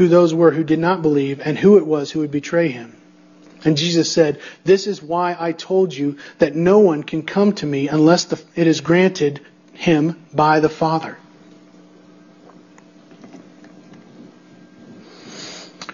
who 0.00 0.08
those 0.08 0.32
were 0.32 0.50
who 0.50 0.64
did 0.64 0.78
not 0.78 1.02
believe 1.02 1.42
and 1.44 1.58
who 1.58 1.76
it 1.76 1.86
was 1.86 2.10
who 2.10 2.20
would 2.20 2.30
betray 2.30 2.68
him. 2.68 2.96
And 3.66 3.76
Jesus 3.76 4.10
said, 4.10 4.40
This 4.64 4.86
is 4.86 5.02
why 5.02 5.36
I 5.38 5.52
told 5.52 5.92
you 5.92 6.16
that 6.38 6.56
no 6.56 6.78
one 6.78 7.02
can 7.02 7.22
come 7.22 7.52
to 7.56 7.66
me 7.66 7.86
unless 7.86 8.24
the, 8.24 8.42
it 8.56 8.66
is 8.66 8.80
granted 8.80 9.44
him 9.74 10.24
by 10.32 10.60
the 10.60 10.70
Father. 10.70 11.18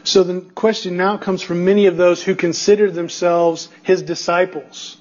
So 0.05 0.23
the 0.23 0.41
question 0.55 0.97
now 0.97 1.17
comes 1.17 1.43
from 1.43 1.65
many 1.65 1.87
of 1.87 1.97
those 1.97 2.23
who 2.23 2.37
considered 2.37 2.95
themselves 2.95 3.69
his 3.83 4.03
disciples, 4.03 4.99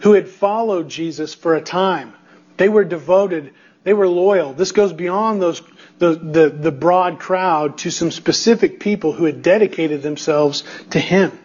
who 0.00 0.14
had 0.14 0.28
followed 0.28 0.88
Jesus 0.88 1.32
for 1.32 1.54
a 1.54 1.62
time. 1.62 2.12
They 2.56 2.68
were 2.68 2.82
devoted, 2.82 3.54
they 3.84 3.92
were 3.92 4.08
loyal. 4.08 4.52
This 4.52 4.72
goes 4.72 4.92
beyond 4.92 5.40
those 5.40 5.62
the, 6.02 6.16
the, 6.16 6.48
the 6.48 6.72
broad 6.72 7.20
crowd 7.20 7.78
to 7.78 7.90
some 7.92 8.10
specific 8.10 8.80
people 8.80 9.12
who 9.12 9.24
had 9.24 9.40
dedicated 9.40 10.02
themselves 10.02 10.64
to 10.90 10.98
him. 10.98 11.38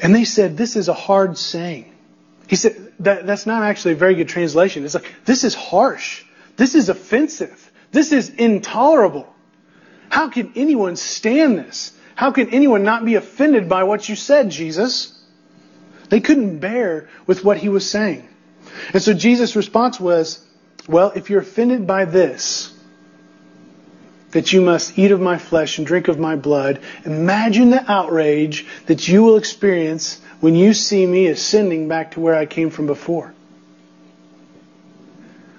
And 0.00 0.14
they 0.14 0.22
said, 0.22 0.56
This 0.56 0.76
is 0.76 0.86
a 0.86 0.94
hard 0.94 1.36
saying. 1.36 1.92
He 2.46 2.54
said, 2.54 2.92
that, 3.00 3.26
That's 3.26 3.44
not 3.44 3.64
actually 3.64 3.94
a 3.94 3.96
very 3.96 4.14
good 4.14 4.28
translation. 4.28 4.84
It's 4.84 4.94
like, 4.94 5.12
This 5.24 5.42
is 5.42 5.52
harsh. 5.52 6.22
This 6.56 6.76
is 6.76 6.88
offensive. 6.88 7.72
This 7.90 8.12
is 8.12 8.28
intolerable. 8.28 9.26
How 10.08 10.28
can 10.28 10.52
anyone 10.54 10.94
stand 10.94 11.58
this? 11.58 11.92
How 12.14 12.30
can 12.30 12.50
anyone 12.50 12.84
not 12.84 13.04
be 13.04 13.16
offended 13.16 13.68
by 13.68 13.82
what 13.82 14.08
you 14.08 14.14
said, 14.14 14.48
Jesus? 14.48 15.20
They 16.08 16.20
couldn't 16.20 16.60
bear 16.60 17.08
with 17.26 17.44
what 17.44 17.56
he 17.56 17.68
was 17.68 17.90
saying. 17.90 18.28
And 18.92 19.02
so 19.02 19.12
Jesus' 19.12 19.56
response 19.56 19.98
was, 19.98 20.46
well, 20.88 21.12
if 21.14 21.30
you're 21.30 21.40
offended 21.40 21.86
by 21.86 22.04
this, 22.04 22.72
that 24.32 24.52
you 24.52 24.60
must 24.60 24.98
eat 24.98 25.10
of 25.10 25.20
my 25.20 25.38
flesh 25.38 25.78
and 25.78 25.86
drink 25.86 26.08
of 26.08 26.18
my 26.18 26.36
blood, 26.36 26.80
imagine 27.04 27.70
the 27.70 27.90
outrage 27.90 28.66
that 28.86 29.08
you 29.08 29.22
will 29.22 29.36
experience 29.36 30.20
when 30.40 30.54
you 30.54 30.72
see 30.72 31.04
me 31.04 31.26
ascending 31.26 31.88
back 31.88 32.12
to 32.12 32.20
where 32.20 32.34
I 32.34 32.46
came 32.46 32.70
from 32.70 32.86
before. 32.86 33.34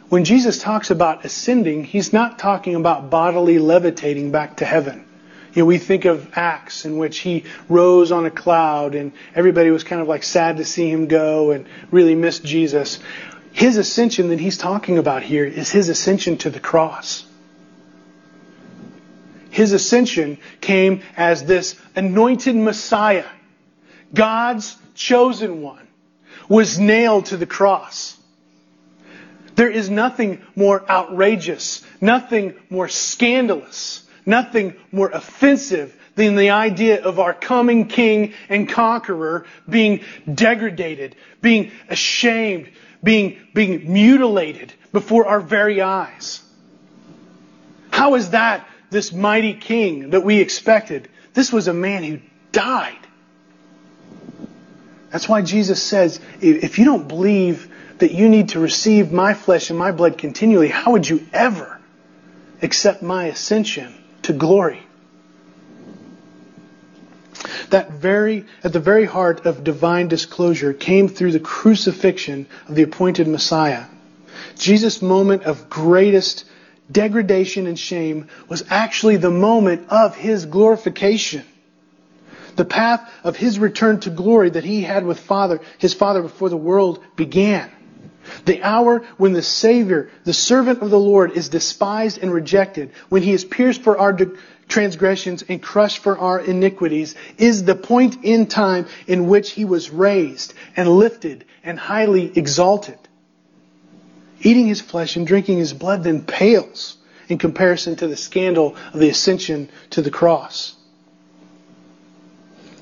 When 0.10 0.26
Jesus 0.26 0.60
talks 0.60 0.92
about 0.92 1.24
ascending, 1.24 1.86
he's 1.86 2.12
not 2.12 2.38
talking 2.38 2.76
about 2.76 3.10
bodily 3.10 3.60
levitating 3.60 4.32
back 4.32 4.58
to 4.58 4.66
heaven. 4.66 5.06
You 5.54 5.64
know, 5.64 5.66
we 5.66 5.78
think 5.78 6.06
of 6.06 6.38
Acts 6.38 6.86
in 6.86 6.98
which 6.98 7.20
he 7.20 7.44
rose 7.68 8.12
on 8.12 8.26
a 8.26 8.32
cloud 8.32 8.96
and 8.96 9.12
everybody 9.36 9.70
was 9.70 9.84
kind 9.84 10.02
of 10.02 10.08
like 10.08 10.24
sad 10.24 10.58
to 10.58 10.66
see 10.66 10.90
him 10.90 11.08
go 11.08 11.52
and 11.52 11.66
really 11.92 12.16
missed 12.16 12.44
Jesus. 12.44 13.00
His 13.52 13.78
ascension 13.78 14.30
that 14.30 14.40
he's 14.40 14.58
talking 14.58 14.98
about 14.98 15.24
here 15.24 15.46
is 15.46 15.72
his 15.72 15.90
ascension 15.90 16.38
to 16.38 16.50
the 16.50 16.60
cross. 16.60 17.26
His 19.50 19.74
ascension 19.74 20.38
came 20.62 21.02
as 21.18 21.44
this 21.44 21.76
anointed 21.96 22.56
Messiah, 22.56 23.26
God's 24.14 24.78
chosen 24.96 25.62
one, 25.62 25.88
was 26.48 26.80
nailed 26.80 27.28
to 27.28 27.38
the 27.38 27.46
cross. 27.46 28.18
There 29.56 29.70
is 29.70 29.90
nothing 29.90 30.42
more 30.56 30.90
outrageous, 30.90 31.86
nothing 32.00 32.56
more 32.70 32.88
scandalous, 32.88 34.04
nothing 34.26 34.76
more 34.92 35.10
offensive 35.10 35.96
than 36.16 36.36
the 36.36 36.52
idea 36.52 37.04
of 37.04 37.20
our 37.20 37.34
coming 37.34 37.88
king 37.88 38.34
and 38.50 38.68
conqueror 38.68 39.46
being 39.70 40.02
degraded, 40.34 41.16
being 41.42 41.72
ashamed, 41.90 42.70
being, 43.04 43.38
being 43.54 43.92
mutilated 43.92 44.74
before 44.92 45.26
our 45.26 45.40
very 45.40 45.82
eyes. 45.82 46.42
How 47.90 48.16
is 48.16 48.32
that 48.32 48.68
this 48.90 49.12
mighty 49.12 49.54
king 49.54 50.12
that 50.12 50.24
we 50.24 50.40
expected? 50.40 51.10
This 51.34 51.52
was 51.52 51.68
a 51.68 51.74
man 51.74 52.04
who 52.04 52.20
died. 52.52 52.98
That's 55.12 55.28
why 55.28 55.42
Jesus 55.42 55.82
says, 55.82 56.20
if 56.40 56.80
you 56.80 56.86
don't 56.86 57.08
believe 57.08 57.72
that 57.98 58.12
you 58.12 58.30
need 58.30 58.50
to 58.50 58.60
receive 58.60 59.12
my 59.12 59.34
flesh 59.34 59.70
and 59.70 59.78
my 59.78 59.92
blood 59.92 60.18
continually, 60.18 60.70
how 60.70 60.94
would 60.94 61.08
you 61.08 61.28
ever 61.34 61.80
accept 62.62 63.02
my 63.02 63.26
ascension 63.26 63.94
to 64.24 64.34
glory? 64.34 64.82
That 67.72 67.92
very, 67.92 68.46
at 68.64 68.74
the 68.74 68.80
very 68.80 69.06
heart 69.06 69.46
of 69.46 69.64
divine 69.64 70.08
disclosure 70.08 70.74
came 70.74 71.08
through 71.08 71.32
the 71.32 71.40
crucifixion 71.40 72.48
of 72.68 72.76
the 72.76 72.84
appointed 72.84 73.28
Messiah. 73.28 73.86
Jesus' 74.58 75.02
moment 75.02 75.44
of 75.44 75.70
greatest 75.70 76.46
degradation 76.92 77.68
and 77.68 77.80
shame 77.80 78.28
was 78.50 78.64
actually 78.70 79.18
the 79.18 79.32
moment 79.32 79.88
of 79.90 80.16
his 80.16 80.46
glorification. 80.46 81.44
The 82.58 82.66
path 82.66 83.10
of 83.24 83.38
his 83.38 83.58
return 83.58 84.02
to 84.02 84.10
glory 84.10 84.50
that 84.50 84.66
he 84.66 84.82
had 84.82 85.06
with 85.06 85.20
Father, 85.20 85.62
his 85.78 85.94
Father 85.94 86.22
before 86.22 86.50
the 86.50 86.58
world 86.58 87.02
began. 87.16 87.72
The 88.46 88.62
hour 88.62 89.04
when 89.18 89.34
the 89.34 89.42
Savior, 89.42 90.10
the 90.26 90.34
servant 90.34 90.82
of 90.82 90.90
the 90.90 91.00
Lord, 91.00 91.32
is 91.32 91.50
despised 91.50 92.20
and 92.22 92.34
rejected, 92.34 92.92
when 93.10 93.24
he 93.24 93.32
is 93.32 93.46
pierced 93.46 93.82
for 93.82 93.98
our 93.98 94.14
transgressions 94.72 95.44
and 95.48 95.62
crushed 95.62 96.00
for 96.00 96.18
our 96.18 96.40
iniquities, 96.40 97.14
is 97.38 97.66
the 97.66 97.76
point 97.76 98.24
in 98.24 98.48
time 98.48 98.88
in 99.06 99.28
which 99.28 99.52
he 99.52 99.66
was 99.66 99.92
raised 99.92 100.54
and 100.76 100.90
lifted 100.90 101.46
and 101.64 101.78
highly 101.78 102.36
exalted. 102.36 102.98
Eating 104.42 104.66
his 104.66 104.82
flesh 104.82 105.16
and 105.18 105.28
drinking 105.28 105.60
his 105.60 105.74
blood 105.74 106.04
then 106.04 106.24
pales 106.24 106.98
in 107.28 107.38
comparison 107.38 107.96
to 107.98 108.08
the 108.08 108.18
scandal 108.18 108.76
of 108.94 109.00
the 109.00 109.10
ascension 109.10 109.70
to 109.92 110.02
the 110.02 110.10
cross. 110.10 110.76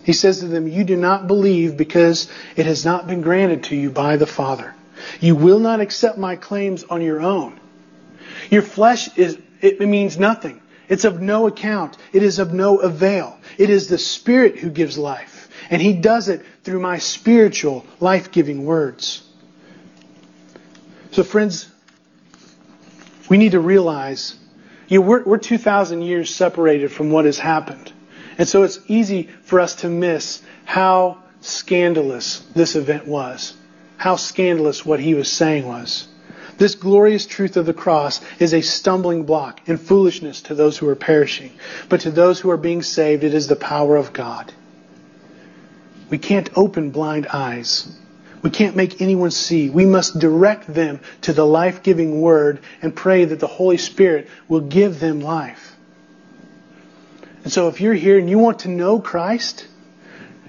He 0.03 0.13
says 0.13 0.39
to 0.39 0.47
them, 0.47 0.67
You 0.67 0.83
do 0.83 0.95
not 0.95 1.27
believe 1.27 1.75
because 1.75 2.29
it 2.55 2.65
has 2.65 2.85
not 2.85 3.07
been 3.07 3.21
granted 3.21 3.65
to 3.65 3.75
you 3.75 3.89
by 3.89 4.17
the 4.17 4.25
Father. 4.25 4.73
You 5.19 5.35
will 5.35 5.59
not 5.59 5.81
accept 5.81 6.17
my 6.17 6.35
claims 6.35 6.83
on 6.83 7.01
your 7.01 7.19
own. 7.19 7.59
Your 8.49 8.61
flesh 8.61 9.15
is, 9.17 9.37
it 9.61 9.79
means 9.81 10.17
nothing. 10.17 10.61
It's 10.89 11.05
of 11.05 11.21
no 11.21 11.47
account. 11.47 11.97
It 12.11 12.23
is 12.23 12.39
of 12.39 12.53
no 12.53 12.79
avail. 12.79 13.37
It 13.57 13.69
is 13.69 13.87
the 13.87 13.97
Spirit 13.97 14.57
who 14.57 14.69
gives 14.69 14.97
life. 14.97 15.49
And 15.69 15.81
He 15.81 15.93
does 15.93 16.27
it 16.27 16.43
through 16.63 16.79
my 16.79 16.97
spiritual, 16.97 17.85
life-giving 17.99 18.65
words. 18.65 19.23
So 21.11 21.23
friends, 21.23 21.69
we 23.29 23.37
need 23.37 23.51
to 23.51 23.59
realize, 23.59 24.35
you 24.87 24.99
know, 24.99 25.05
we're, 25.05 25.23
we're 25.23 25.37
2,000 25.37 26.01
years 26.01 26.33
separated 26.33 26.91
from 26.91 27.11
what 27.11 27.25
has 27.25 27.37
happened. 27.37 27.93
And 28.37 28.47
so 28.47 28.63
it's 28.63 28.79
easy 28.87 29.23
for 29.43 29.59
us 29.59 29.75
to 29.75 29.89
miss 29.89 30.41
how 30.65 31.19
scandalous 31.41 32.39
this 32.53 32.75
event 32.75 33.07
was 33.07 33.53
how 33.99 34.15
scandalous 34.15 34.85
what 34.85 34.99
he 34.99 35.13
was 35.13 35.29
saying 35.29 35.67
was. 35.67 36.07
This 36.59 36.75
glorious 36.75 37.25
truth 37.25 37.55
of 37.55 37.65
the 37.65 37.73
cross 37.73 38.19
is 38.37 38.53
a 38.53 38.59
stumbling 38.59 39.23
block 39.23 39.61
and 39.65 39.79
foolishness 39.79 40.41
to 40.43 40.55
those 40.55 40.77
who 40.77 40.89
are 40.89 40.95
perishing. 40.95 41.53
But 41.87 42.01
to 42.01 42.11
those 42.11 42.37
who 42.41 42.51
are 42.51 42.57
being 42.57 42.83
saved, 42.83 43.23
it 43.23 43.33
is 43.33 43.47
the 43.47 43.55
power 43.55 43.95
of 43.95 44.11
God. 44.11 44.51
We 46.09 46.17
can't 46.17 46.49
open 46.57 46.91
blind 46.91 47.27
eyes. 47.27 47.89
We 48.41 48.49
can't 48.49 48.75
make 48.75 49.01
anyone 49.01 49.31
see. 49.31 49.69
We 49.69 49.85
must 49.85 50.19
direct 50.19 50.73
them 50.73 50.99
to 51.21 51.31
the 51.31 51.45
life 51.45 51.81
giving 51.81 52.19
Word 52.19 52.59
and 52.81 52.93
pray 52.93 53.23
that 53.23 53.39
the 53.39 53.47
Holy 53.47 53.77
Spirit 53.77 54.27
will 54.49 54.59
give 54.59 54.99
them 54.99 55.21
life. 55.21 55.77
And 57.45 57.53
so 57.53 57.69
if 57.69 57.79
you're 57.79 57.93
here 57.93 58.19
and 58.19 58.29
you 58.29 58.37
want 58.37 58.59
to 58.59 58.67
know 58.67 58.99
Christ, 58.99 59.65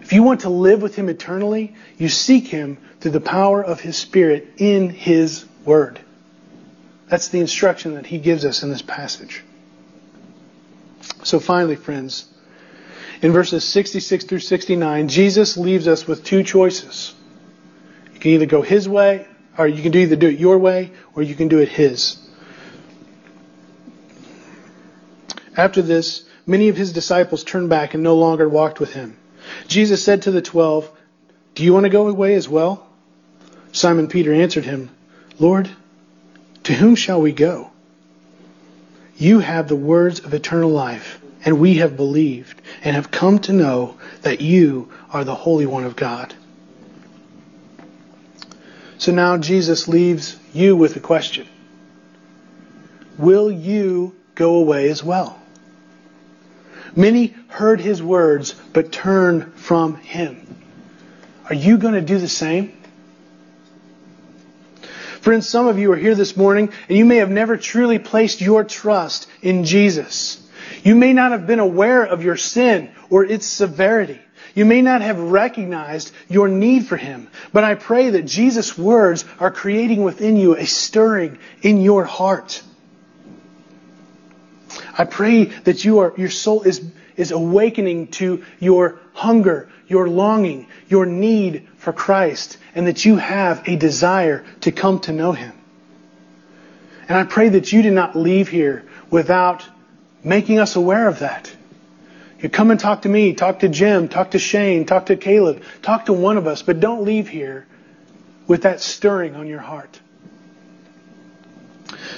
if 0.02 0.12
you 0.12 0.24
want 0.24 0.40
to 0.40 0.50
live 0.50 0.82
with 0.82 0.96
Him 0.96 1.08
eternally, 1.08 1.76
you 1.98 2.08
seek 2.08 2.48
Him 2.48 2.78
through 2.98 3.12
the 3.12 3.20
power 3.20 3.62
of 3.62 3.78
His 3.78 3.96
Spirit 3.96 4.54
in 4.56 4.90
His 4.90 5.44
Word. 5.64 6.00
That's 7.08 7.28
the 7.28 7.40
instruction 7.40 7.94
that 7.94 8.06
He 8.06 8.18
gives 8.18 8.44
us 8.44 8.62
in 8.62 8.70
this 8.70 8.82
passage. 8.82 9.42
So 11.22 11.40
finally, 11.40 11.76
friends, 11.76 12.26
in 13.22 13.32
verses 13.32 13.64
66 13.64 14.24
through 14.24 14.40
69, 14.40 15.08
Jesus 15.08 15.56
leaves 15.56 15.88
us 15.88 16.06
with 16.06 16.24
two 16.24 16.42
choices. 16.42 17.14
You 18.14 18.20
can 18.20 18.30
either 18.32 18.46
go 18.46 18.62
His 18.62 18.88
way, 18.88 19.26
or 19.58 19.66
you 19.66 19.82
can 19.82 19.94
either 19.94 20.16
do 20.16 20.28
it 20.28 20.38
your 20.38 20.58
way, 20.58 20.92
or 21.14 21.22
you 21.22 21.34
can 21.34 21.48
do 21.48 21.58
it 21.58 21.68
His. 21.68 22.16
After 25.56 25.82
this, 25.82 26.24
many 26.46 26.68
of 26.68 26.76
His 26.76 26.92
disciples 26.92 27.44
turned 27.44 27.68
back 27.68 27.94
and 27.94 28.02
no 28.02 28.16
longer 28.16 28.48
walked 28.48 28.80
with 28.80 28.92
Him. 28.92 29.16
Jesus 29.68 30.04
said 30.04 30.22
to 30.22 30.30
the 30.30 30.42
twelve, 30.42 30.90
Do 31.54 31.64
you 31.64 31.72
want 31.72 31.84
to 31.84 31.90
go 31.90 32.08
away 32.08 32.34
as 32.34 32.48
well? 32.48 32.86
Simon 33.72 34.08
Peter 34.08 34.32
answered 34.32 34.64
him, 34.64 34.90
Lord, 35.40 35.70
to 36.64 36.74
whom 36.74 36.94
shall 36.94 37.20
we 37.20 37.32
go? 37.32 37.70
You 39.16 39.40
have 39.40 39.68
the 39.68 39.76
words 39.76 40.20
of 40.20 40.34
eternal 40.34 40.70
life, 40.70 41.20
and 41.44 41.58
we 41.58 41.76
have 41.78 41.96
believed 41.96 42.60
and 42.84 42.94
have 42.94 43.10
come 43.10 43.38
to 43.40 43.52
know 43.52 43.96
that 44.22 44.42
you 44.42 44.92
are 45.10 45.24
the 45.24 45.34
Holy 45.34 45.66
One 45.66 45.84
of 45.84 45.96
God. 45.96 46.34
So 48.98 49.12
now 49.12 49.38
Jesus 49.38 49.88
leaves 49.88 50.36
you 50.52 50.76
with 50.76 50.94
a 50.96 51.00
question. 51.00 51.48
Will 53.16 53.50
you 53.50 54.14
go 54.34 54.56
away 54.56 54.90
as 54.90 55.02
well? 55.02 55.40
Many 56.94 57.34
heard 57.48 57.80
his 57.80 58.02
words, 58.02 58.54
but 58.74 58.92
turned 58.92 59.54
from 59.54 59.96
him. 59.96 60.46
Are 61.48 61.54
you 61.54 61.78
going 61.78 61.94
to 61.94 62.02
do 62.02 62.18
the 62.18 62.28
same? 62.28 62.76
Friends, 65.20 65.46
some 65.46 65.66
of 65.66 65.78
you 65.78 65.92
are 65.92 65.96
here 65.96 66.14
this 66.14 66.34
morning 66.34 66.72
and 66.88 66.96
you 66.96 67.04
may 67.04 67.16
have 67.16 67.30
never 67.30 67.58
truly 67.58 67.98
placed 67.98 68.40
your 68.40 68.64
trust 68.64 69.28
in 69.42 69.64
Jesus. 69.64 70.42
You 70.82 70.94
may 70.94 71.12
not 71.12 71.32
have 71.32 71.46
been 71.46 71.58
aware 71.58 72.04
of 72.04 72.24
your 72.24 72.38
sin 72.38 72.90
or 73.10 73.24
its 73.24 73.44
severity. 73.44 74.18
You 74.54 74.64
may 74.64 74.80
not 74.80 75.02
have 75.02 75.18
recognized 75.18 76.12
your 76.28 76.48
need 76.48 76.86
for 76.86 76.96
Him, 76.96 77.28
but 77.52 77.64
I 77.64 77.74
pray 77.74 78.10
that 78.10 78.22
Jesus' 78.22 78.78
words 78.78 79.26
are 79.38 79.50
creating 79.50 80.02
within 80.02 80.36
you 80.36 80.56
a 80.56 80.64
stirring 80.64 81.38
in 81.60 81.82
your 81.82 82.04
heart. 82.04 82.62
I 84.96 85.04
pray 85.04 85.44
that 85.44 85.84
you 85.84 85.98
are, 85.98 86.14
your 86.16 86.30
soul 86.30 86.62
is, 86.62 86.82
is 87.16 87.30
awakening 87.30 88.08
to 88.12 88.42
your 88.58 88.98
hunger, 89.12 89.68
your 89.86 90.08
longing, 90.08 90.66
your 90.88 91.04
need 91.04 91.68
for 91.76 91.92
Christ, 91.92 92.56
and 92.74 92.86
that 92.86 93.04
you 93.04 93.16
have 93.16 93.66
a 93.68 93.76
desire 93.76 94.44
to 94.62 94.72
come 94.72 95.00
to 95.00 95.12
know 95.12 95.32
Him. 95.32 95.52
And 97.08 97.18
I 97.18 97.24
pray 97.24 97.50
that 97.50 97.72
you 97.72 97.82
do 97.82 97.90
not 97.90 98.16
leave 98.16 98.48
here 98.48 98.84
without 99.10 99.68
making 100.22 100.58
us 100.58 100.76
aware 100.76 101.08
of 101.08 101.20
that. 101.20 101.52
You 102.40 102.48
come 102.48 102.70
and 102.70 102.80
talk 102.80 103.02
to 103.02 103.08
me, 103.08 103.34
talk 103.34 103.60
to 103.60 103.68
Jim, 103.68 104.08
talk 104.08 104.30
to 104.30 104.38
Shane, 104.38 104.86
talk 104.86 105.06
to 105.06 105.16
Caleb, 105.16 105.62
talk 105.82 106.06
to 106.06 106.12
one 106.12 106.36
of 106.38 106.46
us, 106.46 106.62
but 106.62 106.80
don't 106.80 107.04
leave 107.04 107.28
here 107.28 107.66
with 108.46 108.62
that 108.62 108.80
stirring 108.80 109.34
on 109.36 109.46
your 109.46 109.60
heart. 109.60 110.00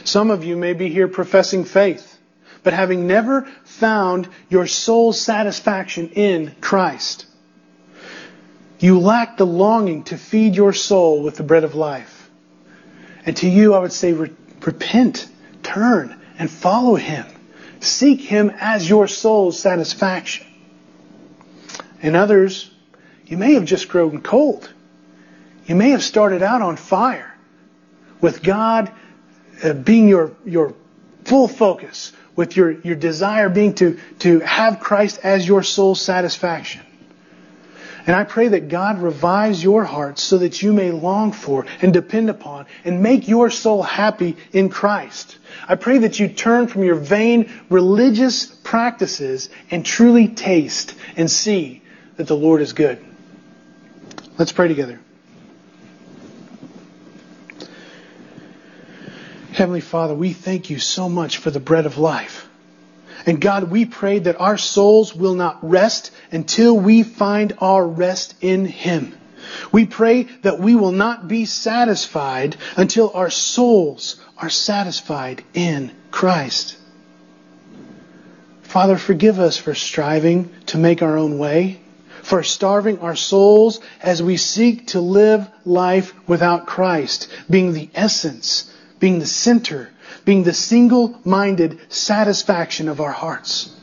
Some 0.05 0.30
of 0.30 0.44
you 0.44 0.57
may 0.57 0.74
be 0.74 0.88
here 0.88 1.09
professing 1.09 1.64
faith 1.64 2.12
but 2.62 2.72
having 2.72 3.07
never 3.07 3.42
found 3.64 4.28
your 4.48 4.66
soul's 4.66 5.20
satisfaction 5.20 6.11
in 6.11 6.55
Christ. 6.61 7.26
You 8.83 8.99
lack 8.99 9.37
the 9.37 9.47
longing 9.47 10.03
to 10.05 10.18
feed 10.18 10.57
your 10.57 10.72
soul 10.72 11.22
with 11.22 11.37
the 11.37 11.45
bread 11.45 11.62
of 11.62 11.76
life. 11.76 12.28
And 13.24 13.37
to 13.37 13.49
you, 13.49 13.74
I 13.74 13.78
would 13.78 13.93
say, 13.93 14.12
repent, 14.12 15.28
turn, 15.62 16.20
and 16.37 16.51
follow 16.51 16.97
Him. 16.97 17.24
Seek 17.78 18.22
Him 18.22 18.51
as 18.59 18.89
your 18.89 19.07
soul's 19.07 19.57
satisfaction. 19.57 20.49
In 22.01 22.16
others, 22.16 22.72
you 23.24 23.37
may 23.37 23.55
have 23.55 23.66
just 23.66 23.89
grown 23.89 24.20
cold. 24.20 24.68
You 25.66 25.76
may 25.76 25.91
have 25.91 26.03
started 26.03 26.43
out 26.43 26.61
on 26.61 26.74
fire 26.74 27.33
with 28.20 28.43
God 28.43 28.91
uh, 29.62 29.74
being 29.74 30.09
your, 30.09 30.33
your 30.45 30.74
full 31.22 31.47
focus, 31.47 32.12
with 32.35 32.57
your, 32.57 32.72
your 32.80 32.97
desire 32.97 33.49
being 33.49 33.74
to, 33.74 34.01
to 34.18 34.41
have 34.41 34.80
Christ 34.80 35.20
as 35.22 35.47
your 35.47 35.62
soul's 35.62 36.01
satisfaction. 36.01 36.83
And 38.05 38.16
I 38.16 38.24
pray 38.24 38.48
that 38.48 38.68
God 38.68 39.00
revives 39.00 39.62
your 39.62 39.84
heart 39.84 40.18
so 40.18 40.38
that 40.38 40.61
you 40.61 40.72
may 40.72 40.90
long 40.90 41.30
for 41.32 41.66
and 41.80 41.92
depend 41.92 42.30
upon 42.30 42.66
and 42.84 43.03
make 43.03 43.28
your 43.28 43.48
soul 43.48 43.82
happy 43.82 44.36
in 44.53 44.70
Christ. 44.70 45.38
I 45.68 45.76
pray 45.76 45.98
that 45.98 46.18
you 46.18 46.28
turn 46.28 46.66
from 46.66 46.82
your 46.82 46.96
vain 46.96 47.53
religious 47.70 48.46
practices 48.46 49.50
and 49.70 49.86
truly 49.86 50.28
taste 50.28 50.94
and 51.16 51.30
see 51.30 51.82
that 52.16 52.26
the 52.26 52.36
Lord 52.36 52.61
is 52.61 52.72
good. 52.72 53.05
Let's 54.36 54.53
pray 54.53 54.66
together. 54.66 54.98
Heavenly 59.53 59.82
Father, 59.82 60.14
we 60.14 60.32
thank 60.32 60.70
you 60.70 60.78
so 60.78 61.09
much 61.09 61.36
for 61.38 61.50
the 61.50 61.61
bread 61.61 61.86
of 61.86 61.98
life. 61.98 62.48
And 63.27 63.41
God, 63.41 63.70
we 63.70 63.85
pray 63.85 64.18
that 64.20 64.41
our 64.41 64.59
souls 64.59 65.14
will 65.14 65.35
not 65.35 65.59
rest 65.68 66.11
until 66.31 66.77
we 66.77 67.03
find 67.03 67.53
our 67.59 67.87
rest 67.87 68.35
in 68.41 68.66
Him. 68.66 69.16
We 69.70 69.87
pray 69.87 70.25
that 70.43 70.59
we 70.59 70.75
will 70.75 70.93
not 70.93 71.29
be 71.29 71.45
satisfied 71.45 72.57
until 72.77 73.11
our 73.14 73.31
souls 73.31 74.16
are 74.39 74.51
satisfied 74.51 75.45
in 75.55 75.93
Christ. 76.11 76.77
Father, 78.62 78.97
forgive 78.97 79.39
us 79.39 79.57
for 79.57 79.75
striving 79.75 80.51
to 80.66 80.79
make 80.79 81.03
our 81.03 81.18
own 81.18 81.39
way, 81.39 81.81
for 82.23 82.43
starving 82.43 83.01
our 83.01 83.16
souls 83.16 83.81
as 84.01 84.23
we 84.23 84.37
seek 84.37 84.89
to 84.89 85.01
live 85.01 85.49
life 85.64 86.14
without 86.27 86.66
Christ, 86.66 87.29
being 87.51 87.73
the 87.73 87.91
essence 87.95 88.73
being 89.03 89.18
the 89.18 89.27
center, 89.27 89.91
being 90.25 90.45
the 90.45 90.53
single 90.53 91.18
minded 91.25 91.81
satisfaction 91.93 92.89
of 92.89 93.01
our 93.01 93.12
hearts. 93.12 93.75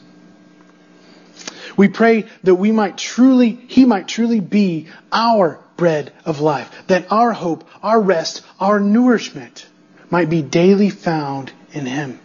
We 1.78 1.88
pray 1.88 2.26
that 2.44 2.56
we 2.56 2.72
might 2.72 2.98
truly, 2.98 3.52
He 3.52 3.86
might 3.86 4.08
truly 4.08 4.40
be 4.40 4.88
our 5.12 5.60
bread 5.78 6.12
of 6.26 6.42
life, 6.42 6.70
that 6.88 7.12
our 7.12 7.32
hope, 7.32 7.68
our 7.82 8.02
rest, 8.02 8.42
our 8.60 8.80
nourishment 8.80 9.66
might 10.10 10.30
be 10.30 10.42
daily 10.42 10.90
found 10.90 11.52
in 11.72 11.86
Him. 11.86 12.20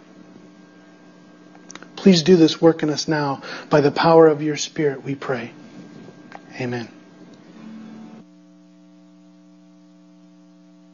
Please 1.95 2.23
do 2.23 2.35
this 2.35 2.61
work 2.61 2.83
in 2.83 2.89
us 2.89 3.07
now 3.07 3.41
by 3.69 3.81
the 3.81 3.91
power 3.91 4.27
of 4.27 4.41
your 4.41 4.57
Spirit, 4.57 5.03
we 5.03 5.15
pray. 5.15 5.51
Amen. 6.59 6.89